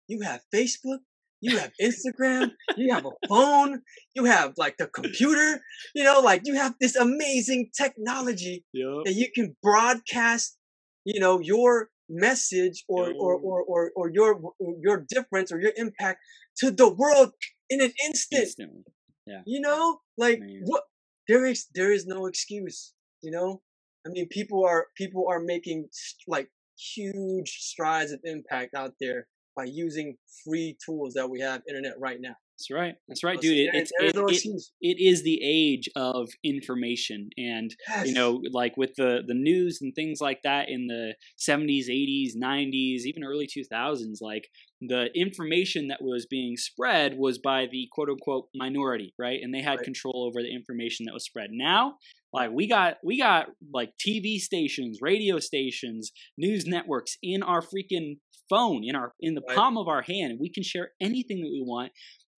you 0.07 0.21
have 0.21 0.41
Facebook, 0.53 0.99
you 1.41 1.57
have 1.57 1.71
Instagram, 1.79 2.51
you 2.75 2.93
have 2.93 3.05
a 3.05 3.27
phone, 3.27 3.81
you 4.15 4.25
have 4.25 4.53
like 4.57 4.77
the 4.77 4.87
computer, 4.87 5.61
you 5.93 6.03
know, 6.03 6.19
like 6.19 6.41
you 6.45 6.55
have 6.55 6.73
this 6.81 6.95
amazing 6.95 7.69
technology 7.77 8.65
yep. 8.73 9.05
that 9.05 9.13
you 9.13 9.27
can 9.33 9.55
broadcast, 9.61 10.57
you 11.05 11.19
know, 11.19 11.39
your 11.39 11.89
message 12.09 12.83
or, 12.87 13.11
or, 13.11 13.35
or, 13.35 13.61
or, 13.63 13.91
or 13.95 14.11
your, 14.11 14.39
your 14.81 15.05
difference 15.07 15.51
or 15.51 15.59
your 15.59 15.73
impact 15.75 16.19
to 16.57 16.71
the 16.71 16.89
world 16.91 17.31
in 17.69 17.81
an 17.81 17.91
instant. 18.05 18.41
Instantly. 18.43 18.83
Yeah. 19.25 19.41
You 19.45 19.59
know, 19.59 19.99
like 20.17 20.37
Amazing. 20.37 20.61
what 20.65 20.83
there 21.27 21.45
is, 21.45 21.67
there 21.75 21.91
is 21.91 22.05
no 22.05 22.25
excuse, 22.25 22.93
you 23.21 23.31
know, 23.31 23.61
I 24.07 24.09
mean, 24.09 24.27
people 24.29 24.65
are 24.65 24.87
people 24.95 25.25
are 25.29 25.41
making 25.41 25.89
like 26.27 26.49
huge 26.77 27.57
strides 27.59 28.11
of 28.11 28.21
impact 28.23 28.73
out 28.73 28.93
there 29.01 29.27
by 29.55 29.65
using 29.65 30.15
free 30.45 30.77
tools 30.83 31.13
that 31.15 31.29
we 31.29 31.41
have 31.41 31.61
internet 31.67 31.99
right 31.99 32.21
now. 32.21 32.35
That's 32.57 32.71
right. 32.71 32.95
That's 33.07 33.23
right, 33.23 33.39
dude. 33.39 33.55
It, 33.55 33.69
it's, 33.73 33.91
it, 33.99 34.15
it, 34.15 34.61
it 34.81 34.99
is 34.99 35.23
the 35.23 35.39
age 35.43 35.87
of 35.95 36.29
information, 36.43 37.29
and 37.37 37.75
yes. 37.87 38.07
you 38.07 38.13
know, 38.13 38.41
like 38.51 38.75
with 38.77 38.95
the 38.97 39.21
the 39.27 39.35
news 39.35 39.79
and 39.79 39.93
things 39.93 40.19
like 40.19 40.41
that 40.43 40.67
in 40.67 40.87
the 40.87 41.13
seventies, 41.35 41.87
eighties, 41.87 42.35
nineties, 42.35 43.05
even 43.05 43.23
early 43.23 43.47
two 43.51 43.63
thousands. 43.63 44.21
Like 44.21 44.47
the 44.81 45.09
information 45.15 45.89
that 45.89 46.01
was 46.01 46.25
being 46.25 46.57
spread 46.57 47.15
was 47.17 47.37
by 47.37 47.67
the 47.71 47.87
quote 47.91 48.09
unquote 48.09 48.47
minority, 48.55 49.13
right? 49.19 49.39
And 49.41 49.53
they 49.53 49.61
had 49.61 49.77
right. 49.77 49.85
control 49.85 50.25
over 50.27 50.41
the 50.41 50.53
information 50.53 51.05
that 51.05 51.13
was 51.13 51.25
spread. 51.25 51.49
Now 51.51 51.97
like 52.33 52.51
we 52.51 52.67
got 52.67 52.97
we 53.03 53.19
got 53.19 53.47
like 53.73 53.93
TV 53.97 54.37
stations, 54.39 54.99
radio 55.01 55.39
stations, 55.39 56.11
news 56.37 56.65
networks 56.65 57.17
in 57.23 57.41
our 57.43 57.61
freaking 57.61 58.17
phone, 58.49 58.83
in 58.83 58.95
our 58.95 59.13
in 59.19 59.33
the 59.33 59.41
right. 59.47 59.55
palm 59.55 59.77
of 59.77 59.87
our 59.87 60.01
hand. 60.01 60.37
We 60.39 60.51
can 60.51 60.63
share 60.63 60.91
anything 61.01 61.41
that 61.41 61.49
we 61.51 61.63
want. 61.65 61.91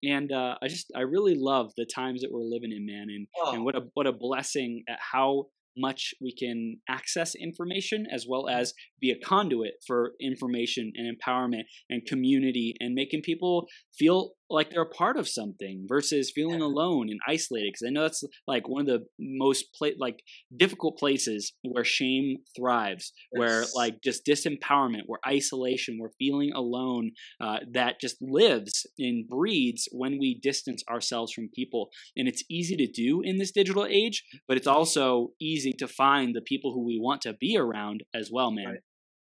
And 0.04 0.32
uh, 0.32 0.56
I 0.62 0.68
just 0.68 0.92
I 0.96 1.02
really 1.02 1.36
love 1.36 1.72
the 1.76 1.86
times 1.86 2.22
that 2.22 2.32
we're 2.32 2.44
living 2.44 2.72
in, 2.72 2.86
man, 2.86 3.08
and 3.10 3.28
oh. 3.42 3.54
and 3.54 3.66
what 3.66 3.76
a 3.76 3.82
what 3.94 4.08
a 4.08 4.14
blessing 4.14 4.84
at 4.88 5.00
how 5.00 5.48
much 5.78 6.14
we 6.20 6.34
can 6.34 6.78
access 6.90 7.36
information 7.36 8.08
as 8.12 8.26
well 8.28 8.50
as 8.50 8.74
be 9.00 9.12
a 9.12 9.20
conduit 9.26 9.74
for 9.86 10.14
information 10.20 10.92
and 10.96 11.16
empowerment 11.16 11.64
and 11.90 12.06
community 12.06 12.74
and 12.80 12.96
making 12.96 13.22
people 13.22 13.68
feel 13.98 14.32
like 14.50 14.70
they're 14.70 14.82
a 14.82 14.90
part 14.90 15.18
of 15.18 15.28
something 15.28 15.86
versus 15.88 16.32
feeling 16.34 16.62
alone 16.62 17.08
and 17.10 17.20
isolated 17.28 17.70
because 17.72 17.88
i 17.88 17.92
know 17.92 18.04
that's 18.04 18.24
like 18.48 18.68
one 18.68 18.82
of 18.82 18.88
the 18.88 19.06
most 19.20 19.66
pla- 19.76 19.90
like 20.00 20.22
difficult 20.56 20.98
places 20.98 21.54
where 21.64 21.84
shame 21.84 22.38
thrives 22.56 23.12
yes. 23.34 23.40
where 23.40 23.66
like 23.76 24.02
just 24.04 24.26
disempowerment 24.26 25.04
where 25.06 25.20
isolation 25.28 25.98
where 26.00 26.12
feeling 26.20 26.52
alone 26.54 27.12
uh, 27.42 27.58
that 27.72 28.00
just 28.00 28.18
lives 28.22 28.86
and 28.98 29.28
breeds 29.28 29.88
when 29.92 30.18
we 30.20 30.40
distance 30.42 30.84
ourselves 30.90 31.32
from 31.34 31.50
people 31.54 31.90
and 32.16 32.28
it's 32.28 32.44
easy 32.50 32.76
to 32.76 32.88
do 32.88 33.22
in 33.24 33.38
this 33.38 33.52
digital 33.52 33.86
age 33.86 34.24
but 34.48 34.58
it's 34.58 34.68
also 34.68 35.30
easy 35.40 35.74
to 35.74 35.88
find 35.88 36.36
the 36.36 36.42
people 36.42 36.74
who 36.74 36.86
we 36.86 37.00
want 37.00 37.22
to 37.22 37.34
be 37.34 37.58
around 37.58 38.04
as 38.14 38.30
well 38.32 38.52
man 38.52 38.66
right. 38.66 38.80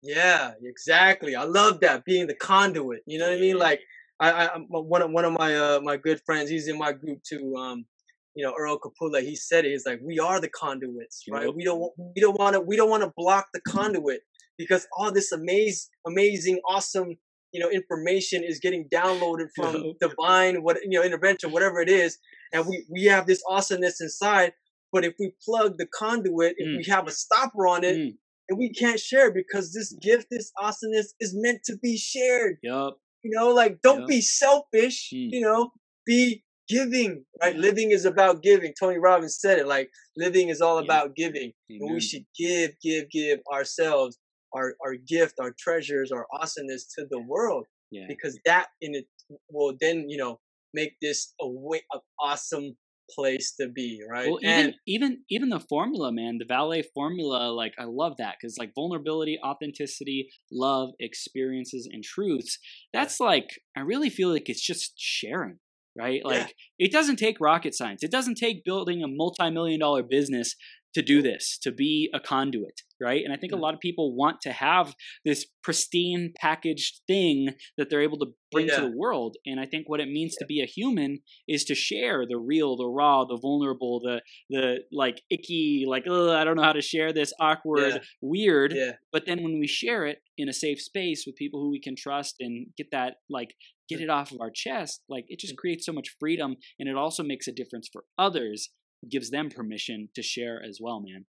Yeah, 0.04 0.50
exactly. 0.64 1.36
I 1.36 1.44
love 1.44 1.78
that 1.80 2.04
being 2.04 2.26
the 2.26 2.34
conduit. 2.34 3.02
You 3.06 3.20
know 3.20 3.28
what 3.28 3.36
I 3.36 3.40
mean? 3.40 3.56
Like 3.56 3.80
I, 4.22 4.46
I 4.46 4.58
one 4.68 5.02
of 5.02 5.10
one 5.10 5.24
of 5.24 5.32
my 5.32 5.54
uh 5.56 5.80
my 5.82 5.96
good 5.96 6.20
friends, 6.24 6.48
he's 6.48 6.68
in 6.68 6.78
my 6.78 6.92
group 6.92 7.22
too. 7.28 7.54
Um, 7.56 7.86
you 8.34 8.44
know, 8.44 8.54
Earl 8.58 8.78
Capula, 8.78 9.20
he 9.20 9.36
said 9.36 9.64
it. 9.64 9.72
He's 9.72 9.84
like, 9.84 10.00
we 10.02 10.18
are 10.18 10.40
the 10.40 10.48
conduits, 10.48 11.24
right? 11.30 11.46
Yep. 11.46 11.54
We 11.56 11.64
don't 11.64 11.92
we 11.98 12.20
don't 12.20 12.38
want 12.38 12.54
to 12.54 12.60
we 12.60 12.76
don't 12.76 12.88
want 12.88 13.02
to 13.02 13.12
block 13.16 13.48
the 13.52 13.60
conduit 13.60 14.20
because 14.56 14.86
all 14.96 15.10
this 15.10 15.32
amazing, 15.32 15.88
amazing, 16.06 16.60
awesome, 16.68 17.16
you 17.52 17.60
know, 17.60 17.68
information 17.68 18.44
is 18.44 18.60
getting 18.60 18.88
downloaded 18.94 19.48
from 19.56 19.94
divine, 20.00 20.62
what 20.62 20.78
you 20.82 20.98
know, 20.98 21.04
intervention, 21.04 21.50
whatever 21.50 21.80
it 21.80 21.88
is, 21.88 22.18
and 22.52 22.66
we 22.66 22.86
we 22.90 23.04
have 23.04 23.26
this 23.26 23.42
awesomeness 23.48 24.00
inside. 24.00 24.52
But 24.92 25.04
if 25.04 25.14
we 25.18 25.32
plug 25.44 25.78
the 25.78 25.86
conduit, 25.86 26.54
if 26.58 26.68
mm. 26.68 26.76
we 26.76 26.84
have 26.92 27.08
a 27.08 27.10
stopper 27.10 27.66
on 27.66 27.82
it, 27.82 27.96
mm. 27.96 28.12
and 28.48 28.58
we 28.58 28.72
can't 28.72 29.00
share 29.00 29.32
because 29.32 29.72
this 29.72 29.92
gift, 30.00 30.26
this 30.30 30.52
awesomeness, 30.60 31.14
is 31.18 31.34
meant 31.34 31.62
to 31.64 31.76
be 31.78 31.96
shared. 31.96 32.58
Yup. 32.62 32.98
You 33.22 33.30
know, 33.30 33.48
like 33.48 33.80
don't 33.82 34.00
yep. 34.00 34.08
be 34.08 34.20
selfish. 34.20 35.10
You 35.12 35.40
know, 35.40 35.70
be 36.06 36.42
giving, 36.68 37.24
right? 37.40 37.56
Living 37.56 37.90
is 37.90 38.04
about 38.04 38.42
giving. 38.42 38.72
Tony 38.78 38.98
Robbins 38.98 39.38
said 39.38 39.58
it 39.58 39.66
like 39.66 39.90
living 40.16 40.48
is 40.48 40.60
all 40.60 40.78
about 40.78 41.14
giving. 41.14 41.52
And 41.68 41.94
we 41.94 42.00
should 42.00 42.24
give, 42.38 42.72
give, 42.82 43.10
give 43.10 43.40
ourselves, 43.52 44.18
our, 44.54 44.74
our 44.84 44.94
gift, 44.94 45.36
our 45.40 45.54
treasures, 45.58 46.12
our 46.12 46.26
awesomeness 46.32 46.86
to 46.94 47.06
the 47.10 47.20
world. 47.20 47.66
Yeah. 47.90 48.04
Because 48.08 48.38
that 48.44 48.68
in 48.80 48.94
it 48.94 49.06
will 49.50 49.74
then, 49.80 50.08
you 50.08 50.16
know, 50.16 50.40
make 50.74 50.94
this 51.02 51.34
a 51.40 51.48
way 51.48 51.82
of 51.92 52.00
awesome 52.20 52.76
place 53.10 53.54
to 53.60 53.68
be, 53.68 54.00
right? 54.10 54.28
Well, 54.28 54.38
even 54.42 54.66
and, 54.66 54.74
even 54.86 55.22
even 55.30 55.48
the 55.48 55.60
formula, 55.60 56.12
man, 56.12 56.38
the 56.38 56.44
valet 56.46 56.82
formula, 56.94 57.50
like 57.52 57.74
I 57.78 57.84
love 57.84 58.16
that 58.18 58.36
because 58.40 58.56
like 58.58 58.72
vulnerability, 58.74 59.38
authenticity, 59.44 60.28
love, 60.50 60.90
experiences, 61.00 61.88
and 61.90 62.02
truths. 62.02 62.58
That's 62.92 63.20
like 63.20 63.60
I 63.76 63.80
really 63.80 64.10
feel 64.10 64.30
like 64.32 64.48
it's 64.48 64.64
just 64.64 64.94
sharing 64.96 65.58
right? 65.94 66.22
Like 66.24 66.38
yeah. 66.38 66.86
it 66.86 66.90
doesn't 66.92 67.16
take 67.16 67.36
rocket 67.38 67.74
science. 67.74 68.02
It 68.02 68.10
doesn't 68.10 68.36
take 68.36 68.64
building 68.64 69.02
a 69.02 69.08
multi-million 69.08 69.80
dollar 69.80 70.02
business 70.02 70.56
to 70.94 71.02
do 71.02 71.22
this, 71.22 71.58
to 71.62 71.72
be 71.72 72.10
a 72.12 72.20
conduit, 72.20 72.82
right? 73.00 73.22
And 73.24 73.32
I 73.32 73.36
think 73.36 73.52
a 73.52 73.56
lot 73.56 73.74
of 73.74 73.80
people 73.80 74.14
want 74.14 74.40
to 74.42 74.52
have 74.52 74.94
this 75.24 75.46
pristine 75.62 76.32
packaged 76.38 77.00
thing 77.06 77.54
that 77.78 77.88
they're 77.88 78.02
able 78.02 78.18
to 78.18 78.26
bring 78.50 78.66
yeah. 78.66 78.76
to 78.76 78.82
the 78.82 78.96
world. 78.96 79.36
And 79.46 79.58
I 79.58 79.66
think 79.66 79.88
what 79.88 80.00
it 80.00 80.08
means 80.08 80.34
yeah. 80.34 80.44
to 80.44 80.46
be 80.46 80.60
a 80.60 80.66
human 80.66 81.20
is 81.48 81.64
to 81.64 81.74
share 81.74 82.26
the 82.28 82.38
real, 82.38 82.76
the 82.76 82.86
raw, 82.86 83.24
the 83.24 83.38
vulnerable, 83.40 84.00
the 84.00 84.20
the 84.50 84.80
like 84.92 85.22
icky, 85.30 85.84
like 85.88 86.04
I 86.06 86.44
don't 86.44 86.56
know 86.56 86.62
how 86.62 86.72
to 86.72 86.82
share 86.82 87.12
this, 87.12 87.32
awkward, 87.40 87.92
yeah. 87.94 87.98
weird. 88.20 88.74
But 89.12 89.24
then 89.26 89.42
when 89.42 89.58
we 89.58 89.66
share 89.66 90.06
it 90.06 90.18
in 90.36 90.48
a 90.48 90.52
safe 90.52 90.80
space 90.80 91.24
with 91.26 91.36
people 91.36 91.60
who 91.60 91.70
we 91.70 91.80
can 91.80 91.96
trust 91.96 92.36
and 92.40 92.66
get 92.76 92.88
that 92.92 93.16
like 93.30 93.54
get 93.88 94.00
it 94.00 94.10
off 94.10 94.32
of 94.32 94.40
our 94.40 94.50
chest, 94.50 95.02
like 95.08 95.24
it 95.28 95.38
just 95.38 95.56
creates 95.56 95.86
so 95.86 95.92
much 95.92 96.16
freedom 96.20 96.56
and 96.78 96.88
it 96.88 96.96
also 96.96 97.22
makes 97.22 97.48
a 97.48 97.52
difference 97.52 97.88
for 97.92 98.04
others, 98.18 98.70
gives 99.08 99.30
them 99.30 99.50
permission 99.50 100.08
to 100.14 100.22
share 100.22 100.62
as 100.62 100.78
well, 100.80 101.00
man. 101.00 101.24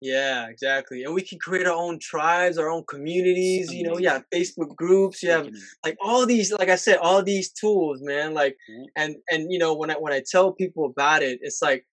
Yeah, 0.00 0.48
exactly. 0.48 1.04
And 1.04 1.14
we 1.14 1.22
can 1.22 1.38
create 1.38 1.66
our 1.66 1.76
own 1.76 2.00
tribes, 2.00 2.58
our 2.58 2.68
own 2.68 2.82
communities, 2.88 3.72
you 3.72 3.84
know, 3.84 3.98
yeah, 3.98 4.18
Facebook 4.34 4.74
groups, 4.74 5.22
you 5.22 5.30
have 5.30 5.48
like 5.84 5.96
all 6.00 6.26
these 6.26 6.52
like 6.52 6.68
I 6.68 6.74
said, 6.74 6.98
all 6.98 7.22
these 7.22 7.52
tools, 7.52 8.00
man. 8.02 8.34
Like 8.34 8.56
and 8.96 9.14
and 9.30 9.52
you 9.52 9.60
know, 9.60 9.74
when 9.74 9.90
I 9.92 9.94
when 9.94 10.12
I 10.12 10.20
tell 10.28 10.52
people 10.52 10.86
about 10.86 11.22
it, 11.22 11.38
it's 11.42 11.62
like 11.62 11.86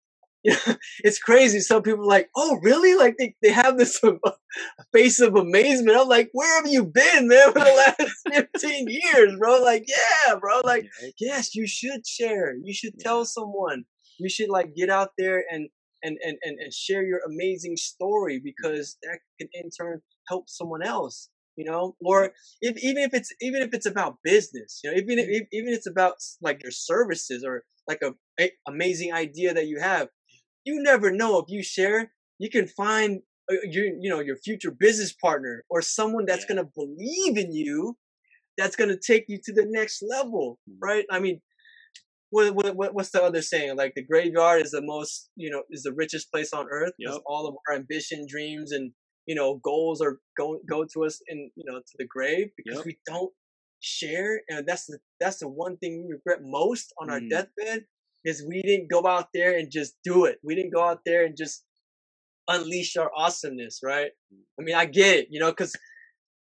it's 1.04 1.20
crazy. 1.20 1.60
Some 1.60 1.82
people 1.82 2.04
are 2.04 2.08
like, 2.08 2.30
oh, 2.36 2.58
really? 2.62 2.96
Like 2.96 3.18
they, 3.18 3.36
they 3.42 3.52
have 3.52 3.78
this 3.78 4.00
face 4.94 5.20
of 5.20 5.36
amazement. 5.36 5.98
I'm 5.98 6.08
like, 6.08 6.30
where 6.32 6.62
have 6.62 6.72
you 6.72 6.86
been, 6.86 7.28
man, 7.28 7.52
for 7.52 7.60
the 7.60 7.94
last 8.32 8.48
15 8.54 8.88
years, 8.88 9.36
bro? 9.38 9.62
Like, 9.62 9.86
yeah, 9.88 10.36
bro. 10.36 10.62
Like, 10.64 10.88
yes, 11.20 11.56
you 11.56 11.68
should 11.68 12.08
share. 12.08 12.56
You 12.64 12.74
should 12.74 12.98
tell 13.00 13.26
someone. 13.26 13.84
You 14.20 14.30
should 14.30 14.50
like 14.50 14.76
get 14.76 14.90
out 14.90 15.12
there 15.18 15.44
and 15.50 15.70
and 16.04 16.18
and 16.24 16.38
and, 16.44 16.60
and 16.60 16.74
share 16.74 17.04
your 17.04 17.22
amazing 17.28 17.78
story 17.78 18.42
because 18.44 18.98
that 19.04 19.20
can 19.40 19.50
in 19.54 19.70
turn 19.70 20.02
help 20.28 20.48
someone 20.48 20.84
else 20.84 21.30
you 21.56 21.66
know 21.66 21.96
or 22.06 22.34
if, 22.62 22.78
even 22.84 23.02
if 23.02 23.14
it's 23.14 23.34
even 23.42 23.64
if 23.64 23.74
it's 23.74 23.88
about 23.88 24.18
business 24.24 24.82
you 24.84 24.92
know 24.92 24.98
even 24.98 25.18
if, 25.18 25.48
even 25.52 25.70
if 25.70 25.78
it's 25.78 25.88
about 25.88 26.14
like 26.40 26.62
your 26.62 26.72
services 26.72 27.44
or 27.44 27.64
like 27.88 28.02
a, 28.04 28.14
a 28.40 28.52
amazing 28.68 29.12
idea 29.12 29.54
that 29.56 29.66
you 29.66 29.80
have 29.80 30.10
you 30.68 30.84
never 30.84 31.12
know 31.12 31.40
if 31.40 31.46
you 31.48 31.64
share, 31.64 32.12
you 32.38 32.50
can 32.50 32.68
find 32.68 33.22
uh, 33.50 33.56
your, 33.64 33.86
you 33.86 34.10
know, 34.10 34.20
your 34.20 34.36
future 34.36 34.70
business 34.70 35.14
partner 35.14 35.64
or 35.70 35.82
someone 35.82 36.26
that's 36.26 36.46
yeah. 36.48 36.56
going 36.56 36.66
to 36.66 36.72
believe 36.76 37.38
in 37.38 37.54
you, 37.54 37.98
that's 38.58 38.76
going 38.76 38.90
to 38.90 39.00
take 39.00 39.26
you 39.30 39.40
to 39.46 39.54
the 39.54 39.66
next 39.66 40.04
level, 40.08 40.60
mm-hmm. 40.70 40.80
right? 40.82 41.06
I 41.10 41.20
mean, 41.20 41.42
what, 42.30 42.76
what, 42.76 42.94
what's 42.94 43.12
the 43.12 43.24
other 43.24 43.42
saying? 43.42 43.78
Like 43.78 43.94
the 43.96 44.04
graveyard 44.04 44.62
is 44.62 44.72
the 44.72 44.82
most, 44.82 45.30
you 45.36 45.50
know, 45.50 45.64
is 45.70 45.84
the 45.84 45.94
richest 45.94 46.32
place 46.32 46.54
on 46.54 46.68
earth 46.70 46.94
because 46.98 47.16
yep. 47.16 47.24
all 47.26 47.48
of 47.48 47.56
our 47.68 47.76
ambition, 47.76 48.26
dreams, 48.28 48.72
and 48.72 48.92
you 49.26 49.36
know, 49.36 49.60
goals 49.64 50.02
are 50.02 50.20
go 50.38 50.60
go 50.70 50.86
to 50.94 51.06
us 51.06 51.22
in, 51.28 51.52
you 51.56 51.64
know, 51.66 51.80
to 51.80 51.94
the 51.98 52.06
grave 52.06 52.50
because 52.56 52.78
yep. 52.78 52.86
we 52.86 52.98
don't 53.06 53.32
share, 53.80 54.42
and 54.50 54.66
that's 54.66 54.86
the 54.86 55.00
that's 55.20 55.40
the 55.40 55.48
one 55.48 55.78
thing 55.78 56.06
we 56.06 56.14
regret 56.14 56.40
most 56.42 56.94
on 57.00 57.10
mm. 57.10 57.12
our 57.12 57.20
deathbed 57.20 57.86
is 58.26 58.46
we 58.48 58.62
didn't 58.62 58.90
go 58.90 59.08
out 59.08 59.28
there 59.34 59.58
and 59.58 59.72
just 59.72 59.96
do 60.04 60.26
it. 60.26 60.38
We 60.44 60.56
didn't 60.56 60.74
go 60.74 60.84
out 60.84 61.02
there 61.06 61.26
and 61.26 61.36
just 61.38 61.64
unleash 62.48 62.96
our 62.98 63.12
awesomeness, 63.16 63.80
right? 63.84 64.12
I 64.60 64.64
mean, 64.64 64.76
I 64.76 64.86
get 64.86 65.18
it, 65.18 65.28
you 65.30 65.40
know, 65.40 65.52
because 65.52 65.76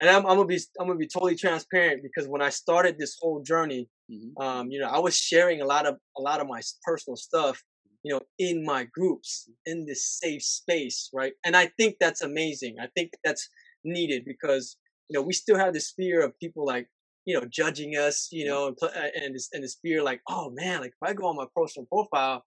and 0.04 0.14
I'm, 0.14 0.26
I'm, 0.26 0.36
gonna 0.36 0.44
be 0.44 0.60
I'm 0.78 0.86
gonna 0.86 0.98
be 0.98 1.08
totally 1.08 1.34
transparent 1.34 2.02
because 2.02 2.28
when 2.28 2.42
I 2.42 2.50
started 2.50 2.98
this 2.98 3.16
whole 3.20 3.42
journey, 3.42 3.88
mm-hmm. 4.10 4.42
um, 4.42 4.70
you 4.70 4.78
know, 4.78 4.88
I 4.88 4.98
was 4.98 5.16
sharing 5.16 5.62
a 5.62 5.64
lot 5.64 5.86
of 5.86 5.96
a 6.18 6.20
lot 6.20 6.40
of 6.42 6.46
my 6.46 6.60
personal 6.82 7.16
stuff, 7.16 7.62
you 8.02 8.12
know, 8.12 8.20
in 8.38 8.64
my 8.66 8.86
groups 8.94 9.48
in 9.64 9.86
this 9.86 10.06
safe 10.06 10.42
space, 10.42 11.08
right? 11.14 11.32
And 11.42 11.56
I 11.56 11.70
think 11.78 11.96
that's 11.98 12.20
amazing. 12.20 12.76
I 12.78 12.88
think 12.94 13.12
that's 13.24 13.48
needed 13.82 14.24
because 14.26 14.76
you 15.08 15.18
know 15.18 15.22
we 15.22 15.32
still 15.32 15.56
have 15.56 15.72
this 15.72 15.94
fear 15.96 16.22
of 16.22 16.38
people 16.38 16.66
like 16.66 16.86
you 17.24 17.40
know, 17.40 17.46
judging 17.50 17.92
us, 17.92 18.28
you 18.30 18.46
know, 18.46 18.66
and, 18.66 18.76
uh, 18.82 18.88
and 19.18 19.34
this, 19.34 19.48
and 19.54 19.64
this 19.64 19.78
fear 19.80 20.02
like, 20.02 20.20
oh 20.28 20.50
man, 20.50 20.82
like 20.82 20.90
if 20.90 21.08
I 21.08 21.14
go 21.14 21.24
on 21.26 21.36
my 21.36 21.46
personal 21.56 21.86
profile, 21.86 22.44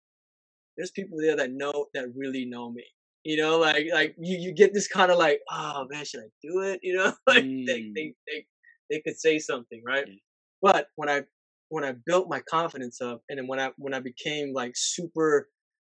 there's 0.78 0.91
people 0.91 1.18
there 1.20 1.36
that 1.36 1.51
know, 1.51 1.88
that 1.95 2.05
really 2.16 2.45
know 2.45 2.72
me. 2.72 2.84
You 3.28 3.36
know, 3.36 3.59
like, 3.59 3.88
like 3.93 4.15
you, 4.17 4.38
you 4.38 4.53
get 4.53 4.73
this 4.73 4.88
kind 4.88 5.11
of 5.11 5.17
like, 5.17 5.41
oh 5.51 5.86
man, 5.89 6.05
should 6.05 6.21
I 6.21 6.30
do 6.41 6.61
it? 6.61 6.80
You 6.82 6.95
know, 6.95 7.13
like 7.28 7.43
mm. 7.43 7.65
they, 7.65 7.91
they, 7.93 8.13
they, 8.25 8.45
they 8.89 9.01
could 9.01 9.19
say 9.19 9.38
something, 9.38 9.82
right? 9.86 10.05
Mm. 10.05 10.19
But 10.61 10.88
when 10.95 11.09
I, 11.09 11.23
when 11.67 11.84
I 11.84 11.95
built 12.05 12.30
my 12.30 12.39
confidence 12.49 13.01
up 13.01 13.23
and 13.28 13.38
then 13.38 13.47
when 13.47 13.59
I, 13.59 13.71
when 13.78 13.93
I 13.93 13.99
became 13.99 14.53
like 14.53 14.71
super, 14.75 15.49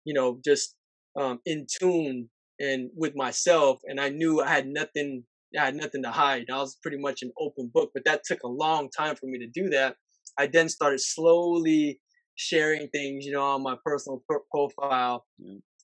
you 0.06 0.14
know, 0.14 0.40
just, 0.46 0.76
um, 1.20 1.40
in 1.48 1.66
tune 1.82 2.30
and 2.60 2.92
with 2.96 3.16
myself 3.16 3.80
and 3.86 4.00
I 4.00 4.10
knew 4.10 4.40
I 4.40 4.50
had 4.50 4.68
nothing 4.68 5.24
I 5.60 5.66
had 5.66 5.76
nothing 5.76 6.04
to 6.04 6.12
hide. 6.12 6.46
I 6.52 6.58
was 6.58 6.78
pretty 6.84 6.98
much 6.98 7.24
an 7.24 7.32
open 7.40 7.72
book, 7.74 7.90
but 7.96 8.06
that 8.06 8.22
took 8.26 8.44
a 8.44 8.48
long 8.48 8.90
time 8.96 9.16
for 9.16 9.26
me 9.26 9.40
to 9.40 9.48
do 9.48 9.70
that. 9.72 9.96
I 10.38 10.46
then 10.46 10.70
started 10.70 11.02
slowly 11.02 12.00
sharing 12.36 12.90
things, 12.90 13.26
you 13.26 13.32
know, 13.32 13.44
on 13.44 13.64
my 13.64 13.76
personal 13.84 14.24
profile. 14.52 15.26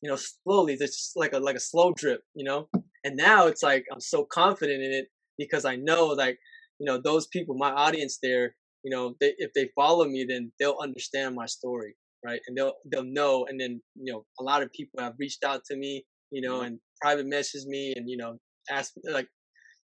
You 0.01 0.09
know, 0.09 0.17
slowly, 0.17 0.77
just 0.77 1.13
like 1.15 1.33
a 1.33 1.39
like 1.39 1.55
a 1.55 1.59
slow 1.59 1.93
drip, 1.93 2.21
you 2.35 2.43
know. 2.43 2.67
And 3.03 3.15
now 3.15 3.47
it's 3.47 3.63
like 3.63 3.85
I'm 3.91 4.01
so 4.01 4.25
confident 4.25 4.83
in 4.83 4.91
it 4.91 5.07
because 5.37 5.65
I 5.65 5.75
know, 5.75 6.07
like, 6.07 6.37
you 6.79 6.85
know, 6.85 6.99
those 7.01 7.27
people, 7.27 7.55
my 7.55 7.71
audience 7.71 8.19
there, 8.21 8.55
you 8.83 8.91
know, 8.91 9.15
they, 9.19 9.33
if 9.37 9.51
they 9.53 9.69
follow 9.75 10.05
me, 10.05 10.25
then 10.27 10.51
they'll 10.59 10.77
understand 10.81 11.35
my 11.35 11.45
story, 11.45 11.95
right? 12.25 12.41
And 12.47 12.57
they'll 12.57 12.73
they'll 12.91 13.03
know. 13.03 13.45
And 13.49 13.59
then, 13.59 13.81
you 13.95 14.13
know, 14.13 14.25
a 14.39 14.43
lot 14.43 14.63
of 14.63 14.71
people 14.71 15.01
have 15.01 15.13
reached 15.19 15.43
out 15.43 15.63
to 15.65 15.77
me, 15.77 16.05
you 16.31 16.41
know, 16.41 16.61
and 16.61 16.79
private 17.01 17.27
message 17.27 17.65
me, 17.65 17.93
and 17.95 18.09
you 18.09 18.17
know, 18.17 18.37
ask 18.69 18.93
like 19.09 19.27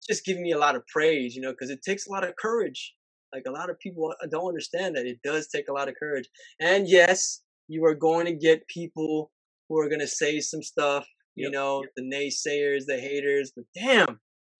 just 0.07 0.26
giving 0.26 0.43
me 0.43 0.51
a 0.51 0.57
lot 0.57 0.76
of 0.76 0.86
praise, 0.88 1.36
you 1.36 1.41
know, 1.41 1.51
because 1.51 1.70
it 1.70 1.82
takes 1.84 2.07
a 2.07 2.12
lot 2.12 2.24
of 2.24 2.36
courage. 2.36 2.95
Like 3.34 3.43
a 3.47 3.51
lot 3.51 3.70
of 3.70 3.80
people 3.80 4.14
uh, 4.22 4.28
don't 4.30 4.47
understand 4.47 4.95
that 4.97 5.05
it 5.05 5.20
does 5.24 5.47
take 5.47 5.70
a 5.70 5.74
lot 5.74 5.88
of 5.88 5.95
courage. 5.97 6.28
And 6.59 6.89
yes, 6.89 7.41
you 7.68 7.86
are 7.86 7.95
going 7.95 8.26
to 8.26 8.34
get 8.34 8.68
people 8.68 9.32
who 9.72 9.80
are 9.80 9.89
going 9.89 10.01
to 10.01 10.07
say 10.07 10.39
some 10.39 10.61
stuff, 10.61 11.05
you 11.36 11.45
yep. 11.45 11.53
know, 11.53 11.84
the 11.95 12.03
naysayers, 12.03 12.84
the 12.88 12.99
haters, 12.99 13.53
but 13.55 13.65
damn, 13.74 14.19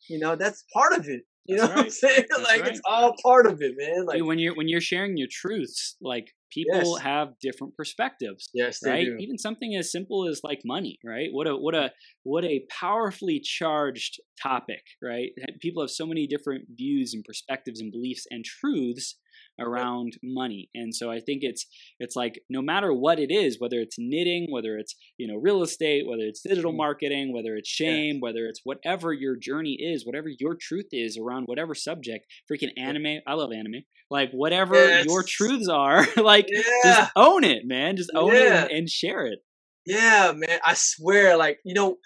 you 0.09 0.20
know, 0.20 0.36
that's 0.36 0.64
part 0.74 0.93
of 0.93 1.07
it. 1.07 1.24
You 1.45 1.57
know 1.57 1.64
right. 1.64 1.76
what 1.76 1.86
I'm 1.86 1.89
saying? 1.89 2.26
That's 2.30 2.43
like 2.43 2.62
right. 2.62 2.70
it's 2.70 2.82
all 2.88 3.16
part 3.24 3.47
of 3.47 3.62
it, 3.62 3.74
man. 3.76 4.05
Like 4.05 4.24
when 4.24 4.38
you're 4.38 4.55
when 4.55 4.68
you're 4.68 4.80
sharing 4.80 5.18
your 5.18 5.28
truths, 5.30 5.97
like 5.99 6.28
people 6.53 6.93
yes. 6.93 7.01
have 7.01 7.30
different 7.41 7.76
perspectives. 7.76 8.49
Yes, 8.53 8.80
right. 8.86 9.05
Do. 9.05 9.18
Even 9.20 9.39
something 9.39 9.76
as 9.76 9.91
simple 9.91 10.28
as 10.30 10.41
like 10.43 10.62
money, 10.64 10.99
right? 11.03 11.30
What 11.32 11.47
a 11.47 11.55
what 11.57 11.74
a 11.74 11.91
what 12.24 12.45
a 12.45 12.64
powerfully 12.70 13.39
charged 13.39 14.22
topic, 14.41 14.84
right? 15.01 15.32
People 15.62 15.82
have 15.82 15.89
so 15.89 16.05
many 16.05 16.28
different 16.28 16.66
views 16.76 17.16
and 17.16 17.24
perspectives 17.24 17.82
and 17.82 17.91
beliefs 17.91 18.28
and 18.30 18.45
truths. 18.45 19.16
Around 19.60 20.14
money. 20.24 20.70
And 20.74 20.94
so 20.94 21.12
I 21.12 21.20
think 21.20 21.40
it's 21.44 21.66
it's 22.00 22.16
like 22.16 22.42
no 22.50 22.62
matter 22.62 22.94
what 22.94 23.20
it 23.20 23.32
is, 23.32 23.58
whether 23.60 23.80
it's 23.80 23.96
knitting, 23.98 24.48
whether 24.50 24.78
it's 24.78 24.96
you 25.18 25.28
know 25.28 25.36
real 25.36 25.64
estate, 25.64 26.08
whether 26.08 26.24
it's 26.24 26.42
digital 26.42 26.72
mm-hmm. 26.72 26.78
marketing, 26.78 27.34
whether 27.34 27.56
it's 27.56 27.70
shame, 27.70 28.20
whether 28.20 28.46
it's 28.46 28.62
whatever 28.64 29.14
your 29.14 29.36
journey 29.36 29.78
is, 29.80 30.06
whatever 30.06 30.30
your 30.40 30.56
truth 30.60 30.88
is 30.92 31.18
around 31.18 31.46
whatever 31.46 31.76
subject, 31.76 32.26
freaking 32.52 32.72
anime. 32.78 33.22
I 33.28 33.34
love 33.34 33.52
anime. 33.52 33.84
Like 34.10 34.32
whatever 34.32 34.76
yes. 34.76 35.06
your 35.06 35.24
truths 35.24 35.70
are, 35.70 36.06
like 36.18 36.48
yeah. 36.50 36.62
just 36.84 37.12
own 37.16 37.44
it, 37.44 37.64
man. 37.66 37.96
Just 37.96 38.12
own 38.16 38.34
yeah. 38.34 38.66
it 38.66 38.72
and 38.72 38.90
share 38.90 39.26
it. 39.26 39.40
Yeah, 39.86 40.34
man. 40.36 40.60
I 40.66 40.74
swear, 40.76 41.38
like 41.38 41.60
you 41.64 41.74
know, 41.74 41.98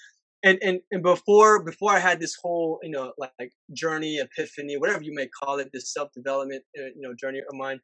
and 0.45 0.59
and 0.61 0.79
and 0.91 1.03
before 1.03 1.63
before 1.63 1.91
I 1.91 1.99
had 1.99 2.19
this 2.19 2.37
whole 2.41 2.79
you 2.83 2.91
know 2.91 3.11
like, 3.17 3.31
like 3.39 3.51
journey, 3.73 4.19
epiphany, 4.19 4.77
whatever 4.77 5.03
you 5.03 5.13
may 5.13 5.27
call 5.27 5.59
it, 5.59 5.71
this 5.73 5.91
self 5.91 6.09
development 6.13 6.63
uh, 6.77 6.83
you 6.95 7.01
know 7.01 7.13
journey 7.19 7.39
of 7.39 7.57
mine. 7.57 7.79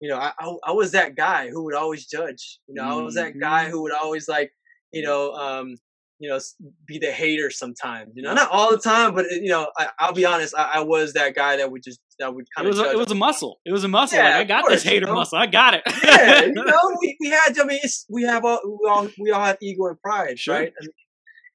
You 0.00 0.10
know, 0.10 0.18
I, 0.18 0.32
I, 0.38 0.54
I 0.66 0.72
was 0.72 0.92
that 0.92 1.16
guy 1.16 1.48
who 1.48 1.64
would 1.64 1.74
always 1.74 2.04
judge. 2.06 2.58
You 2.66 2.74
know, 2.74 2.82
mm-hmm. 2.82 3.00
I 3.00 3.02
was 3.02 3.14
that 3.14 3.38
guy 3.40 3.64
mm-hmm. 3.64 3.72
who 3.72 3.82
would 3.82 3.94
always 3.94 4.28
like 4.28 4.50
you 4.92 5.02
know 5.02 5.32
um 5.32 5.76
you 6.18 6.28
know 6.28 6.38
be 6.86 6.98
the 6.98 7.12
hater 7.12 7.48
sometimes. 7.48 8.10
You 8.14 8.22
know, 8.24 8.34
not 8.34 8.50
all 8.50 8.72
the 8.72 8.78
time, 8.78 9.14
but 9.14 9.26
you 9.30 9.48
know 9.48 9.68
I, 9.78 10.06
will 10.06 10.14
be 10.14 10.26
honest. 10.26 10.54
I, 10.58 10.70
I, 10.74 10.80
was 10.80 11.12
that 11.14 11.34
guy 11.34 11.56
that 11.56 11.70
would 11.70 11.82
just 11.82 12.00
that 12.18 12.34
would 12.34 12.44
kind. 12.54 12.66
It 12.66 12.70
was 12.70 12.80
a, 12.80 12.90
it 12.90 12.98
was 12.98 13.10
a 13.10 13.14
muscle. 13.14 13.60
It 13.64 13.72
was 13.72 13.84
a 13.84 13.88
muscle. 13.88 14.18
Yeah, 14.18 14.24
like, 14.24 14.34
I 14.34 14.44
got 14.44 14.62
course, 14.62 14.74
this 14.74 14.82
hater 14.82 15.06
you 15.06 15.06
know? 15.06 15.14
muscle. 15.14 15.38
I 15.38 15.46
got 15.46 15.74
it. 15.74 15.82
yeah, 16.04 16.42
you 16.42 16.52
know, 16.52 16.64
we, 17.00 17.16
we 17.20 17.28
had. 17.28 17.58
I 17.58 17.64
mean, 17.64 17.80
we 18.10 18.24
have 18.24 18.44
all 18.44 18.60
we 18.64 18.88
all 18.88 19.08
we 19.18 19.30
all 19.30 19.44
have 19.44 19.58
ego 19.62 19.86
and 19.86 20.00
pride, 20.02 20.38
sure. 20.38 20.56
right? 20.56 20.72
I 20.78 20.82
mean, 20.82 20.90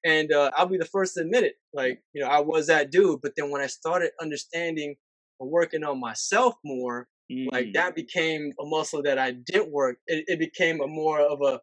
and 0.06 0.32
uh, 0.32 0.52
I'll 0.56 0.68
be 0.68 0.78
the 0.78 0.86
first 0.86 1.16
to 1.16 1.22
admit 1.22 1.44
it. 1.44 1.56
Like, 1.74 2.00
you 2.14 2.22
know, 2.22 2.30
I 2.30 2.40
was 2.40 2.68
that 2.68 2.92
dude. 2.92 3.22
But 3.24 3.34
then 3.36 3.50
when 3.50 3.62
I 3.62 3.68
started 3.68 4.12
understanding 4.22 4.96
and 5.40 5.50
working 5.50 5.84
on 5.84 6.00
myself 6.00 6.54
more, 6.64 7.08
mm. 7.30 7.48
like 7.52 7.74
that 7.74 7.96
became 7.96 8.52
a 8.62 8.66
muscle 8.66 9.02
that 9.02 9.18
I 9.18 9.32
didn't 9.32 9.72
work. 9.72 9.98
It, 10.06 10.26
it 10.28 10.40
became 10.40 10.80
a 10.80 10.88
more 10.88 11.20
of 11.20 11.42
a, 11.42 11.60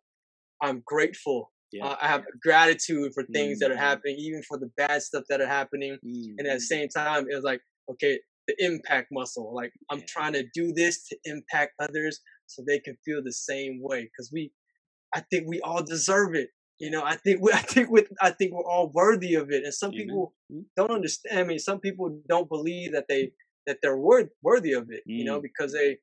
I'm 0.60 0.82
grateful. 0.84 1.52
Yeah. 1.70 1.86
Uh, 1.86 1.96
I 2.02 2.08
have 2.08 2.24
gratitude 2.42 3.12
for 3.14 3.22
things 3.32 3.58
mm. 3.58 3.60
that 3.60 3.70
are 3.70 3.76
mm. 3.76 3.78
happening, 3.78 4.16
even 4.18 4.42
for 4.42 4.58
the 4.58 4.70
bad 4.76 5.00
stuff 5.02 5.22
that 5.28 5.40
are 5.40 5.46
happening. 5.46 5.96
Mm. 6.04 6.34
And 6.38 6.48
at 6.48 6.54
the 6.54 6.60
same 6.60 6.88
time, 6.88 7.26
it 7.30 7.34
was 7.36 7.44
like, 7.44 7.60
okay, 7.92 8.18
the 8.48 8.56
impact 8.58 9.08
muscle. 9.12 9.54
Like 9.54 9.72
I'm 9.88 10.00
yeah. 10.00 10.06
trying 10.08 10.32
to 10.32 10.44
do 10.52 10.72
this 10.72 11.06
to 11.08 11.16
impact 11.26 11.74
others 11.78 12.20
so 12.46 12.64
they 12.66 12.80
can 12.80 12.96
feel 13.04 13.22
the 13.22 13.32
same 13.32 13.78
way. 13.80 14.10
Cause 14.18 14.30
we, 14.32 14.50
I 15.14 15.20
think 15.30 15.46
we 15.46 15.60
all 15.60 15.84
deserve 15.84 16.34
it. 16.34 16.48
You 16.82 16.90
know, 16.90 17.04
I 17.04 17.14
think 17.14 17.40
we, 17.40 17.52
I 17.52 17.58
think 17.58 17.90
with 17.90 18.08
I 18.20 18.30
think 18.30 18.52
we're 18.52 18.68
all 18.68 18.90
worthy 18.92 19.34
of 19.36 19.52
it, 19.52 19.62
and 19.62 19.72
some 19.72 19.92
people 19.92 20.34
mm-hmm. 20.50 20.62
don't 20.76 20.90
understand. 20.90 21.38
I 21.38 21.44
mean, 21.44 21.60
some 21.60 21.78
people 21.78 22.20
don't 22.28 22.48
believe 22.48 22.92
that 22.92 23.06
they 23.08 23.30
that 23.68 23.78
they're 23.80 23.96
worth, 23.96 24.30
worthy 24.42 24.72
of 24.72 24.90
it. 24.90 25.02
Mm. 25.08 25.18
You 25.18 25.24
know, 25.24 25.38
mm. 25.38 25.42
because 25.42 25.72
they 25.72 25.98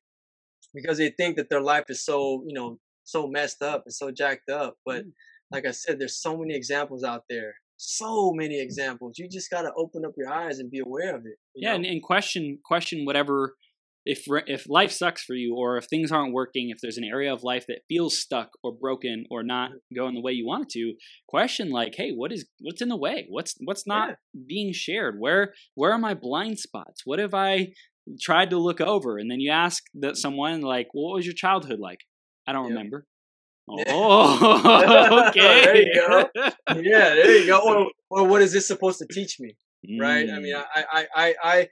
because 0.73 0.97
they 0.97 1.09
think 1.09 1.36
that 1.36 1.49
their 1.49 1.59
life 1.59 1.89
is 1.89 2.05
so 2.05 2.45
you 2.47 2.53
know 2.53 2.80
so 3.03 3.27
messed 3.27 3.61
up 3.61 3.84
and 3.86 3.93
so 3.93 4.09
jacked 4.09 4.49
up. 4.49 4.77
But 4.86 5.05
mm. 5.05 5.11
like 5.51 5.65
I 5.67 5.71
said, 5.71 5.99
there's 5.99 6.21
so 6.21 6.38
many 6.38 6.55
examples 6.55 7.03
out 7.03 7.23
there. 7.30 7.55
So 7.75 8.32
many 8.32 8.61
examples. 8.61 9.17
You 9.17 9.27
just 9.27 9.51
gotta 9.51 9.73
open 9.75 10.05
up 10.05 10.13
your 10.15 10.32
eyes 10.32 10.59
and 10.59 10.71
be 10.71 10.80
aware 10.80 11.13
of 11.13 11.25
it. 11.25 11.36
yeah, 11.55 11.73
and, 11.73 11.86
and 11.86 12.01
question 12.01 12.57
question 12.63 13.03
whatever 13.03 13.55
if 14.05 14.25
if 14.47 14.69
life 14.69 14.91
sucks 14.91 15.23
for 15.23 15.35
you 15.35 15.55
or 15.55 15.77
if 15.77 15.85
things 15.85 16.11
aren't 16.11 16.33
working 16.33 16.69
if 16.69 16.79
there's 16.81 16.97
an 16.97 17.03
area 17.03 17.31
of 17.31 17.43
life 17.43 17.65
that 17.67 17.81
feels 17.87 18.17
stuck 18.17 18.49
or 18.63 18.71
broken 18.71 19.25
or 19.29 19.43
not 19.43 19.71
going 19.95 20.15
the 20.15 20.21
way 20.21 20.31
you 20.31 20.45
want 20.45 20.63
it 20.63 20.69
to 20.69 20.93
question 21.27 21.69
like 21.69 21.95
hey 21.95 22.11
what 22.11 22.31
is 22.31 22.45
what's 22.61 22.81
in 22.81 22.89
the 22.89 22.97
way? 22.97 23.25
What's 23.29 23.55
what's 23.63 23.87
not 23.87 24.09
yeah. 24.09 24.41
being 24.47 24.73
shared? 24.73 25.15
Where 25.19 25.53
where 25.75 25.91
are 25.91 25.97
my 25.97 26.13
blind 26.13 26.59
spots? 26.59 27.01
What 27.05 27.19
have 27.19 27.33
i 27.33 27.69
tried 28.21 28.49
to 28.51 28.57
look 28.57 28.81
over? 28.81 29.17
And 29.17 29.29
then 29.29 29.39
you 29.39 29.51
ask 29.51 29.83
that 29.95 30.17
someone 30.17 30.61
like 30.61 30.87
what 30.93 31.15
was 31.15 31.25
your 31.25 31.35
childhood 31.35 31.79
like? 31.79 31.99
I 32.47 32.53
don't 32.53 32.65
yeah. 32.65 32.69
remember. 32.69 33.05
Oh 33.69 35.29
okay 35.29 35.61
there 35.63 35.77
you 35.77 35.93
go. 35.95 36.29
yeah 36.81 37.15
there 37.15 37.37
you 37.37 37.47
go. 37.47 37.59
Or, 37.59 37.91
or 38.09 38.27
what 38.27 38.41
is 38.41 38.53
this 38.53 38.67
supposed 38.67 38.99
to 38.99 39.07
teach 39.11 39.39
me 39.39 39.55
right? 39.99 40.29
I 40.29 40.39
mean 40.39 40.55
mm. 40.55 40.63
i 40.75 40.83
i 40.91 41.07
i 41.15 41.35
i 41.43 41.67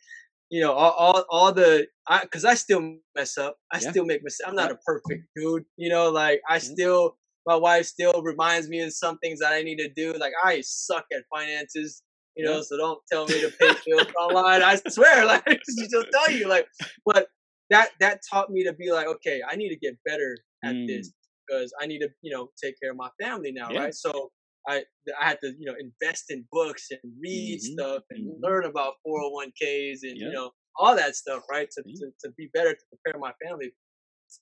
you 0.50 0.62
know, 0.62 0.74
all, 0.74 0.91
all, 0.91 1.26
all 1.30 1.52
the, 1.52 1.88
I, 2.08 2.26
cause 2.26 2.45
I 2.45 2.54
still 2.54 2.98
mess 3.16 3.38
up. 3.38 3.58
I 3.72 3.80
yeah. 3.80 3.91
still 3.91 4.06
make 4.06 4.24
mistakes. 4.24 4.48
I'm 4.48 4.56
not 4.56 4.72
a 4.72 4.78
perfect 4.86 5.26
dude, 5.36 5.64
you 5.76 5.89
know, 5.89 6.10
like 6.10 6.41
I 6.50 6.58
mm-hmm. 6.58 6.74
still, 6.74 7.18
my 7.45 7.56
wife 7.56 7.86
still 7.86 8.22
reminds 8.24 8.70
me 8.70 8.82
of 8.82 8.93
some 8.93 9.18
things 9.20 9.39
that 9.39 9.54
I 9.54 9.62
need 9.62 9.78
to 9.78 9.89
do. 9.89 10.14
Like 10.14 10.34
I 10.43 10.62
suck 10.62 11.06
at 11.14 11.24
finances, 11.34 12.04
you 12.36 12.45
know, 12.45 12.58
yeah. 12.58 12.62
so 12.62 12.78
don't 12.78 13.00
tell 13.12 13.26
me 13.26 13.41
to 13.41 13.52
pay 13.60 13.74
bills 13.86 14.08
online. 14.20 14.62
I 14.62 14.80
swear, 14.88 15.26
like 15.28 15.45
she'll 15.48 16.04
tell 16.12 16.32
you, 16.32 16.48
like, 16.48 16.68
but 17.06 17.28
that, 17.70 17.89
that 18.00 18.22
taught 18.30 18.50
me 18.50 18.64
to 18.64 18.74
be 18.74 18.91
like, 18.91 19.08
okay, 19.08 19.41
I 19.50 19.56
need 19.56 19.70
to 19.70 19.78
get 19.78 19.98
better 20.06 20.38
at 20.64 20.74
mm. 20.74 20.88
this 20.88 21.12
because 21.48 21.74
I 21.82 21.88
need 21.88 22.00
to, 22.00 22.10
you 22.22 22.34
know, 22.34 22.50
take 22.62 22.76
care 22.82 22.91
of 22.91 22.98
my 22.98 23.10
family 23.22 23.52
now, 23.52 23.70
yeah. 23.70 23.80
right? 23.80 23.93
So 23.93 24.32
I 24.68 24.84
I 25.20 25.30
had 25.30 25.39
to 25.43 25.53
you 25.57 25.65
know 25.65 25.76
invest 25.80 26.26
in 26.30 26.45
books 26.51 26.88
and 26.91 26.99
read 27.22 27.59
mm-hmm. 27.59 27.74
stuff 27.74 28.03
and 28.09 28.28
mm-hmm. 28.28 28.43
learn 28.43 28.65
about 28.65 28.93
401ks 29.07 29.99
and 30.03 30.18
you 30.18 30.32
know 30.32 30.51
all 30.80 30.95
that 30.95 31.15
stuff 31.15 31.43
right 31.49 31.70
to, 31.72 31.84
to 31.84 32.11
to 32.22 32.32
be 32.38 32.49
better 32.53 32.74
to 32.74 32.84
prepare 32.89 33.20
my 33.20 33.32
family. 33.45 33.72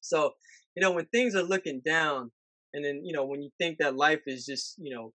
So 0.01 0.31
you 0.75 0.81
know 0.81 0.91
when 0.91 1.05
things 1.05 1.35
are 1.35 1.43
looking 1.43 1.81
down 1.85 2.31
and 2.73 2.83
then 2.83 3.01
you 3.03 3.13
know 3.13 3.25
when 3.25 3.41
you 3.41 3.49
think 3.59 3.77
that 3.79 3.95
life 3.95 4.21
is 4.27 4.45
just 4.45 4.75
you 4.77 4.93
know 4.93 5.13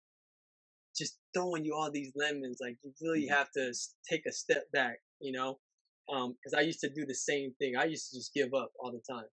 just 0.97 1.19
throwing 1.33 1.63
you 1.63 1.75
all 1.75 1.91
these 1.91 2.11
lemons 2.15 2.57
like 2.61 2.77
you 2.83 2.91
really 3.01 3.25
mm-hmm. 3.25 3.35
have 3.35 3.51
to 3.51 3.71
take 4.09 4.25
a 4.27 4.31
step 4.31 4.63
back 4.73 4.97
you 5.19 5.31
know 5.31 5.59
because 6.07 6.53
um, 6.53 6.59
I 6.59 6.61
used 6.61 6.79
to 6.79 6.89
do 6.89 7.05
the 7.05 7.13
same 7.13 7.53
thing 7.59 7.75
I 7.77 7.85
used 7.85 8.09
to 8.09 8.17
just 8.17 8.33
give 8.33 8.53
up 8.53 8.71
all 8.81 8.91
the 8.91 9.13
time 9.13 9.27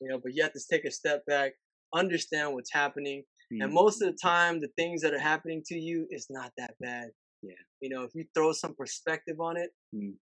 you 0.00 0.08
know 0.08 0.20
but 0.22 0.34
you 0.34 0.42
have 0.42 0.52
to 0.52 0.60
take 0.70 0.84
a 0.84 0.90
step 0.90 1.24
back 1.26 1.52
understand 1.94 2.54
what's 2.54 2.72
happening 2.72 3.24
Mm-hmm. 3.52 3.62
And 3.62 3.72
most 3.72 4.02
of 4.02 4.10
the 4.10 4.18
time, 4.20 4.60
the 4.60 4.70
things 4.78 5.02
that 5.02 5.12
are 5.12 5.18
happening 5.18 5.62
to 5.66 5.74
you 5.74 6.06
is 6.10 6.26
not 6.30 6.52
that 6.56 6.74
bad. 6.80 7.10
Yeah. 7.42 7.52
You 7.80 7.90
know, 7.90 8.02
if 8.04 8.14
you 8.14 8.24
throw 8.34 8.52
some 8.52 8.74
perspective 8.74 9.40
on 9.40 9.56
it, 9.56 9.70
mm. 9.94 10.12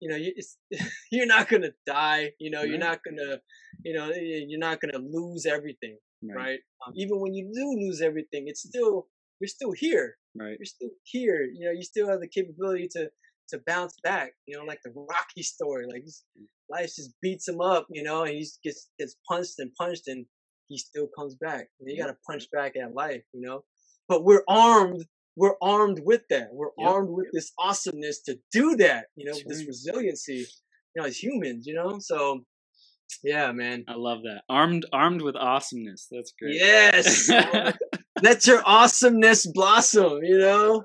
you 0.00 0.08
know, 0.08 0.16
you, 0.16 0.32
you're 1.12 1.26
not 1.26 1.48
gonna 1.48 1.70
die. 1.86 2.32
You 2.38 2.50
know, 2.50 2.60
right. 2.60 2.68
you're 2.68 2.78
not 2.78 3.00
gonna, 3.04 3.38
you 3.84 3.94
know, 3.94 4.10
you're 4.14 4.58
not 4.58 4.80
gonna 4.80 4.98
lose 4.98 5.46
everything, 5.46 5.96
right? 6.22 6.36
right? 6.36 6.58
Um, 6.86 6.92
even 6.96 7.20
when 7.20 7.34
you 7.34 7.50
do 7.54 7.86
lose 7.86 8.02
everything, 8.02 8.44
it's 8.48 8.62
still 8.62 9.06
you're 9.40 9.48
still 9.48 9.72
here. 9.72 10.16
Right. 10.34 10.56
You're 10.58 10.66
still 10.66 10.90
here. 11.04 11.42
You 11.42 11.66
know, 11.66 11.72
you 11.72 11.82
still 11.82 12.08
have 12.08 12.20
the 12.20 12.28
capability 12.28 12.88
to 12.92 13.08
to 13.50 13.60
bounce 13.66 13.94
back. 14.02 14.32
You 14.46 14.58
know, 14.58 14.64
like 14.64 14.80
the 14.84 14.92
Rocky 14.94 15.42
story. 15.42 15.86
Like 15.86 16.02
mm. 16.02 16.44
life 16.68 16.94
just 16.96 17.14
beats 17.22 17.48
him 17.48 17.60
up. 17.60 17.86
You 17.90 18.02
know, 18.02 18.24
and 18.24 18.34
he 18.34 18.46
gets 18.64 18.90
gets 18.98 19.16
punched 19.30 19.60
and 19.60 19.72
punched 19.76 20.08
and 20.08 20.26
he 20.68 20.78
still 20.78 21.08
comes 21.16 21.34
back. 21.34 21.68
You 21.80 21.96
got 21.96 22.08
to 22.08 22.16
punch 22.26 22.50
back 22.52 22.76
at 22.76 22.94
life, 22.94 23.22
you 23.32 23.40
know. 23.40 23.64
But 24.08 24.24
we're 24.24 24.42
armed. 24.48 25.04
We're 25.36 25.56
armed 25.60 26.00
with 26.04 26.22
that. 26.30 26.48
We're 26.52 26.70
yep. 26.78 26.88
armed 26.88 27.10
with 27.10 27.26
this 27.32 27.52
awesomeness 27.58 28.22
to 28.22 28.38
do 28.52 28.76
that. 28.76 29.06
You 29.16 29.30
know, 29.30 29.38
this 29.46 29.66
resiliency. 29.66 30.46
You 30.94 31.02
know, 31.02 31.04
as 31.04 31.22
humans. 31.22 31.66
You 31.66 31.74
know, 31.74 31.98
so 32.00 32.44
yeah, 33.22 33.52
man. 33.52 33.84
I 33.88 33.94
love 33.94 34.22
that. 34.22 34.42
Armed, 34.48 34.86
armed 34.92 35.22
with 35.22 35.36
awesomeness. 35.36 36.08
That's 36.10 36.32
great. 36.38 36.54
Yes. 36.54 37.30
let 38.22 38.46
your 38.46 38.62
awesomeness 38.64 39.46
blossom 39.46 40.20
you 40.22 40.38
know? 40.38 40.84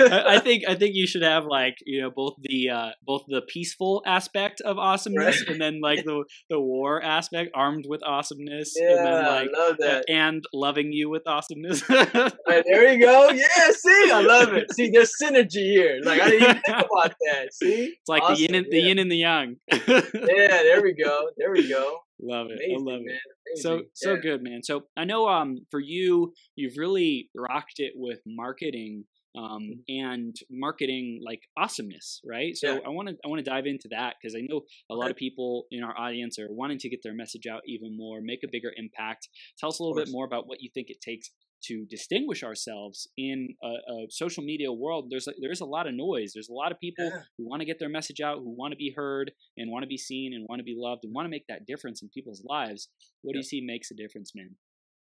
I, 0.00 0.40
think 0.40 0.64
i 0.68 0.74
think 0.74 0.94
you 0.94 1.06
should 1.06 1.22
have 1.22 1.44
like 1.44 1.76
you 1.86 2.00
know 2.00 2.10
both 2.10 2.34
the 2.40 2.70
uh 2.70 2.90
both 3.04 3.22
the 3.28 3.42
peaceful 3.42 4.02
aspect 4.04 4.60
of 4.60 4.78
awesomeness 4.78 5.40
right. 5.42 5.50
and 5.50 5.60
then 5.60 5.80
like 5.80 6.04
the 6.04 6.24
the 6.50 6.60
war 6.60 7.02
aspect 7.02 7.50
armed 7.54 7.84
with 7.88 8.02
awesomeness 8.04 8.74
yeah, 8.76 8.90
and 8.90 9.06
then 9.06 9.22
like 9.22 9.48
I 9.54 9.60
love 9.60 9.76
that. 9.78 10.04
and 10.08 10.44
loving 10.52 10.92
you 10.92 11.08
with 11.08 11.22
awesomeness. 11.26 11.88
Right, 11.88 12.64
there 12.66 12.92
you 12.92 13.04
go. 13.04 13.30
Yeah 13.30 13.70
see 13.70 14.10
i 14.12 14.20
love 14.20 14.52
it. 14.54 14.72
See 14.74 14.90
there's 14.90 15.12
synergy 15.22 15.72
here. 15.72 16.00
Like 16.02 16.20
i 16.20 16.30
didn't 16.30 16.42
even 16.42 16.62
think 16.62 16.78
about 16.90 17.14
that. 17.26 17.54
See? 17.54 17.94
It's 17.98 18.08
like 18.08 18.22
awesome, 18.22 18.34
the 18.36 18.42
yin 18.42 18.54
and 18.54 18.66
yeah. 18.66 18.70
the 18.70 18.80
yin 18.80 18.98
and 18.98 19.10
the 19.10 19.16
yang. 19.16 19.56
Yeah 19.70 20.62
there 20.62 20.82
we 20.82 20.94
go. 20.94 21.28
There 21.36 21.52
we 21.52 21.68
go 21.68 22.00
Love 22.22 22.48
it. 22.50 22.60
Amazing, 22.64 22.88
I 22.88 22.92
love 22.92 23.00
man. 23.04 23.16
it. 23.46 23.62
So 23.62 23.82
so 23.94 24.16
good, 24.16 24.42
man. 24.42 24.62
So 24.62 24.84
I 24.96 25.04
know 25.04 25.28
um 25.28 25.66
for 25.70 25.80
you, 25.80 26.32
you've 26.56 26.76
really 26.76 27.30
rocked 27.34 27.78
it 27.78 27.92
with 27.96 28.20
marketing 28.26 29.04
um 29.36 29.62
mm-hmm. 29.62 30.04
and 30.04 30.36
marketing 30.50 31.20
like 31.24 31.40
awesomeness, 31.56 32.20
right? 32.24 32.56
So 32.56 32.74
yeah. 32.74 32.80
I 32.86 32.90
want 32.90 33.08
to 33.08 33.16
I 33.24 33.28
want 33.28 33.44
to 33.44 33.50
dive 33.50 33.66
into 33.66 33.88
that 33.90 34.14
because 34.20 34.36
I 34.36 34.46
know 34.48 34.62
a 34.90 34.94
lot 34.94 35.10
of 35.10 35.16
people 35.16 35.64
in 35.70 35.82
our 35.82 35.98
audience 35.98 36.38
are 36.38 36.48
wanting 36.50 36.78
to 36.78 36.88
get 36.88 37.00
their 37.02 37.14
message 37.14 37.46
out 37.50 37.62
even 37.66 37.96
more, 37.96 38.20
make 38.22 38.40
a 38.44 38.48
bigger 38.50 38.72
impact. 38.76 39.28
Tell 39.58 39.70
us 39.70 39.80
a 39.80 39.82
little 39.82 39.96
bit 39.96 40.08
more 40.10 40.24
about 40.24 40.46
what 40.46 40.62
you 40.62 40.70
think 40.72 40.90
it 40.90 41.00
takes 41.00 41.30
to 41.68 41.86
distinguish 41.88 42.42
ourselves 42.42 43.08
in 43.16 43.48
a, 43.62 43.68
a, 43.68 44.06
social 44.10 44.42
media 44.42 44.72
world, 44.72 45.08
there's 45.10 45.28
a, 45.28 45.32
there's 45.40 45.60
a 45.60 45.66
lot 45.66 45.86
of 45.86 45.94
noise. 45.94 46.32
There's 46.34 46.48
a 46.48 46.54
lot 46.54 46.72
of 46.72 46.80
people 46.80 47.04
yeah. 47.04 47.22
who 47.38 47.48
want 47.48 47.60
to 47.60 47.66
get 47.66 47.78
their 47.78 47.88
message 47.88 48.20
out, 48.20 48.38
who 48.38 48.54
want 48.56 48.72
to 48.72 48.76
be 48.76 48.92
heard, 48.94 49.32
and 49.56 49.70
want 49.70 49.82
to 49.82 49.88
be 49.88 49.98
seen, 49.98 50.32
and 50.34 50.46
want 50.48 50.60
to 50.60 50.64
be 50.64 50.76
loved, 50.76 51.04
and 51.04 51.14
want 51.14 51.26
to 51.26 51.30
make 51.30 51.46
that 51.48 51.66
difference 51.66 52.02
in 52.02 52.08
people's 52.08 52.42
lives. 52.44 52.88
What 53.22 53.32
yeah. 53.32 53.36
do 53.36 53.38
you 53.38 53.44
see 53.44 53.62
makes 53.64 53.90
a 53.90 53.94
difference, 53.94 54.32
man? 54.34 54.56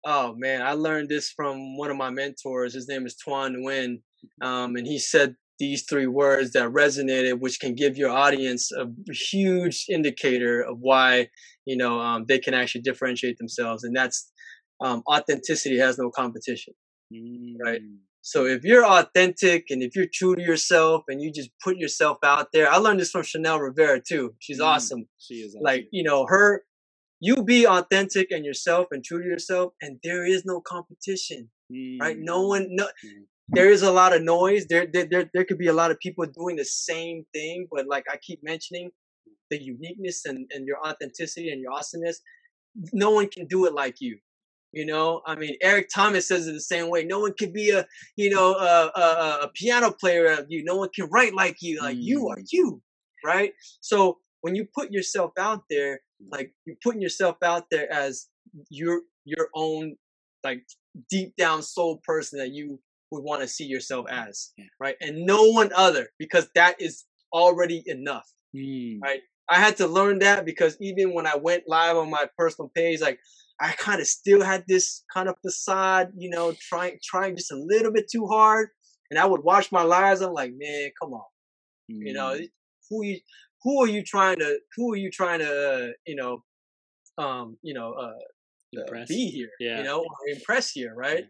Oh 0.04 0.34
man, 0.36 0.62
I 0.62 0.72
learned 0.72 1.08
this 1.08 1.30
from 1.30 1.76
one 1.76 1.90
of 1.90 1.96
my 1.96 2.10
mentors. 2.10 2.74
His 2.74 2.88
name 2.88 3.04
is 3.06 3.16
Tuan 3.16 3.54
Nguyen, 3.54 3.96
mm-hmm. 3.96 4.46
um, 4.46 4.76
and 4.76 4.86
he 4.86 4.98
said 4.98 5.36
these 5.58 5.84
three 5.88 6.06
words 6.06 6.52
that 6.52 6.70
resonated, 6.70 7.38
which 7.38 7.60
can 7.60 7.74
give 7.74 7.98
your 7.98 8.10
audience 8.10 8.70
a 8.72 8.86
huge 9.12 9.84
indicator 9.90 10.62
of 10.62 10.78
why 10.80 11.28
you 11.66 11.76
know 11.76 12.00
um, 12.00 12.24
they 12.26 12.38
can 12.38 12.54
actually 12.54 12.80
differentiate 12.80 13.36
themselves, 13.38 13.84
and 13.84 13.94
that's 13.94 14.32
um, 14.80 15.02
authenticity 15.10 15.78
has 15.78 15.98
no 15.98 16.10
competition, 16.10 16.74
mm. 17.12 17.54
right? 17.62 17.80
So 18.22 18.44
if 18.44 18.64
you're 18.64 18.84
authentic 18.84 19.66
and 19.70 19.82
if 19.82 19.96
you're 19.96 20.06
true 20.12 20.36
to 20.36 20.42
yourself 20.42 21.04
and 21.08 21.22
you 21.22 21.32
just 21.32 21.50
put 21.62 21.78
yourself 21.78 22.18
out 22.22 22.48
there, 22.52 22.70
I 22.70 22.76
learned 22.76 23.00
this 23.00 23.10
from 23.10 23.22
Chanel 23.22 23.58
Rivera 23.58 24.00
too. 24.00 24.34
She's 24.38 24.60
mm. 24.60 24.66
awesome. 24.66 25.08
She 25.18 25.34
is 25.36 25.54
awesome. 25.54 25.64
like 25.64 25.88
you 25.90 26.02
know 26.02 26.26
her. 26.28 26.64
You 27.22 27.42
be 27.42 27.66
authentic 27.66 28.30
and 28.30 28.46
yourself 28.46 28.86
and 28.90 29.04
true 29.04 29.22
to 29.22 29.28
yourself, 29.28 29.74
and 29.82 29.98
there 30.02 30.24
is 30.24 30.44
no 30.46 30.62
competition, 30.62 31.50
mm. 31.70 32.00
right? 32.00 32.16
No 32.18 32.46
one, 32.46 32.68
no, 32.70 32.86
mm 33.04 33.24
there 33.52 33.70
is 33.70 33.82
a 33.82 33.90
lot 33.90 34.14
of 34.14 34.22
noise. 34.22 34.66
There, 34.68 34.86
there, 34.86 35.06
there, 35.10 35.30
there 35.34 35.44
could 35.44 35.58
be 35.58 35.66
a 35.66 35.72
lot 35.72 35.90
of 35.90 35.98
people 35.98 36.24
doing 36.26 36.56
the 36.56 36.64
same 36.64 37.24
thing, 37.32 37.66
but 37.70 37.86
like 37.88 38.04
I 38.10 38.16
keep 38.16 38.40
mentioning, 38.42 38.90
the 39.50 39.60
uniqueness 39.60 40.24
and, 40.24 40.48
and 40.54 40.66
your 40.66 40.78
authenticity 40.86 41.50
and 41.50 41.60
your 41.60 41.72
awesomeness, 41.72 42.20
no 42.92 43.10
one 43.10 43.28
can 43.28 43.46
do 43.46 43.66
it 43.66 43.74
like 43.74 43.96
you. 44.00 44.18
You 44.72 44.86
know, 44.86 45.20
I 45.26 45.34
mean, 45.34 45.56
Eric 45.62 45.88
Thomas 45.92 46.28
says 46.28 46.46
it 46.46 46.52
the 46.52 46.60
same 46.60 46.88
way. 46.88 47.04
No 47.04 47.20
one 47.20 47.34
can 47.36 47.52
be 47.52 47.70
a, 47.70 47.86
you 48.16 48.30
know, 48.30 48.54
a, 48.54 48.90
a, 48.94 49.38
a 49.42 49.50
piano 49.54 49.90
player 49.90 50.26
of 50.26 50.46
you. 50.48 50.62
No 50.64 50.76
one 50.76 50.90
can 50.94 51.08
write 51.10 51.34
like 51.34 51.56
you. 51.60 51.80
Like 51.80 51.96
mm. 51.96 52.02
you 52.02 52.28
are 52.28 52.38
you, 52.52 52.80
right? 53.24 53.52
So 53.80 54.18
when 54.42 54.54
you 54.54 54.66
put 54.72 54.92
yourself 54.92 55.32
out 55.38 55.64
there, 55.68 56.00
like 56.30 56.52
you're 56.66 56.76
putting 56.84 57.02
yourself 57.02 57.36
out 57.42 57.64
there 57.70 57.92
as 57.92 58.28
your 58.68 59.02
your 59.24 59.48
own 59.54 59.96
like 60.44 60.62
deep 61.08 61.34
down 61.36 61.62
soul 61.62 62.00
person 62.04 62.38
that 62.38 62.52
you 62.52 62.80
would 63.10 63.22
want 63.24 63.42
to 63.42 63.48
see 63.48 63.64
yourself 63.64 64.06
as, 64.08 64.52
yeah. 64.56 64.66
right? 64.78 64.94
And 65.00 65.26
no 65.26 65.50
one 65.50 65.70
other, 65.74 66.10
because 66.18 66.48
that 66.54 66.80
is 66.80 67.04
already 67.32 67.82
enough, 67.86 68.26
mm. 68.56 68.98
right? 69.02 69.20
I 69.48 69.56
had 69.56 69.76
to 69.78 69.88
learn 69.88 70.20
that 70.20 70.44
because 70.44 70.76
even 70.80 71.12
when 71.12 71.26
I 71.26 71.36
went 71.36 71.64
live 71.66 71.96
on 71.96 72.08
my 72.08 72.26
personal 72.38 72.70
page, 72.72 73.00
like 73.00 73.18
I 73.60 73.72
kind 73.72 74.00
of 74.00 74.06
still 74.06 74.42
had 74.42 74.64
this 74.66 75.04
kind 75.12 75.28
of 75.28 75.36
facade, 75.44 76.12
you 76.16 76.30
know, 76.30 76.54
trying 76.60 76.98
trying 77.02 77.36
just 77.36 77.52
a 77.52 77.56
little 77.56 77.92
bit 77.92 78.06
too 78.10 78.26
hard. 78.26 78.68
And 79.10 79.18
I 79.18 79.26
would 79.26 79.42
watch 79.42 79.72
my 79.72 79.82
lives. 79.82 80.20
I'm 80.20 80.32
like, 80.32 80.52
man, 80.56 80.90
come 81.00 81.12
on, 81.12 81.24
mm. 81.90 82.06
you 82.06 82.12
know, 82.12 82.36
hmm. 82.36 82.44
who 82.88 83.04
you 83.04 83.18
who 83.62 83.82
are 83.82 83.88
you 83.88 84.02
trying 84.04 84.38
to 84.38 84.58
who 84.76 84.92
are 84.92 84.96
you 84.96 85.10
trying 85.10 85.40
to 85.40 85.50
uh, 85.50 85.88
you 86.06 86.16
know, 86.16 86.42
um, 87.18 87.58
you 87.62 87.74
know, 87.74 87.92
uh, 87.92 88.80
uh 88.80 89.04
be 89.08 89.30
here, 89.30 89.50
yeah. 89.58 89.78
you 89.78 89.84
know, 89.84 89.98
or 89.98 90.28
impress 90.32 90.70
here, 90.70 90.94
right? 90.94 91.24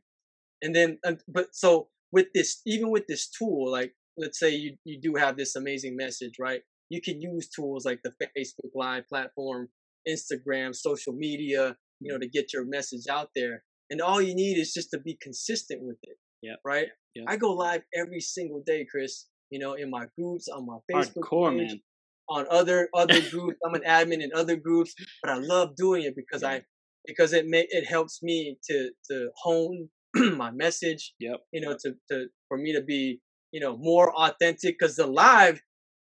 and 0.62 0.74
then 0.74 0.98
but 1.28 1.46
so 1.52 1.88
with 2.12 2.26
this 2.34 2.60
even 2.66 2.90
with 2.90 3.06
this 3.06 3.28
tool 3.28 3.70
like 3.70 3.92
let's 4.16 4.38
say 4.38 4.50
you, 4.50 4.76
you 4.84 5.00
do 5.00 5.14
have 5.14 5.36
this 5.36 5.56
amazing 5.56 5.96
message 5.96 6.34
right 6.38 6.62
you 6.88 7.00
can 7.00 7.20
use 7.20 7.48
tools 7.48 7.84
like 7.84 8.00
the 8.02 8.12
facebook 8.36 8.70
live 8.74 9.06
platform 9.08 9.68
instagram 10.08 10.74
social 10.74 11.12
media 11.12 11.76
you 12.00 12.12
know 12.12 12.18
to 12.18 12.28
get 12.28 12.52
your 12.52 12.64
message 12.64 13.06
out 13.10 13.28
there 13.34 13.62
and 13.90 14.00
all 14.00 14.20
you 14.20 14.34
need 14.34 14.58
is 14.58 14.72
just 14.72 14.90
to 14.90 14.98
be 14.98 15.16
consistent 15.20 15.80
with 15.82 15.98
it 16.02 16.16
yeah 16.42 16.54
right 16.64 16.88
yep. 17.14 17.26
i 17.28 17.36
go 17.36 17.52
live 17.52 17.82
every 17.94 18.20
single 18.20 18.62
day 18.66 18.86
chris 18.90 19.28
you 19.50 19.58
know 19.58 19.74
in 19.74 19.90
my 19.90 20.06
groups 20.18 20.48
on 20.48 20.66
my 20.66 20.78
facebook 20.90 21.28
Hardcore, 21.30 21.58
page, 21.58 21.70
man. 21.70 21.80
on 22.28 22.46
other 22.50 22.88
other 22.94 23.20
groups 23.30 23.56
i'm 23.66 23.74
an 23.74 23.82
admin 23.86 24.22
in 24.22 24.30
other 24.34 24.56
groups 24.56 24.94
but 25.22 25.30
i 25.30 25.36
love 25.36 25.76
doing 25.76 26.02
it 26.02 26.14
because 26.16 26.42
yeah. 26.42 26.50
i 26.50 26.62
because 27.06 27.32
it 27.32 27.46
may 27.46 27.66
it 27.70 27.86
helps 27.86 28.22
me 28.22 28.56
to 28.68 28.90
to 29.10 29.28
hone 29.36 29.88
my 30.36 30.50
message. 30.50 31.14
Yep. 31.20 31.40
You 31.52 31.60
know, 31.60 31.76
to, 31.80 31.94
to 32.10 32.26
for 32.48 32.56
me 32.56 32.72
to 32.74 32.82
be, 32.82 33.20
you 33.52 33.60
know, 33.60 33.76
more 33.76 34.12
authentic 34.14 34.76
because 34.78 34.96
the 34.96 35.06
live, 35.06 35.60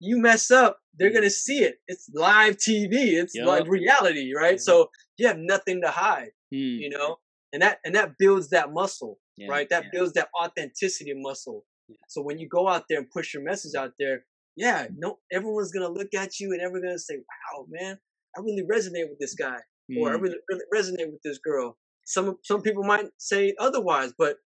you 0.02 0.18
mess 0.18 0.52
up, 0.52 0.80
they're 0.98 1.14
gonna 1.14 1.30
see 1.30 1.60
it. 1.60 1.76
It's 1.88 2.10
live 2.14 2.58
TV. 2.58 2.92
It's 2.92 3.36
yep. 3.36 3.48
like 3.48 3.68
reality, 3.68 4.34
right? 4.36 4.54
Yep. 4.54 4.60
So 4.60 4.90
you 5.18 5.28
have 5.28 5.38
nothing 5.38 5.82
to 5.82 5.90
hide. 5.90 6.32
Mm. 6.54 6.80
You 6.80 6.90
know, 6.90 7.18
and 7.54 7.62
that 7.62 7.80
and 7.86 7.96
that 7.96 8.18
builds 8.18 8.50
that 8.50 8.74
muscle, 8.74 9.20
yeah. 9.38 9.48
right? 9.48 9.70
That 9.70 9.86
yeah. 9.86 9.90
builds 9.94 10.14
that 10.14 10.30
authenticity 10.42 11.14
muscle. 11.16 11.66
So 12.08 12.22
when 12.22 12.40
you 12.40 12.48
go 12.50 12.68
out 12.68 12.86
there 12.90 13.00
and 13.00 13.10
push 13.10 13.34
your 13.34 13.44
message 13.44 13.76
out 13.76 13.92
there, 14.00 14.26
yeah, 14.56 14.88
no, 14.96 15.20
everyone's 15.32 15.72
gonna 15.72 15.90
look 15.90 16.14
at 16.14 16.40
you 16.40 16.52
and 16.52 16.62
everyone's 16.62 16.86
gonna 16.86 17.00
say, 17.00 17.18
"Wow, 17.18 17.66
man, 17.70 18.00
I 18.36 18.42
really 18.42 18.64
resonate 18.64 19.10
with 19.10 19.20
this 19.20 19.36
guy," 19.36 19.60
mm. 19.90 19.98
or 20.00 20.14
"I 20.14 20.18
hmm. 20.18 20.24
really, 20.24 20.38
really 20.50 20.66
resonate 20.74 21.12
with 21.12 21.22
this 21.24 21.38
girl," 21.38 21.78
Some 22.06 22.38
some 22.44 22.62
people 22.62 22.84
might 22.84 23.06
say 23.18 23.54
otherwise, 23.60 24.14
but 24.18 24.38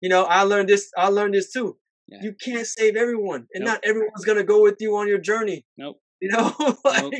you 0.00 0.08
know, 0.08 0.24
I 0.24 0.42
learned 0.42 0.68
this. 0.68 0.90
I 0.96 1.08
learned 1.08 1.34
this 1.34 1.52
too. 1.52 1.76
Yeah. 2.10 2.18
You 2.22 2.34
can't 2.42 2.66
save 2.66 2.96
everyone, 2.96 3.46
and 3.54 3.64
nope. 3.64 3.74
not 3.74 3.80
everyone's 3.84 4.24
gonna 4.24 4.44
go 4.44 4.62
with 4.62 4.76
you 4.80 4.96
on 4.96 5.06
your 5.06 5.18
journey. 5.18 5.64
Nope. 5.78 5.96
You 6.20 6.30
know, 6.30 6.54
like 6.84 7.02
nope. 7.02 7.12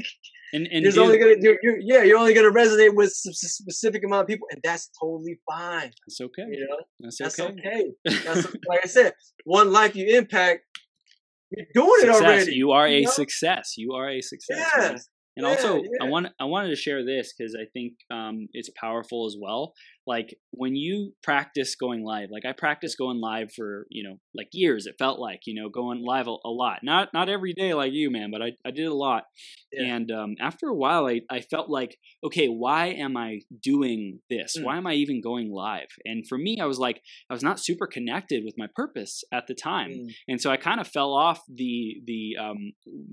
and, 0.52 0.66
and 0.66 0.84
there's 0.84 0.98
only 0.98 1.18
gonna 1.18 1.36
you're, 1.40 1.58
you're, 1.62 1.78
yeah, 1.80 2.02
you're 2.02 2.18
only 2.18 2.34
gonna 2.34 2.50
resonate 2.50 2.94
with 2.94 3.08
a 3.08 3.32
specific 3.32 4.04
amount 4.04 4.22
of 4.22 4.26
people, 4.26 4.48
and 4.50 4.60
that's 4.64 4.90
totally 5.00 5.38
fine. 5.48 5.92
That's 6.06 6.20
okay. 6.20 6.44
You 6.50 6.66
know, 6.68 6.76
that's, 6.98 7.18
that's 7.18 7.38
okay. 7.38 7.52
okay. 7.52 8.22
That's 8.24 8.46
like 8.68 8.80
I 8.82 8.88
said, 8.88 9.14
one 9.44 9.70
life 9.70 9.94
you 9.94 10.06
impact, 10.18 10.64
you're 11.50 11.66
doing 11.72 12.00
success. 12.00 12.20
it 12.20 12.24
already. 12.24 12.52
You 12.52 12.72
are 12.72 12.86
a 12.86 13.02
know? 13.02 13.10
success. 13.10 13.74
You 13.76 13.92
are 13.92 14.10
a 14.10 14.20
success. 14.20 14.58
Yeah. 14.76 14.96
And 15.36 15.46
yeah, 15.46 15.48
also, 15.48 15.76
yeah. 15.76 15.88
I 16.02 16.04
want 16.04 16.26
I 16.40 16.44
wanted 16.44 16.70
to 16.70 16.76
share 16.76 17.04
this 17.04 17.32
because 17.32 17.54
I 17.54 17.64
think 17.72 17.94
um, 18.10 18.48
it's 18.52 18.70
powerful 18.78 19.26
as 19.26 19.36
well 19.40 19.72
like 20.10 20.34
when 20.50 20.74
you 20.74 21.12
practice 21.22 21.76
going 21.76 22.02
live 22.04 22.28
like 22.32 22.44
i 22.44 22.52
practiced 22.52 22.98
going 22.98 23.20
live 23.20 23.52
for 23.52 23.86
you 23.90 24.02
know 24.02 24.16
like 24.34 24.48
years 24.52 24.86
it 24.86 24.96
felt 24.98 25.20
like 25.20 25.40
you 25.46 25.54
know 25.54 25.68
going 25.68 26.02
live 26.04 26.26
a, 26.26 26.36
a 26.44 26.50
lot. 26.50 26.80
Not 26.82 27.08
not 27.14 27.28
every 27.28 27.52
day 27.52 27.74
like 27.74 27.92
you 27.92 28.10
man 28.10 28.30
but 28.32 28.42
i, 28.42 28.52
I 28.66 28.72
did 28.72 28.86
a 28.86 28.94
lot. 28.94 29.24
Yeah. 29.72 29.94
and 29.94 30.10
um, 30.10 30.34
after 30.40 30.66
a 30.66 30.74
while 30.74 31.06
I, 31.06 31.20
I 31.30 31.40
felt 31.40 31.70
like 31.70 31.96
okay 32.24 32.48
why 32.48 32.86
am 32.86 33.16
i 33.16 33.40
doing 33.62 34.18
this? 34.28 34.56
Mm. 34.58 34.64
why 34.64 34.76
am 34.76 34.86
i 34.86 34.94
even 34.94 35.20
going 35.20 35.52
live? 35.52 35.90
And 36.04 36.26
for 36.28 36.38
me 36.38 36.58
i 36.60 36.66
was 36.66 36.78
like 36.78 37.00
i 37.30 37.34
was 37.34 37.42
not 37.42 37.60
super 37.60 37.86
connected 37.86 38.42
with 38.44 38.54
my 38.58 38.66
purpose 38.74 39.22
at 39.32 39.46
the 39.46 39.54
time. 39.54 39.90
Mm. 39.90 40.06
and 40.28 40.40
so 40.40 40.50
i 40.50 40.56
kind 40.56 40.80
of 40.80 40.88
fell 40.88 41.12
off 41.12 41.40
the 41.48 42.00
the 42.04 42.36
um, 42.40 42.72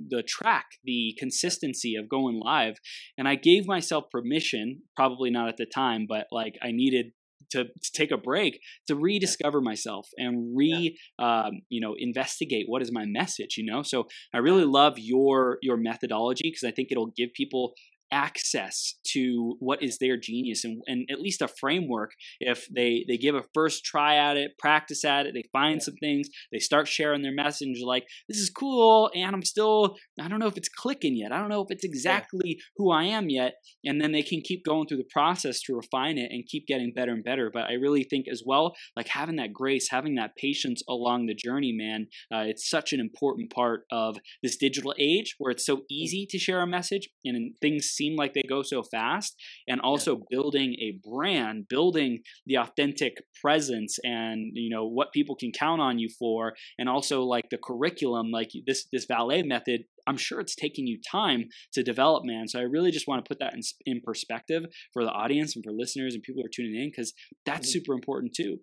the 0.10 0.24
track 0.24 0.66
the 0.84 1.16
consistency 1.20 1.96
of 1.96 2.10
going 2.10 2.40
live. 2.44 2.76
And 3.18 3.28
i 3.28 3.36
gave 3.36 3.68
myself 3.68 4.06
permission 4.10 4.82
probably 4.96 5.30
not 5.30 5.48
at 5.48 5.58
the 5.58 5.66
time 5.66 6.06
but 6.10 6.26
like 6.32 6.56
i 6.64 6.72
needed 6.72 6.87
needed 6.90 7.12
to, 7.52 7.64
to, 7.66 7.92
take 7.94 8.12
a 8.12 8.18
break 8.18 8.60
to 8.88 8.96
rediscover 8.96 9.62
myself 9.62 10.10
and 10.18 10.56
re 10.56 10.98
yeah. 11.20 11.46
um, 11.46 11.62
you 11.70 11.80
know 11.80 11.96
investigate 11.98 12.66
what 12.68 12.82
is 12.82 12.92
my 12.92 13.06
message 13.06 13.56
you 13.58 13.66
know 13.66 13.84
so 13.84 14.08
i 14.34 14.38
really 14.38 14.66
love 14.66 14.94
your 14.98 15.58
your 15.62 15.78
methodology 15.78 16.50
because 16.50 16.64
i 16.64 16.72
think 16.72 16.90
it'll 16.92 17.14
give 17.16 17.30
people 17.34 17.74
access 18.12 18.96
to 19.04 19.56
what 19.60 19.84
is 19.84 19.98
their 19.98 20.18
genius 20.18 20.64
and, 20.64 20.82
and 20.88 21.10
at 21.12 21.20
least 21.20 21.42
a 21.42 21.48
framework 21.48 22.12
if 22.40 22.68
they 22.74 23.04
they 23.08 23.18
give 23.18 23.36
a 23.36 23.44
first 23.54 23.84
try 23.84 24.16
at 24.16 24.38
it 24.38 24.52
practice 24.58 25.04
at 25.04 25.26
it 25.26 25.34
they 25.34 25.44
find 25.52 25.76
yeah. 25.76 25.84
some 25.86 25.96
things 25.96 26.28
they 26.52 26.60
start 26.60 26.88
sharing 26.88 27.22
their 27.22 27.34
message 27.34 27.82
like 27.84 28.06
this 28.30 28.38
is 28.38 28.50
cool 28.50 29.12
and 29.14 29.36
i'm 29.36 29.44
still 29.44 29.96
i 30.22 30.28
don't 30.28 30.40
know 30.40 30.48
if 30.48 30.58
it's 30.58 30.70
clicking 30.70 31.18
yet 31.18 31.32
i 31.32 31.38
don't 31.38 31.50
know 31.50 31.62
if 31.62 31.70
it's 31.70 31.84
exactly 31.84 32.42
yeah. 32.46 32.64
who 32.78 32.92
i 32.92 33.04
am 33.04 33.30
yet 33.30 33.56
and 33.84 34.00
then 34.00 34.12
they 34.12 34.24
can 34.24 34.42
keep 34.42 34.64
going 34.64 34.88
through 34.88 34.98
the 34.98 35.10
process 35.12 35.62
to 35.62 35.76
refine 35.76 36.18
it 36.18 36.32
and 36.32 36.48
keep 36.48 36.66
getting 36.68 36.94
better 36.94 37.12
and 37.12 37.24
better 37.24 37.52
but 37.54 37.64
i 37.70 37.74
really 37.74 38.04
think 38.04 38.28
as 38.32 38.44
well 38.46 38.74
like 38.96 39.10
having 39.10 39.36
that 39.36 39.52
grace 39.52 39.90
having 39.92 40.16
that 40.16 40.36
patience 40.38 40.82
along 40.88 41.26
the 41.26 41.36
journey 41.36 41.74
man 41.74 42.08
uh, 42.34 42.44
it's 42.46 42.70
such 42.70 42.94
an 42.94 43.00
important 43.00 43.52
part 43.52 43.82
of 43.92 44.18
this 44.42 44.56
digital 44.56 44.94
age 44.98 45.36
where 45.38 45.52
it's 45.52 45.66
so 45.66 45.82
easy 45.90 46.26
to 46.30 46.38
share 46.38 46.62
a 46.62 46.68
message 46.68 47.10
and 47.26 47.54
things 47.62 47.97
seem 47.98 48.16
like 48.16 48.34
they 48.34 48.44
go 48.48 48.62
so 48.62 48.84
fast 48.84 49.36
and 49.68 49.82
also 49.82 50.18
yeah. 50.18 50.24
building 50.30 50.76
a 50.80 51.00
brand 51.08 51.66
building 51.70 52.20
the 52.46 52.56
authentic 52.56 53.18
presence 53.42 53.98
and 54.04 54.52
you 54.54 54.70
know 54.70 54.86
what 54.86 55.12
people 55.12 55.36
can 55.36 55.52
count 55.52 55.82
on 55.82 56.00
you 56.00 56.10
for 56.20 56.54
and 56.78 56.88
also 56.88 57.24
like 57.24 57.50
the 57.50 57.58
curriculum 57.58 58.32
like 58.32 58.52
this 58.66 58.88
this 58.92 59.06
valet 59.06 59.44
method 59.44 59.82
i'm 60.08 60.18
sure 60.18 60.40
it's 60.40 60.56
taking 60.56 60.88
you 60.88 61.00
time 61.10 61.46
to 61.74 61.84
develop 61.84 62.24
man 62.26 62.48
so 62.48 62.60
i 62.60 62.64
really 62.64 62.92
just 62.92 63.08
want 63.08 63.24
to 63.24 63.28
put 63.28 63.40
that 63.40 63.54
in, 63.54 63.62
in 63.86 64.02
perspective 64.02 64.64
for 64.94 65.04
the 65.04 65.12
audience 65.12 65.56
and 65.56 65.66
for 65.66 65.72
listeners 65.72 66.14
and 66.14 66.24
people 66.24 66.42
who 66.42 66.46
are 66.46 66.52
tuning 66.54 66.82
in 66.82 66.90
because 66.90 67.14
that's 67.46 67.68
mm-hmm. 67.68 67.80
super 67.80 67.94
important 67.94 68.34
too 68.34 68.60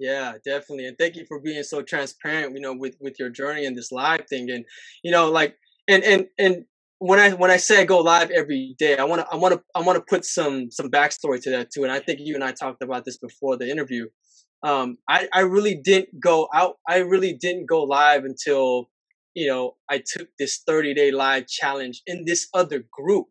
yeah, 0.00 0.32
definitely. 0.44 0.86
And 0.86 0.98
thank 0.98 1.14
you 1.14 1.24
for 1.28 1.38
being 1.38 1.62
so 1.62 1.80
transparent, 1.80 2.54
you 2.56 2.60
know, 2.60 2.74
with 2.74 2.96
with 3.00 3.20
your 3.20 3.30
journey 3.30 3.66
and 3.66 3.76
this 3.76 3.92
live 3.92 4.26
thing. 4.28 4.50
And 4.50 4.64
you 5.04 5.12
know, 5.12 5.30
like 5.30 5.56
and 5.88 6.02
and 6.02 6.26
and 6.38 6.64
when 7.02 7.18
I 7.18 7.30
when 7.30 7.50
I 7.50 7.56
say 7.56 7.80
I 7.80 7.84
go 7.84 7.98
live 7.98 8.30
every 8.30 8.76
day, 8.78 8.96
I 8.96 9.02
want 9.02 9.22
to 9.22 9.26
I 9.32 9.36
want 9.36 9.54
to 9.54 9.62
I 9.74 9.82
want 9.82 9.96
to 9.96 10.04
put 10.08 10.24
some 10.24 10.70
some 10.70 10.88
backstory 10.88 11.42
to 11.42 11.50
that 11.50 11.72
too. 11.72 11.82
And 11.82 11.90
I 11.90 11.98
think 11.98 12.20
you 12.22 12.36
and 12.36 12.44
I 12.44 12.52
talked 12.52 12.80
about 12.80 13.04
this 13.04 13.18
before 13.18 13.56
the 13.56 13.68
interview. 13.68 14.06
Um, 14.62 14.98
I 15.08 15.28
I 15.32 15.40
really 15.40 15.74
didn't 15.74 16.20
go 16.22 16.48
out. 16.54 16.76
I 16.88 16.98
really 16.98 17.32
didn't 17.32 17.66
go 17.68 17.82
live 17.82 18.24
until 18.24 18.88
you 19.34 19.48
know 19.48 19.74
I 19.90 20.00
took 20.06 20.28
this 20.38 20.62
30 20.64 20.94
day 20.94 21.10
live 21.10 21.48
challenge 21.48 22.02
in 22.06 22.24
this 22.24 22.46
other 22.54 22.84
group, 22.92 23.26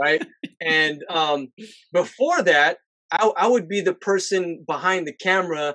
right? 0.00 0.24
and 0.60 1.02
um, 1.10 1.48
before 1.92 2.40
that, 2.42 2.78
I 3.10 3.32
I 3.36 3.48
would 3.48 3.68
be 3.68 3.80
the 3.80 3.94
person 3.94 4.64
behind 4.64 5.08
the 5.08 5.12
camera 5.12 5.74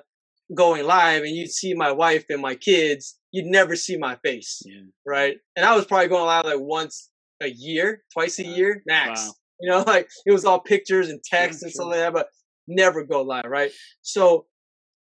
going 0.56 0.86
live 0.86 1.24
and 1.24 1.36
you'd 1.36 1.52
see 1.52 1.74
my 1.74 1.92
wife 1.92 2.24
and 2.30 2.42
my 2.42 2.56
kids, 2.56 3.20
you'd 3.34 3.48
never 3.48 3.76
see 3.76 3.98
my 3.98 4.16
face. 4.24 4.62
Yeah. 4.66 4.84
Right. 5.06 5.36
And 5.58 5.66
I 5.66 5.76
was 5.76 5.84
probably 5.84 6.08
going 6.08 6.26
live 6.26 6.46
like 6.46 6.62
once 6.62 7.10
a 7.42 7.50
year, 7.50 8.04
twice 8.14 8.40
a 8.40 8.44
wow. 8.44 8.56
year, 8.56 8.84
max. 8.86 9.26
Wow. 9.26 9.34
You 9.60 9.70
know, 9.70 9.84
like 9.88 10.10
it 10.26 10.32
was 10.32 10.46
all 10.46 10.60
pictures 10.60 11.10
and 11.10 11.20
text 11.24 11.62
yeah, 11.62 11.66
and 11.66 11.74
stuff 11.74 11.88
like 11.88 12.00
that, 12.00 12.14
but 12.14 12.28
never 12.68 13.04
go 13.04 13.22
live, 13.22 13.46
right? 13.48 13.72
So 14.02 14.46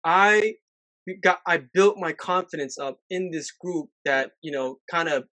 I 0.04 0.54
got 1.22 1.40
I 1.48 1.62
built 1.74 1.98
my 1.98 2.14
confidence 2.14 2.78
up 2.78 3.00
in 3.10 3.32
this 3.32 3.52
group 3.52 3.90
that, 4.06 4.32
you 4.42 4.52
know, 4.52 4.78
kind 4.90 5.10
of 5.10 5.26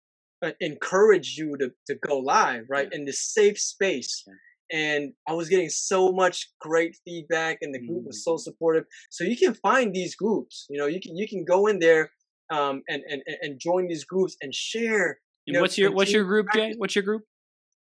uh, 0.43 0.51
encouraged 0.59 1.37
you 1.37 1.55
to, 1.57 1.71
to 1.87 1.95
go 2.07 2.17
live, 2.17 2.65
right? 2.69 2.87
Yeah. 2.91 2.99
In 2.99 3.05
this 3.05 3.33
safe 3.33 3.59
space. 3.59 4.23
Yeah 4.27 4.33
and 4.71 5.11
I 5.27 5.33
was 5.33 5.49
getting 5.49 5.69
so 5.69 6.11
much 6.11 6.49
great 6.59 6.95
feedback, 7.05 7.57
and 7.61 7.75
the 7.75 7.85
group 7.85 8.05
was 8.05 8.23
so 8.23 8.35
mm. 8.35 8.39
supportive. 8.39 8.85
So 9.09 9.23
you 9.23 9.35
can 9.35 9.53
find 9.55 9.93
these 9.93 10.15
groups. 10.15 10.65
You 10.69 10.79
know, 10.79 10.87
you 10.87 10.99
can 11.01 11.17
you 11.17 11.27
can 11.27 11.43
go 11.43 11.67
in 11.67 11.79
there 11.79 12.11
um, 12.51 12.81
and 12.87 13.03
and 13.09 13.21
and 13.41 13.59
join 13.59 13.87
these 13.87 14.05
groups 14.05 14.35
and 14.41 14.53
share. 14.53 15.19
You 15.45 15.53
know, 15.53 15.61
what's 15.61 15.77
your 15.77 15.91
what's 15.91 16.11
your 16.11 16.23
group, 16.23 16.47
Jay? 16.53 16.73
What's 16.77 16.95
your 16.95 17.03
group? 17.03 17.23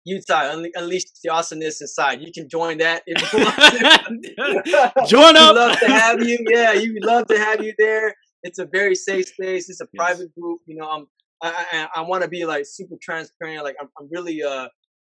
UTAI, 0.08 0.70
unleash 0.76 1.04
the 1.24 1.30
awesomeness 1.30 1.82
inside. 1.82 2.22
You 2.22 2.32
can 2.32 2.48
join 2.50 2.78
that 2.78 3.04
if 3.06 3.34
you 3.34 3.40
want. 3.40 5.08
join 5.10 5.36
up. 5.36 5.56
We'd 5.56 5.60
love 5.60 5.80
to 5.80 5.88
have 5.88 6.24
you. 6.24 6.38
Yeah, 6.50 6.74
you 6.74 6.94
would 6.94 7.04
love 7.06 7.28
to 7.28 7.38
have 7.38 7.64
you 7.64 7.74
there. 7.78 8.16
It's 8.44 8.60
a 8.60 8.66
very 8.66 8.96
safe 8.96 9.28
space. 9.28 9.70
It's 9.70 9.82
a 9.82 9.88
yes. 9.92 9.98
private 9.98 10.34
group. 10.36 10.60
You 10.66 10.78
know, 10.78 10.90
I'm 10.90 11.08
I 11.42 11.66
I, 11.72 11.88
I 11.98 12.02
want 12.02 12.24
to 12.24 12.30
be 12.30 12.46
like 12.46 12.66
super 12.66 12.96
transparent. 13.02 13.64
Like 13.64 13.76
I'm, 13.80 13.90
I'm 14.00 14.08
really 14.12 14.42
uh 14.42 14.68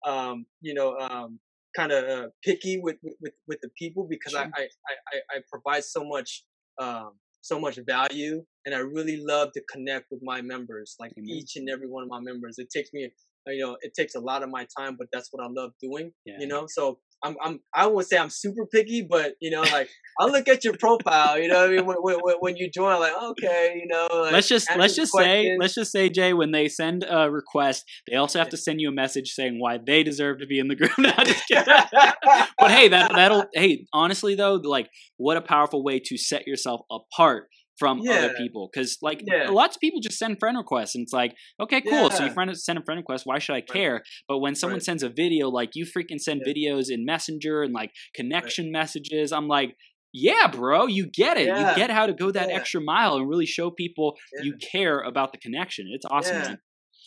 um 0.06 0.46
you 0.62 0.74
know 0.74 0.98
um 0.98 1.39
kind 1.76 1.91
of 1.91 2.04
uh, 2.04 2.28
picky 2.44 2.80
with, 2.80 2.98
with 3.22 3.34
with 3.48 3.60
the 3.62 3.70
people 3.80 4.06
because 4.08 4.34
sure. 4.34 4.41
I, 4.41 4.46
I, 4.46 4.64
I 4.64 5.38
I 5.38 5.41
provide 5.50 5.84
so 5.84 6.04
much 6.04 6.44
um 6.80 7.14
so 7.44 7.60
much 7.60 7.78
value 7.86 8.44
and 8.66 8.74
I 8.74 8.80
really 8.80 9.18
love 9.18 9.52
to 9.52 9.62
connect 9.70 10.06
with 10.10 10.22
my 10.24 10.41
members 10.41 10.96
like 11.00 11.12
mm-hmm. 11.12 11.28
each 11.28 11.58
and 11.58 11.70
every 11.70 11.89
one 11.89 12.04
of 12.04 12.10
my 12.10 12.22
members 12.22 12.58
it 12.58 12.70
takes 12.70 12.91
me 12.94 13.12
you 13.48 13.66
know 13.66 13.78
it 13.82 13.94
takes 13.94 14.16
a 14.16 14.20
lot 14.20 14.44
of 14.44 14.50
my 14.50 14.66
time 14.78 14.96
but 14.98 15.08
that's 15.12 15.28
what 15.32 15.44
I 15.44 15.50
love 15.50 15.72
doing 15.82 16.12
yeah. 16.26 16.38
you 16.39 16.48
know 16.48 16.66
so 16.68 17.00
I'm, 17.24 17.36
I'm, 17.41 17.59
I 17.74 17.88
won't 17.88 18.05
say 18.05 18.17
I'm 18.17 18.30
super 18.30 18.65
picky, 18.65 19.05
but 19.09 19.34
you 19.39 19.49
know, 19.49 19.61
like 19.61 19.89
I'll 20.19 20.30
look 20.30 20.47
at 20.47 20.63
your 20.63 20.76
profile. 20.78 21.39
You 21.39 21.47
know, 21.47 21.65
I 21.65 21.69
mean, 21.69 21.86
when, 21.86 21.97
when, 22.01 22.36
when 22.39 22.57
you 22.57 22.69
join, 22.69 22.99
like, 22.99 23.13
okay, 23.21 23.80
you 23.82 23.88
know. 23.88 24.07
Like, 24.11 24.34
let's 24.34 24.47
just 24.47 24.67
let's 24.76 24.95
just 24.95 25.13
say 25.13 25.55
let's 25.59 25.74
just 25.74 25.91
say 25.91 26.09
Jay, 26.09 26.34
when 26.34 26.51
they 26.51 26.67
send 26.67 27.05
a 27.09 27.32
request, 27.32 27.86
they 28.09 28.15
also 28.15 28.39
have 28.39 28.49
to 28.49 28.57
send 28.57 28.82
you 28.82 28.89
a 28.89 28.93
message 28.93 29.30
saying 29.30 29.59
why 29.59 29.80
they 29.84 30.03
deserve 30.03 30.39
to 30.39 30.45
be 30.45 30.59
in 30.59 30.67
the 30.67 30.76
group. 30.76 30.91
but 30.97 32.71
hey, 32.71 32.89
that 32.89 33.11
that'll 33.15 33.45
hey, 33.53 33.86
honestly 33.93 34.36
though, 34.36 34.55
like 34.55 34.89
what 35.17 35.38
a 35.38 35.41
powerful 35.41 35.84
way 35.84 35.99
to 35.99 36.17
set 36.17 36.45
yourself 36.45 36.82
apart 36.91 37.47
from 37.78 37.99
yeah. 37.99 38.13
other 38.13 38.34
people 38.36 38.69
because 38.71 38.97
like 39.01 39.24
yeah. 39.26 39.49
lots 39.49 39.76
of 39.76 39.80
people 39.80 39.99
just 39.99 40.17
send 40.17 40.38
friend 40.39 40.57
requests 40.57 40.95
and 40.95 41.03
it's 41.03 41.13
like 41.13 41.36
okay 41.59 41.82
cool 41.82 42.03
yeah. 42.03 42.09
so 42.09 42.26
you 42.26 42.32
friend 42.32 42.55
send 42.57 42.78
a 42.78 42.84
friend 42.84 42.99
request 42.99 43.26
why 43.26 43.39
should 43.39 43.55
i 43.55 43.61
care 43.61 43.93
right. 43.93 44.01
but 44.28 44.39
when 44.39 44.55
someone 44.55 44.76
right. 44.76 44.84
sends 44.84 45.03
a 45.03 45.09
video 45.09 45.49
like 45.49 45.71
you 45.74 45.86
freaking 45.86 46.19
send 46.19 46.41
videos 46.45 46.86
in 46.89 47.05
messenger 47.05 47.63
and 47.63 47.74
like 47.74 47.91
connection 48.13 48.65
right. 48.65 48.74
messages 48.74 49.32
i'm 49.32 49.47
like 49.47 49.76
yeah 50.13 50.47
bro 50.47 50.86
you 50.86 51.07
get 51.07 51.38
it 51.38 51.47
you 51.47 51.76
get 51.76 51.89
how 51.89 52.05
to 52.05 52.13
go 52.13 52.32
that 52.32 52.49
extra 52.49 52.80
mile 52.80 53.15
and 53.15 53.28
really 53.28 53.47
show 53.47 53.71
people 53.71 54.15
you 54.41 54.55
care 54.71 54.99
about 54.99 55.32
the 55.32 55.39
connection 55.39 55.88
it's 55.91 56.05
awesome 56.11 56.57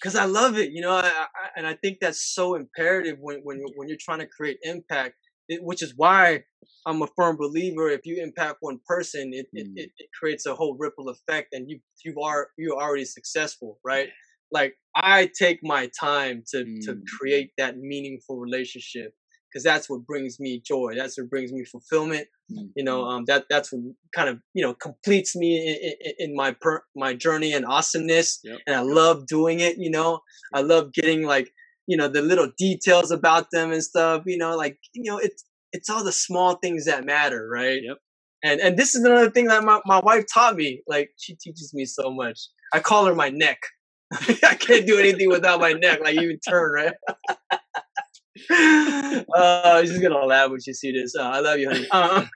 because 0.00 0.16
i 0.16 0.24
love 0.24 0.58
it 0.58 0.72
you 0.72 0.80
know 0.80 0.92
I, 0.92 1.06
I, 1.06 1.26
and 1.56 1.66
i 1.66 1.74
think 1.74 1.98
that's 2.00 2.34
so 2.34 2.56
imperative 2.56 3.18
when, 3.20 3.40
when 3.44 3.60
when 3.76 3.88
you're 3.88 3.98
trying 4.00 4.18
to 4.18 4.26
create 4.26 4.58
impact 4.62 5.14
it, 5.48 5.62
which 5.62 5.82
is 5.82 5.94
why 5.96 6.44
I'm 6.86 7.02
a 7.02 7.08
firm 7.16 7.36
believer. 7.36 7.88
If 7.88 8.04
you 8.04 8.22
impact 8.22 8.58
one 8.60 8.80
person, 8.86 9.32
it, 9.32 9.46
mm. 9.54 9.72
it, 9.76 9.90
it, 9.98 10.08
creates 10.18 10.46
a 10.46 10.54
whole 10.54 10.76
ripple 10.78 11.08
effect, 11.08 11.52
and 11.52 11.68
you 11.68 11.80
you 12.04 12.20
are 12.22 12.48
you're 12.56 12.76
already 12.76 13.04
successful, 13.04 13.78
right? 13.84 14.08
Like 14.52 14.74
I 14.94 15.30
take 15.38 15.60
my 15.62 15.90
time 15.98 16.42
to 16.48 16.64
mm. 16.64 16.80
to 16.86 17.00
create 17.18 17.50
that 17.58 17.78
meaningful 17.78 18.38
relationship 18.38 19.14
because 19.56 19.64
that's 19.64 19.88
what 19.88 20.06
brings 20.06 20.38
me 20.38 20.60
joy. 20.60 20.92
That's 20.94 21.18
what 21.18 21.30
brings 21.30 21.52
me 21.52 21.64
fulfillment. 21.64 22.26
Mm. 22.52 22.70
You 22.76 22.84
know, 22.84 23.04
um, 23.04 23.24
that 23.26 23.44
that's 23.48 23.72
what 23.72 23.82
kind 24.14 24.28
of 24.28 24.38
you 24.54 24.62
know 24.62 24.74
completes 24.74 25.34
me 25.34 25.56
in, 25.56 25.94
in, 26.00 26.30
in 26.30 26.36
my 26.36 26.52
per, 26.60 26.82
my 26.94 27.14
journey 27.14 27.52
and 27.52 27.64
awesomeness. 27.64 28.40
Yep. 28.44 28.58
And 28.66 28.76
I 28.76 28.80
love 28.80 29.26
doing 29.26 29.60
it. 29.60 29.78
You 29.78 29.90
know, 29.90 30.20
I 30.54 30.60
love 30.60 30.92
getting 30.92 31.22
like 31.22 31.50
you 31.86 31.96
know 31.96 32.08
the 32.08 32.22
little 32.22 32.50
details 32.58 33.10
about 33.10 33.50
them 33.50 33.72
and 33.72 33.82
stuff 33.82 34.22
you 34.26 34.36
know 34.36 34.56
like 34.56 34.78
you 34.94 35.10
know 35.10 35.18
it's 35.18 35.44
it's 35.72 35.90
all 35.90 36.02
the 36.02 36.12
small 36.12 36.54
things 36.56 36.86
that 36.86 37.04
matter 37.04 37.48
right? 37.48 37.80
Yep. 37.82 37.98
And 38.44 38.60
and 38.60 38.76
this 38.76 38.94
is 38.94 39.04
another 39.04 39.30
thing 39.30 39.46
that 39.46 39.64
my, 39.64 39.80
my 39.86 40.00
wife 40.00 40.24
taught 40.32 40.56
me 40.56 40.82
like 40.86 41.10
she 41.18 41.34
teaches 41.34 41.72
me 41.74 41.84
so 41.84 42.10
much. 42.10 42.40
I 42.72 42.80
call 42.80 43.06
her 43.06 43.14
my 43.14 43.28
neck. 43.28 43.58
I 44.12 44.56
can't 44.58 44.86
do 44.86 44.98
anything 44.98 45.28
without 45.28 45.60
my 45.60 45.72
neck 45.72 46.00
like 46.02 46.16
even 46.16 46.38
turn 46.48 46.72
right? 46.72 46.94
Uh 49.34 49.80
she's 49.82 49.98
gonna 49.98 50.24
laugh 50.24 50.50
when 50.50 50.60
she 50.60 50.72
see 50.72 50.92
this. 50.92 51.14
Uh, 51.18 51.22
i 51.22 51.40
love 51.40 51.58
you 51.58 51.70
honey. 51.70 51.88
Um, 51.90 52.28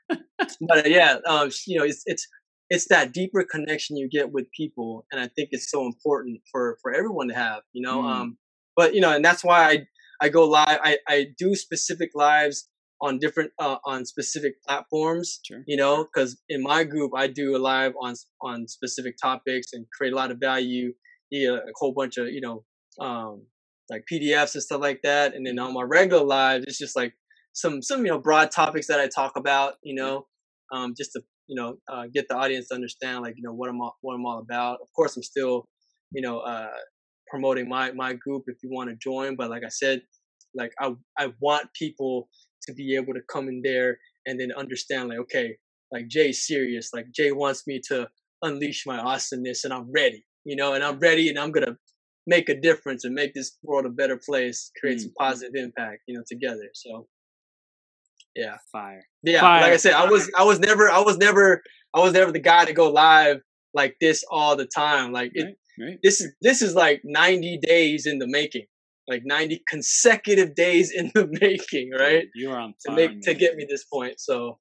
but 0.63 0.87
uh, 0.87 0.89
yeah 0.89 1.19
um 1.27 1.51
you 1.67 1.79
know 1.79 1.85
it's 1.85 2.03
it's 2.07 2.27
it's 2.71 2.89
that 2.89 3.13
deeper 3.13 3.45
connection 3.45 3.97
you 3.97 4.09
get 4.09 4.33
with 4.33 4.47
people 4.57 5.05
and 5.13 5.21
i 5.21 5.29
think 5.29 5.51
it's 5.53 5.71
so 5.71 5.85
important 5.85 6.41
for 6.51 6.79
for 6.81 6.95
everyone 6.95 7.29
to 7.29 7.35
have 7.35 7.63
you 7.73 7.83
know 7.83 8.03
mm. 8.03 8.11
um 8.11 8.39
but 8.81 8.95
you 8.95 9.03
know, 9.03 9.13
and 9.13 9.23
that's 9.23 9.45
why 9.45 9.61
I 9.71 9.87
I 10.23 10.31
go 10.31 10.49
live. 10.49 10.79
I 10.83 10.97
I 11.07 11.27
do 11.37 11.55
specific 11.55 12.13
lives 12.15 12.67
on 13.03 13.19
different 13.19 13.51
uh, 13.59 13.77
on 13.85 14.07
specific 14.07 14.55
platforms. 14.67 15.41
Sure. 15.47 15.63
You 15.67 15.77
know, 15.77 16.05
because 16.05 16.41
in 16.49 16.63
my 16.63 16.85
group 16.85 17.13
I 17.15 17.27
do 17.27 17.55
a 17.57 17.61
live 17.73 17.93
on 18.01 18.15
on 18.41 18.67
specific 18.69 19.17
topics 19.23 19.75
and 19.75 19.85
create 19.95 20.15
a 20.15 20.17
lot 20.17 20.31
of 20.31 20.39
value. 20.39 20.95
Yeah, 21.31 21.57
a 21.57 21.73
whole 21.75 21.93
bunch 21.93 22.17
of 22.17 22.29
you 22.29 22.41
know 22.41 22.65
um, 22.99 23.43
like 23.91 24.05
PDFs 24.11 24.55
and 24.55 24.63
stuff 24.63 24.81
like 24.81 25.03
that. 25.03 25.35
And 25.35 25.47
then 25.47 25.59
on 25.59 25.75
my 25.75 25.83
regular 25.83 26.25
lives, 26.25 26.65
it's 26.67 26.79
just 26.79 26.97
like 26.97 27.13
some 27.53 27.83
some 27.83 28.01
you 28.07 28.11
know 28.13 28.19
broad 28.19 28.51
topics 28.51 28.87
that 28.87 28.99
I 28.99 29.09
talk 29.09 29.37
about. 29.37 29.75
You 29.83 29.95
know, 29.95 30.27
um, 30.73 30.95
just 30.97 31.13
to 31.13 31.21
you 31.49 31.57
know 31.61 31.77
uh, 31.93 32.05
get 32.15 32.29
the 32.31 32.37
audience 32.37 32.69
to 32.69 32.77
understand 32.77 33.21
like 33.21 33.35
you 33.37 33.43
know 33.43 33.53
what 33.53 33.69
I'm 33.69 33.79
all, 33.83 33.97
what 34.01 34.15
I'm 34.15 34.25
all 34.25 34.39
about. 34.39 34.79
Of 34.81 34.89
course, 34.97 35.19
I'm 35.19 35.23
still 35.23 35.69
you 36.13 36.23
know 36.23 36.39
uh, 36.39 36.81
promoting 37.31 37.69
my 37.69 37.93
my 37.93 38.13
group 38.15 38.45
if 38.47 38.57
you 38.63 38.71
want 38.71 38.91
to 38.91 38.97
join. 38.97 39.37
But 39.37 39.51
like 39.51 39.63
I 39.65 39.69
said, 39.69 40.03
like 40.55 40.73
I 40.81 40.93
I 41.19 41.33
want 41.41 41.69
people 41.79 42.29
to 42.67 42.75
be 42.75 42.97
able 42.97 43.15
to 43.15 43.21
come 43.33 43.49
in 43.49 43.63
there 43.65 43.99
and 44.27 44.39
then 44.39 44.51
understand 44.57 45.09
like 45.09 45.19
okay, 45.21 45.57
like 45.93 46.09
Jay's 46.09 46.47
serious. 46.47 46.91
Like 46.93 47.07
Jay 47.15 47.33
wants 47.33 47.67
me 47.67 47.81
to 47.89 48.09
unleash 48.43 48.85
my 48.87 48.99
awesomeness, 48.99 49.65
and 49.65 49.73
I'm 49.73 49.91
ready. 49.95 50.25
You 50.45 50.57
know, 50.57 50.75
and 50.75 50.83
I'm 50.83 50.99
ready, 50.99 51.29
and 51.29 51.39
I'm 51.39 51.53
gonna 51.53 51.77
make 52.27 52.49
a 52.49 52.61
difference 52.61 53.05
and 53.05 53.15
make 53.15 53.35
this 53.35 53.59
world 53.63 53.87
a 53.87 53.91
better 53.91 54.19
place, 54.19 54.71
create 54.81 54.99
mm-hmm. 54.99 55.05
some 55.05 55.13
positive 55.19 55.55
impact. 55.55 56.03
You 56.07 56.17
know, 56.17 56.25
together. 56.29 56.69
So 56.75 57.07
yeah 58.37 58.57
fire 58.71 59.05
yeah 59.23 59.41
fire. 59.41 59.63
like 59.63 59.73
i 59.73 59.77
said 59.77 59.93
i 59.93 60.09
was 60.09 60.31
i 60.39 60.45
was 60.45 60.59
never 60.61 60.91
i 60.91 61.01
was 61.01 61.17
never 61.19 61.63
i 61.95 62.01
was 62.01 62.13
never 62.13 62.31
the 62.31 62.39
guy 62.41 62.65
to 62.65 62.73
go 62.73 62.91
live 62.91 63.41
like 63.75 63.97
this 64.01 64.25
all 64.31 64.57
the 64.57 64.67
time 64.67 65.13
like 65.13 65.31
it, 65.35 65.57
Right. 65.81 65.99
This 66.03 66.21
is 66.21 66.33
this 66.41 66.63
is 66.63 66.75
like 66.75 67.03
90 67.05 67.59
days 67.63 68.07
in 68.07 68.19
the 68.19 68.27
making. 68.27 68.67
Like 69.09 69.23
90 69.25 69.63
consecutive 69.69 70.55
days 70.55 70.93
in 70.95 71.11
the 71.15 71.27
making, 71.41 71.91
right? 71.99 72.27
You're 72.35 72.57
on 72.57 72.75
fire, 72.87 72.97
to 72.97 73.09
make 73.09 73.23
to 73.23 73.35
get 73.35 73.57
me 73.57 73.67
this 73.69 73.85
point. 73.85 74.21
So 74.21 74.59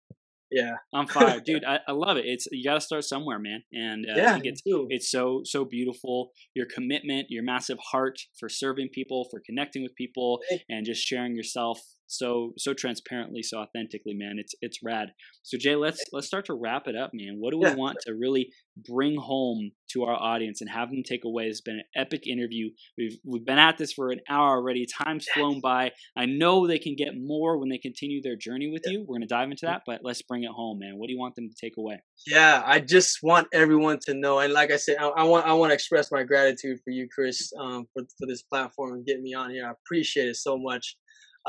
yeah 0.52 0.74
i'm 0.94 1.08
fire 1.08 1.40
dude 1.46 1.64
I, 1.64 1.80
I 1.88 1.92
love 1.92 2.18
it 2.18 2.26
it's 2.26 2.48
you 2.52 2.64
got 2.64 2.76
to 2.76 2.82
start 2.82 3.04
somewhere 3.04 3.40
man 3.40 3.64
and 3.72 4.06
uh, 4.06 4.16
yeah, 4.16 4.40
it's, 4.44 4.62
it's 4.66 5.12
so 5.12 5.42
so 5.44 5.66
beautiful 5.66 6.32
your 6.56 6.66
commitment 6.66 7.28
your 7.30 7.44
massive 7.44 7.78
heart 7.92 8.20
for 8.40 8.50
serving 8.50 8.90
people 8.94 9.28
for 9.30 9.42
connecting 9.46 9.84
with 9.84 9.96
people 9.96 10.40
and 10.68 10.86
just 10.86 11.02
sharing 11.06 11.36
yourself 11.36 11.80
so 12.10 12.54
so 12.58 12.74
transparently, 12.74 13.44
so 13.44 13.60
authentically, 13.60 14.16
man. 14.16 14.38
It's 14.40 14.56
it's 14.62 14.80
rad. 14.84 15.10
So 15.44 15.58
Jay, 15.58 15.76
let's 15.76 16.04
let's 16.12 16.26
start 16.26 16.46
to 16.46 16.56
wrap 16.56 16.88
it 16.88 16.96
up, 16.96 17.12
man. 17.14 17.36
What 17.38 17.52
do 17.52 17.60
we 17.60 17.68
yeah. 17.68 17.76
want 17.76 17.98
to 18.08 18.14
really 18.14 18.50
bring 18.88 19.16
home 19.16 19.72
to 19.92 20.04
our 20.04 20.16
audience 20.16 20.60
and 20.62 20.70
have 20.70 20.90
them 20.90 21.04
take 21.08 21.24
away? 21.24 21.46
It's 21.46 21.62
been 21.62 21.76
an 21.76 21.84
epic 21.96 22.26
interview. 22.26 22.70
We've 22.98 23.18
we've 23.24 23.46
been 23.46 23.60
at 23.60 23.78
this 23.78 23.94
for 23.94 24.12
an 24.12 24.22
hour 24.28 24.58
already. 24.58 24.88
Time's 24.98 25.28
flown 25.34 25.62
by. 25.62 25.92
I 26.18 26.26
know 26.26 26.66
they 26.66 26.80
can 26.80 26.96
get 26.96 27.14
more 27.16 27.60
when 27.60 27.70
they 27.70 27.78
continue 27.78 28.22
their 28.24 28.36
journey 28.36 28.72
with 28.72 28.84
you. 28.88 29.06
We're 29.08 29.18
gonna 29.18 29.28
dive 29.28 29.52
into 29.52 29.68
that, 29.68 29.84
but 29.86 30.02
let's 30.04 30.24
bring 30.24 30.44
it 30.44 30.52
home, 30.52 30.80
man. 30.80 30.98
What 30.98 31.08
do 31.08 31.14
you 31.14 31.20
want 31.20 31.36
them 31.36 31.48
to 31.48 31.56
take 31.62 31.78
away? 31.78 32.02
Yeah, 32.26 32.64
I 32.66 32.80
just 32.80 33.20
want 33.22 33.48
everyone 33.54 34.00
to 34.08 34.16
know, 34.16 34.40
and 34.40 34.52
like 34.52 34.72
I 34.72 34.78
said, 34.78 34.98
I, 35.00 35.10
I 35.10 35.24
want 35.26 35.46
I 35.46 35.54
want 35.54 35.70
to 35.70 35.76
express 35.76 36.12
my 36.12 36.24
gratitude 36.24 36.80
for 36.84 36.90
you, 36.90 37.08
Chris, 37.14 37.54
um, 37.62 37.86
for 37.94 38.02
for 38.18 38.26
this 38.28 38.42
platform 38.42 38.94
and 38.94 39.06
getting 39.06 39.24
me 39.24 39.36
on 39.36 39.52
here. 39.52 39.68
I 39.68 39.72
appreciate 39.72 40.28
it 40.28 40.36
so 40.36 40.58
much. 40.58 40.98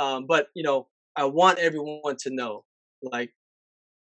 Um, 0.01 0.25
but 0.27 0.49
you 0.55 0.63
know, 0.63 0.89
I 1.15 1.27
want 1.27 1.59
everyone 1.59 2.17
to 2.21 2.31
know, 2.31 2.65
like, 3.03 3.31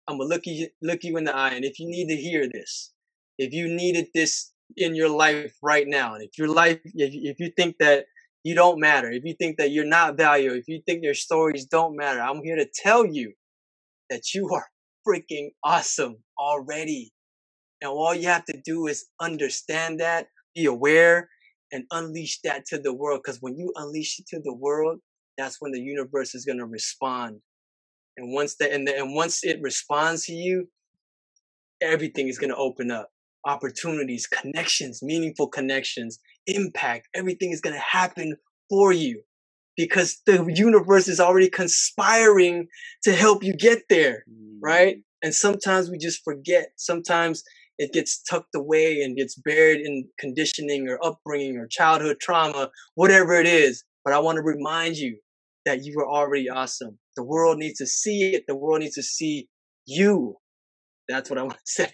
I'm 0.08 0.20
gonna 0.20 0.30
look 0.30 0.45
you 0.45 0.68
look 0.82 1.04
you 1.04 1.18
in 1.18 1.24
the 1.24 1.36
eye, 1.36 1.54
and 1.56 1.66
if 1.66 1.80
you 1.80 1.89
need 1.89 2.08
to 2.10 2.16
hear 2.16 2.48
this, 2.48 2.93
if 3.39 3.52
you 3.52 3.68
needed 3.68 4.08
this 4.14 4.52
in 4.78 4.93
your 4.93 5.10
life 5.10 5.56
right 5.64 5.88
now, 5.88 6.14
and 6.14 6.24
if 6.24 6.38
your 6.38 6.50
life, 6.50 6.80
if, 6.86 7.12
if 7.14 7.39
you 7.39 7.52
think 7.58 7.78
that 7.80 8.06
you 8.43 8.54
don't 8.54 8.80
matter, 8.80 9.10
if 9.12 9.24
you 9.26 9.34
think 9.34 9.58
that 9.58 9.72
you're 9.72 9.86
not 9.86 10.18
valuable, 10.18 10.56
if 10.56 10.68
you 10.68 10.82
think 10.86 11.04
your 11.04 11.16
stories 11.16 11.66
don't 11.66 11.98
matter, 11.98 12.22
I'm 12.22 12.43
here 12.43 12.58
to 12.58 12.68
tell 12.84 13.04
you 13.04 13.34
that 14.12 14.36
you 14.36 14.50
are 14.54 14.68
freaking 15.08 15.50
awesome 15.64 16.18
already. 16.39 17.12
And 17.82 17.89
all 17.89 18.14
you 18.14 18.28
have 18.28 18.45
to 18.45 18.62
do 18.64 18.88
is 18.88 19.08
understand 19.20 20.00
that, 20.00 20.28
be 20.56 20.66
aware, 20.66 21.30
and 21.72 21.86
unleash 21.91 22.39
that 22.43 22.66
to 22.68 22.78
the 22.78 22.93
world. 22.93 23.22
Because 23.24 23.41
when 23.41 23.58
you 23.58 23.74
unleash 23.76 24.20
it 24.20 24.28
to 24.28 24.39
the 24.39 24.54
world, 24.54 25.00
that's 25.38 25.58
when 25.60 25.72
the 25.72 25.82
universe 25.82 26.36
is 26.36 26.46
going 26.46 26.60
to 26.60 26.66
respond. 26.66 27.40
And 28.18 28.34
once 28.34 28.56
that, 28.56 28.72
and, 28.72 28.88
the, 28.88 28.98
and 28.98 29.16
once 29.16 29.44
it 29.44 29.62
responds 29.62 30.26
to 30.26 30.34
you, 30.34 30.68
everything 31.82 32.28
is 32.28 32.40
going 32.40 32.50
to 32.50 32.58
open 32.58 32.92
up. 32.92 33.10
Opportunities, 33.46 34.28
connections, 34.28 35.02
meaningful 35.02 35.48
connections, 35.48 36.20
impact, 36.48 37.08
everything 37.14 37.52
is 37.52 37.62
going 37.62 37.76
to 37.76 37.82
happen 37.82 38.36
for 38.70 38.92
you 38.92 39.22
because 39.78 40.22
the 40.26 40.52
universe 40.54 41.08
is 41.08 41.20
already 41.20 41.50
conspiring 41.50 42.68
to 43.04 43.14
help 43.14 43.44
you 43.44 43.54
get 43.56 43.84
there, 43.90 44.26
right? 44.62 44.98
Mm-hmm. 44.98 45.02
And 45.24 45.34
sometimes 45.34 45.90
we 45.90 45.98
just 45.98 46.24
forget. 46.24 46.70
Sometimes 46.76 47.44
it 47.78 47.94
gets 47.94 48.22
tucked 48.24 48.56
away 48.56 49.02
and 49.02 49.16
gets 49.16 49.36
buried 49.36 49.86
in 49.86 50.08
conditioning 50.20 50.90
or 50.90 51.00
upbringing 51.06 51.58
or 51.58 51.68
childhood 51.68 52.18
trauma, 52.20 52.70
whatever 52.96 53.36
it 53.36 53.48
is. 53.48 53.84
But 54.04 54.14
I 54.14 54.20
want 54.20 54.38
to 54.38 54.42
remind 54.42 54.98
you 54.98 55.18
that 55.68 55.84
you 55.84 55.99
are 55.99 56.07
already 56.07 56.49
awesome. 56.49 56.97
The 57.18 57.24
world 57.24 57.57
needs 57.57 57.80
to 57.80 57.86
see 57.86 58.34
it. 58.34 58.45
The 58.47 58.55
world 58.55 58.80
needs 58.80 58.95
to 58.95 59.03
see 59.03 59.49
you. 59.86 60.38
That's 61.09 61.30
what 61.30 61.38
I 61.38 61.41
want 61.43 61.53
to 61.53 61.59
say. 61.65 61.91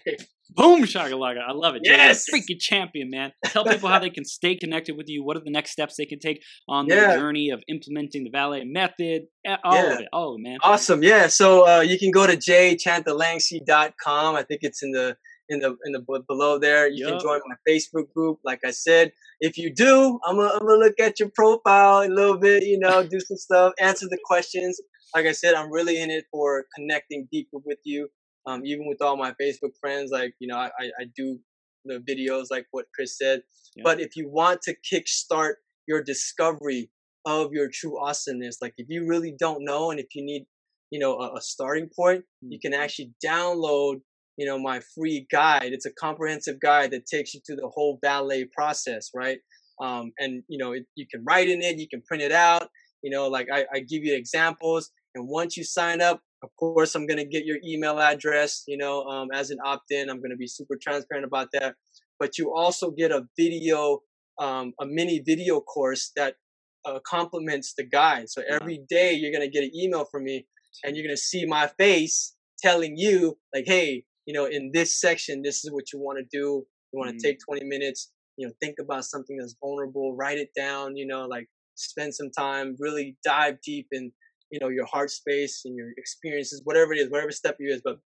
Boom 0.50 0.84
shakalaka. 0.84 1.38
I 1.46 1.52
love 1.52 1.74
it. 1.74 1.82
Yes. 1.84 2.26
You're 2.28 2.38
a 2.38 2.40
freaking 2.40 2.60
champion, 2.60 3.10
man. 3.10 3.32
Tell 3.46 3.64
people 3.64 3.88
how 3.88 3.98
they 3.98 4.10
can 4.10 4.24
stay 4.24 4.54
connected 4.54 4.96
with 4.96 5.08
you. 5.08 5.24
What 5.24 5.36
are 5.36 5.42
the 5.44 5.50
next 5.50 5.72
steps 5.72 5.96
they 5.96 6.04
can 6.04 6.20
take 6.20 6.42
on 6.68 6.86
their 6.86 7.08
yeah. 7.08 7.16
journey 7.16 7.50
of 7.50 7.62
implementing 7.68 8.24
the 8.24 8.30
valet 8.30 8.62
method? 8.64 9.22
All 9.64 9.74
yeah. 9.74 9.94
of 9.94 10.00
it. 10.00 10.08
All 10.12 10.34
of 10.34 10.38
it, 10.38 10.42
man. 10.42 10.58
Awesome. 10.62 11.02
Yeah. 11.02 11.28
So 11.28 11.66
uh, 11.66 11.80
you 11.80 11.98
can 11.98 12.10
go 12.10 12.26
to 12.26 12.36
jchanthalangsy.com. 12.36 14.36
I 14.36 14.42
think 14.42 14.60
it's 14.62 14.82
in 14.82 14.92
the 14.92 15.16
in 15.48 15.60
the 15.60 15.76
in 15.84 15.92
the 15.92 16.22
below 16.28 16.58
there. 16.58 16.88
You 16.88 17.04
yep. 17.04 17.10
can 17.10 17.20
join 17.20 17.40
my 17.46 17.56
Facebook 17.68 18.12
group. 18.14 18.38
Like 18.44 18.60
I 18.64 18.70
said, 18.70 19.12
if 19.40 19.58
you 19.58 19.72
do, 19.72 20.18
I'm 20.26 20.36
gonna, 20.36 20.50
I'm 20.52 20.66
gonna 20.66 20.78
look 20.78 20.98
at 21.00 21.20
your 21.20 21.30
profile 21.34 22.02
a 22.02 22.08
little 22.08 22.38
bit. 22.38 22.64
You 22.64 22.78
know, 22.78 23.06
do 23.06 23.20
some 23.20 23.36
stuff, 23.36 23.72
answer 23.80 24.06
the 24.08 24.18
questions. 24.24 24.80
Like 25.14 25.26
I 25.26 25.32
said, 25.32 25.54
I'm 25.54 25.70
really 25.70 26.00
in 26.00 26.10
it 26.10 26.24
for 26.30 26.64
connecting 26.74 27.28
deeper 27.30 27.58
with 27.64 27.78
you. 27.84 28.08
Um, 28.46 28.62
even 28.64 28.86
with 28.86 29.00
all 29.00 29.16
my 29.16 29.32
Facebook 29.40 29.72
friends, 29.80 30.10
like 30.10 30.34
you 30.38 30.48
know, 30.48 30.56
I 30.56 30.70
I 30.78 31.04
do 31.16 31.38
the 31.84 31.98
videos 31.98 32.46
like 32.50 32.66
what 32.70 32.86
Chris 32.94 33.18
said. 33.18 33.42
Yep. 33.76 33.84
But 33.84 34.00
if 34.00 34.16
you 34.16 34.28
want 34.28 34.62
to 34.62 34.74
kickstart 34.92 35.54
your 35.86 36.02
discovery 36.02 36.90
of 37.26 37.52
your 37.52 37.68
true 37.72 37.98
awesomeness, 38.02 38.58
like 38.60 38.74
if 38.76 38.86
you 38.88 39.06
really 39.06 39.34
don't 39.38 39.64
know, 39.64 39.90
and 39.90 40.00
if 40.00 40.14
you 40.14 40.24
need 40.24 40.46
you 40.90 40.98
know 40.98 41.18
a, 41.18 41.36
a 41.36 41.40
starting 41.40 41.88
point, 41.94 42.20
mm-hmm. 42.20 42.52
you 42.52 42.58
can 42.60 42.74
actually 42.74 43.12
download 43.24 44.00
you 44.36 44.46
know, 44.46 44.58
my 44.58 44.80
free 44.94 45.26
guide. 45.30 45.72
It's 45.72 45.86
a 45.86 45.92
comprehensive 45.92 46.60
guide 46.60 46.90
that 46.90 47.06
takes 47.06 47.34
you 47.34 47.40
through 47.46 47.56
the 47.56 47.70
whole 47.72 47.98
valet 48.02 48.46
process, 48.54 49.10
right? 49.14 49.38
Um, 49.80 50.12
and 50.18 50.42
you 50.48 50.58
know, 50.58 50.72
it, 50.72 50.84
you 50.94 51.06
can 51.10 51.24
write 51.24 51.48
in 51.48 51.62
it, 51.62 51.78
you 51.78 51.88
can 51.88 52.02
print 52.02 52.22
it 52.22 52.32
out. 52.32 52.68
You 53.02 53.10
know, 53.10 53.28
like 53.28 53.48
I, 53.52 53.66
I 53.72 53.80
give 53.80 54.02
you 54.02 54.14
examples, 54.16 54.90
and 55.14 55.28
once 55.28 55.56
you 55.56 55.64
sign 55.64 56.00
up, 56.00 56.20
of 56.42 56.50
course, 56.58 56.94
I'm 56.94 57.06
gonna 57.06 57.24
get 57.24 57.44
your 57.44 57.58
email 57.66 58.00
address. 58.00 58.64
You 58.66 58.78
know, 58.78 59.02
um, 59.04 59.28
as 59.32 59.50
an 59.50 59.58
opt-in, 59.64 60.08
I'm 60.08 60.22
gonna 60.22 60.36
be 60.36 60.46
super 60.46 60.76
transparent 60.80 61.26
about 61.26 61.48
that. 61.52 61.74
But 62.18 62.38
you 62.38 62.54
also 62.54 62.90
get 62.90 63.10
a 63.10 63.26
video, 63.36 64.00
um, 64.38 64.72
a 64.80 64.86
mini 64.86 65.22
video 65.24 65.60
course 65.60 66.12
that 66.16 66.36
uh, 66.84 67.00
complements 67.06 67.74
the 67.76 67.84
guide. 67.84 68.30
So 68.30 68.42
every 68.48 68.84
day 68.88 69.12
you're 69.14 69.32
gonna 69.32 69.50
get 69.50 69.64
an 69.64 69.72
email 69.74 70.06
from 70.10 70.24
me, 70.24 70.46
and 70.82 70.96
you're 70.96 71.06
gonna 71.06 71.16
see 71.16 71.44
my 71.44 71.66
face 71.78 72.34
telling 72.62 72.96
you 72.96 73.36
like, 73.54 73.64
hey, 73.66 74.04
you 74.26 74.34
know, 74.34 74.46
in 74.46 74.70
this 74.72 75.00
section, 75.00 75.42
this 75.42 75.64
is 75.64 75.70
what 75.72 75.92
you 75.92 75.98
want 75.98 76.18
to 76.18 76.24
do. 76.24 76.64
You 76.92 76.98
want 76.98 77.10
to 77.10 77.16
mm-hmm. 77.16 77.32
take 77.32 77.38
20 77.46 77.64
minutes, 77.66 78.12
you 78.36 78.46
know, 78.46 78.52
think 78.60 78.76
about 78.80 79.04
something 79.04 79.36
that's 79.38 79.56
vulnerable, 79.60 80.16
write 80.16 80.38
it 80.38 80.50
down, 80.56 80.96
you 80.96 81.06
know, 81.06 81.26
like 81.26 81.48
spend 81.74 82.14
some 82.14 82.30
time, 82.30 82.76
really 82.78 83.16
dive 83.24 83.56
deep 83.64 83.88
in, 83.92 84.12
you 84.50 84.58
know, 84.60 84.68
your 84.68 84.86
heart 84.86 85.10
space 85.10 85.62
and 85.64 85.76
your 85.76 85.88
experiences, 85.96 86.60
whatever 86.64 86.92
it 86.92 86.98
is, 86.98 87.10
whatever 87.10 87.30
step 87.30 87.56
you 87.58 87.72
is. 87.72 87.82
But 87.84 87.98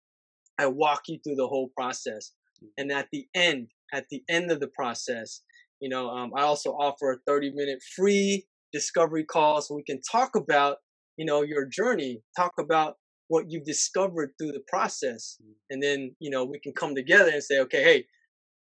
I 0.58 0.66
walk 0.66 1.02
you 1.08 1.18
through 1.22 1.36
the 1.36 1.48
whole 1.48 1.70
process. 1.76 2.32
Mm-hmm. 2.62 2.66
And 2.78 2.92
at 2.92 3.08
the 3.12 3.26
end, 3.34 3.68
at 3.92 4.06
the 4.10 4.22
end 4.28 4.50
of 4.50 4.60
the 4.60 4.68
process, 4.68 5.42
you 5.80 5.88
know, 5.88 6.08
um, 6.08 6.30
I 6.36 6.42
also 6.42 6.70
offer 6.70 7.12
a 7.12 7.16
30 7.26 7.52
minute 7.54 7.80
free 7.96 8.46
discovery 8.72 9.24
call 9.24 9.60
so 9.60 9.74
we 9.74 9.84
can 9.84 10.00
talk 10.10 10.34
about, 10.34 10.78
you 11.16 11.26
know, 11.26 11.42
your 11.42 11.66
journey, 11.66 12.22
talk 12.36 12.52
about 12.58 12.96
what 13.28 13.50
you've 13.50 13.64
discovered 13.64 14.30
through 14.38 14.52
the 14.52 14.62
process 14.68 15.38
mm. 15.42 15.52
and 15.70 15.82
then 15.82 16.14
you 16.20 16.30
know 16.30 16.44
we 16.44 16.58
can 16.58 16.72
come 16.72 16.94
together 16.94 17.30
and 17.32 17.42
say 17.42 17.60
okay 17.60 17.82
hey 17.82 18.04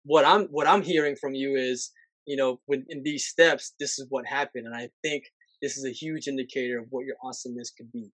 what 0.05 0.25
i'm 0.25 0.45
what 0.47 0.67
i'm 0.67 0.83
hearing 0.83 1.17
from 1.17 1.35
you 1.35 1.57
is 1.57 1.91
you 2.27 2.37
know 2.37 2.61
when 2.67 2.85
in 2.89 3.03
these 3.03 3.27
steps 3.27 3.75
this 3.81 3.99
is 3.99 4.07
what 4.11 4.27
happened 4.27 4.67
and 4.67 4.75
i 4.75 4.89
think 5.03 5.25
this 5.61 5.77
is 5.77 5.85
a 5.85 5.91
huge 5.91 6.27
indicator 6.29 6.79
of 6.79 6.87
what 6.91 7.05
your 7.05 7.17
awesomeness 7.25 7.71
could 7.77 7.91
be 7.93 8.11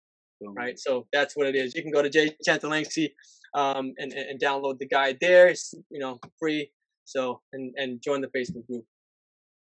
right? 0.56 0.78
So 0.78 1.06
that's 1.12 1.36
what 1.36 1.46
it 1.46 1.56
is. 1.56 1.74
You 1.74 1.82
can 1.82 1.90
go 1.90 2.02
to 2.02 2.10
jay 2.10 2.34
chanthalangsy 2.46 3.10
um, 3.54 3.92
and, 3.98 4.12
and 4.12 4.40
download 4.40 4.78
the 4.78 4.86
guide 4.86 5.18
there. 5.20 5.48
It's 5.48 5.74
you 5.90 5.98
know 5.98 6.18
free. 6.38 6.70
So 7.04 7.40
and 7.52 7.74
and 7.76 8.02
join 8.02 8.20
the 8.20 8.28
facebook 8.28 8.66
group. 8.66 8.84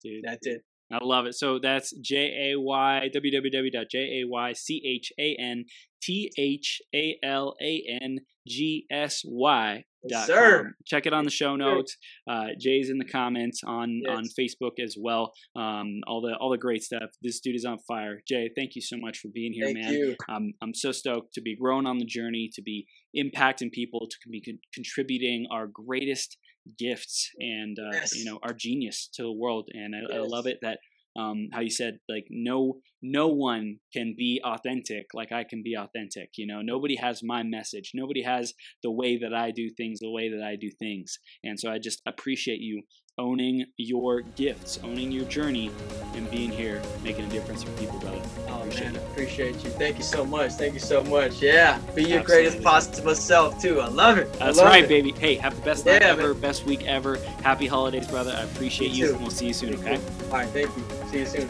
Dude, 0.03 0.25
that's 0.25 0.47
it 0.47 0.63
I 0.93 0.99
love 1.03 1.27
it. 1.27 1.35
So 1.35 1.59
that's 1.59 1.93
J 2.01 2.53
A 2.53 2.61
Y 2.61 3.09
www.j 3.15 4.21
a 4.21 4.29
y 4.29 4.53
c 4.53 4.83
h 4.85 5.13
a 5.19 5.37
n 5.39 5.65
t 6.01 6.31
h 6.37 6.83
a 6.95 7.19
l 7.23 7.55
a 7.61 7.83
n 8.03 8.19
g 8.47 8.87
s 8.91 9.23
y 9.25 9.85
dot 10.07 10.29
com. 10.29 10.75
Check 10.85 11.07
it 11.07 11.15
on 11.15 11.25
the 11.25 11.31
show 11.31 11.57
notes. 11.57 11.97
Uh, 12.29 12.49
Jay's 12.61 12.91
in 12.91 12.99
the 12.99 13.07
comments 13.07 13.63
on 13.67 14.03
yes. 14.05 14.17
on 14.17 14.25
Facebook 14.39 14.79
as 14.83 14.97
well. 15.01 15.33
Um, 15.57 16.01
all 16.07 16.21
the 16.21 16.37
all 16.37 16.51
the 16.51 16.59
great 16.59 16.83
stuff. 16.83 17.11
This 17.23 17.41
dude 17.41 17.57
is 17.57 17.65
on 17.65 17.79
fire. 17.89 18.21
Jay, 18.29 18.51
thank 18.57 18.75
you 18.75 18.83
so 18.83 18.97
much 18.99 19.19
for 19.19 19.29
being 19.33 19.53
here, 19.53 19.67
thank 19.67 19.79
man. 19.79 19.93
You. 19.93 20.17
Um, 20.29 20.53
I'm 20.63 20.75
so 20.75 20.93
stoked 20.93 21.33
to 21.35 21.41
be 21.41 21.57
growing 21.57 21.87
on 21.87 21.99
the 21.99 22.05
journey, 22.05 22.51
to 22.55 22.63
be 22.63 22.87
impacting 23.17 23.73
people, 23.73 24.07
to 24.09 24.29
be 24.31 24.43
con- 24.43 24.59
contributing 24.75 25.47
our 25.51 25.67
greatest 25.67 26.37
gifts 26.79 27.31
and 27.39 27.79
uh, 27.79 27.91
yes. 27.93 28.17
you 28.17 28.25
know 28.25 28.39
our 28.43 28.53
genius 28.53 29.09
to 29.15 29.23
the 29.23 29.33
world. 29.33 29.69
And 29.73 29.95
I, 29.95 30.01
yes. 30.01 30.21
I 30.21 30.27
love 30.27 30.47
it 30.47 30.59
that 30.63 30.79
um, 31.17 31.49
how 31.53 31.61
you 31.61 31.71
said 31.71 31.99
like 32.09 32.27
no 32.31 32.81
no 33.03 33.29
one 33.29 33.77
can 33.93 34.15
be 34.17 34.41
authentic 34.45 35.07
like 35.15 35.31
I 35.31 35.45
can 35.45 35.63
be 35.63 35.75
authentic. 35.75 36.31
You 36.37 36.47
know, 36.47 36.61
nobody 36.63 36.97
has 36.97 37.23
my 37.23 37.43
message. 37.43 37.93
Nobody 37.95 38.23
has 38.23 38.55
the 38.83 38.91
way 38.91 39.19
that 39.19 39.35
I 39.35 39.51
do 39.51 39.71
things, 39.71 40.01
the 40.01 40.11
way 40.11 40.29
that 40.31 40.43
I 40.43 40.57
do 40.57 40.71
things. 40.71 41.19
And 41.43 41.61
so 41.61 41.71
I 41.71 41.79
just 41.79 42.01
appreciate 42.07 42.61
you 42.61 42.83
owning 43.19 43.65
your 43.77 44.23
gifts, 44.23 44.81
owning 44.83 45.13
your 45.13 45.25
journey, 45.27 45.71
and 46.15 46.29
being 46.31 46.51
here, 46.51 46.83
making 47.03 47.25
a 47.25 47.29
difference 47.29 47.63
for 47.63 47.71
people, 47.73 47.99
brother. 48.01 48.21
Oh 48.49 48.61
appreciate 48.61 48.93
man, 48.93 48.97
appreciate 48.97 49.65
you. 49.65 49.71
Thank 49.71 49.99
you 49.99 50.03
so 50.03 50.25
much. 50.25 50.53
Thank 50.53 50.75
you 50.75 50.81
so 50.81 51.03
much. 51.05 51.41
Yeah, 51.41 51.79
be 51.95 52.03
your 52.03 52.21
Absolutely. 52.21 52.23
greatest 52.25 52.63
possible 52.63 53.15
self 53.15 53.61
too. 53.63 53.81
I 53.81 53.89
love 53.89 54.19
it. 54.19 54.33
That's 54.35 54.59
love 54.59 54.67
right, 54.67 54.85
it. 54.85 54.89
baby. 54.89 55.13
Hey, 55.13 55.37
have 55.37 55.55
the 55.55 55.63
best 55.63 55.87
night 55.87 56.03
ever, 56.03 56.33
man. 56.33 56.41
best 56.41 56.65
week 56.65 56.87
ever. 56.87 57.17
Happy 57.43 57.67
holidays, 57.67 58.09
brother. 58.09 58.33
I 58.37 58.43
appreciate 58.43 58.91
you. 58.91 59.09
you. 59.09 59.19
We'll 59.19 59.31
see 59.31 59.47
you 59.47 59.55
soon. 59.55 59.75
Okay. 59.75 60.01
All 60.27 60.31
right. 60.33 60.49
Thank 60.49 60.77
you. 60.77 60.85
See 61.11 61.19
you 61.21 61.27
soon. 61.27 61.49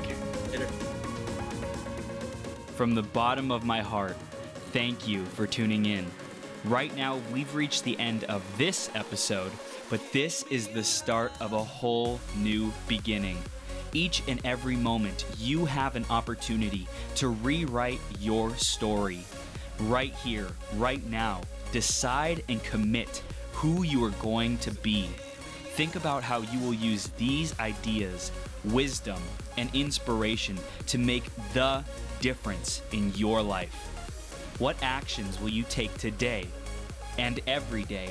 Later. 0.50 0.66
From 2.76 2.94
the 2.94 3.02
bottom 3.02 3.50
of 3.50 3.64
my 3.64 3.80
heart, 3.80 4.16
thank 4.72 5.08
you 5.08 5.24
for 5.24 5.46
tuning 5.46 5.86
in. 5.86 6.06
Right 6.64 6.94
now, 6.96 7.20
we've 7.32 7.54
reached 7.54 7.84
the 7.84 7.98
end 7.98 8.24
of 8.24 8.42
this 8.58 8.90
episode 8.94 9.52
but 9.90 10.00
this 10.12 10.44
is 10.50 10.68
the 10.68 10.84
start 10.84 11.32
of 11.40 11.52
a 11.52 11.62
whole 11.62 12.20
new 12.36 12.72
beginning. 12.88 13.38
Each 13.92 14.22
and 14.26 14.40
every 14.44 14.76
moment, 14.76 15.24
you 15.38 15.64
have 15.66 15.94
an 15.94 16.04
opportunity 16.10 16.88
to 17.16 17.28
rewrite 17.28 18.00
your 18.18 18.54
story. 18.56 19.24
Right 19.80 20.14
here, 20.14 20.48
right 20.76 21.04
now, 21.08 21.42
decide 21.72 22.42
and 22.48 22.62
commit 22.62 23.22
who 23.52 23.82
you 23.82 24.04
are 24.04 24.10
going 24.10 24.58
to 24.58 24.72
be. 24.72 25.08
Think 25.74 25.96
about 25.96 26.22
how 26.22 26.40
you 26.40 26.58
will 26.60 26.74
use 26.74 27.08
these 27.16 27.58
ideas, 27.58 28.30
wisdom, 28.64 29.20
and 29.56 29.68
inspiration 29.74 30.58
to 30.86 30.98
make 30.98 31.24
the 31.52 31.84
difference 32.20 32.82
in 32.92 33.12
your 33.14 33.42
life. 33.42 33.74
What 34.58 34.76
actions 34.82 35.40
will 35.40 35.48
you 35.48 35.64
take 35.64 35.96
today 35.98 36.46
and 37.18 37.40
every 37.46 37.84
day 37.84 38.10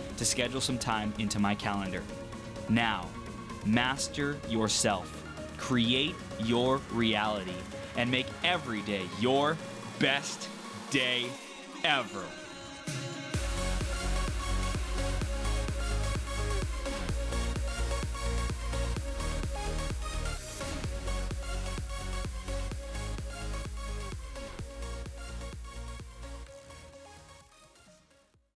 to 0.21 0.25
schedule 0.25 0.61
some 0.61 0.77
time 0.77 1.11
into 1.17 1.39
my 1.39 1.55
calendar. 1.55 2.03
Now, 2.69 3.09
master 3.65 4.37
yourself, 4.47 5.11
create 5.57 6.13
your 6.41 6.79
reality, 6.91 7.55
and 7.97 8.11
make 8.11 8.27
every 8.43 8.83
day 8.83 9.01
your 9.19 9.57
best 9.97 10.47
day 10.91 11.25
ever. 11.83 12.23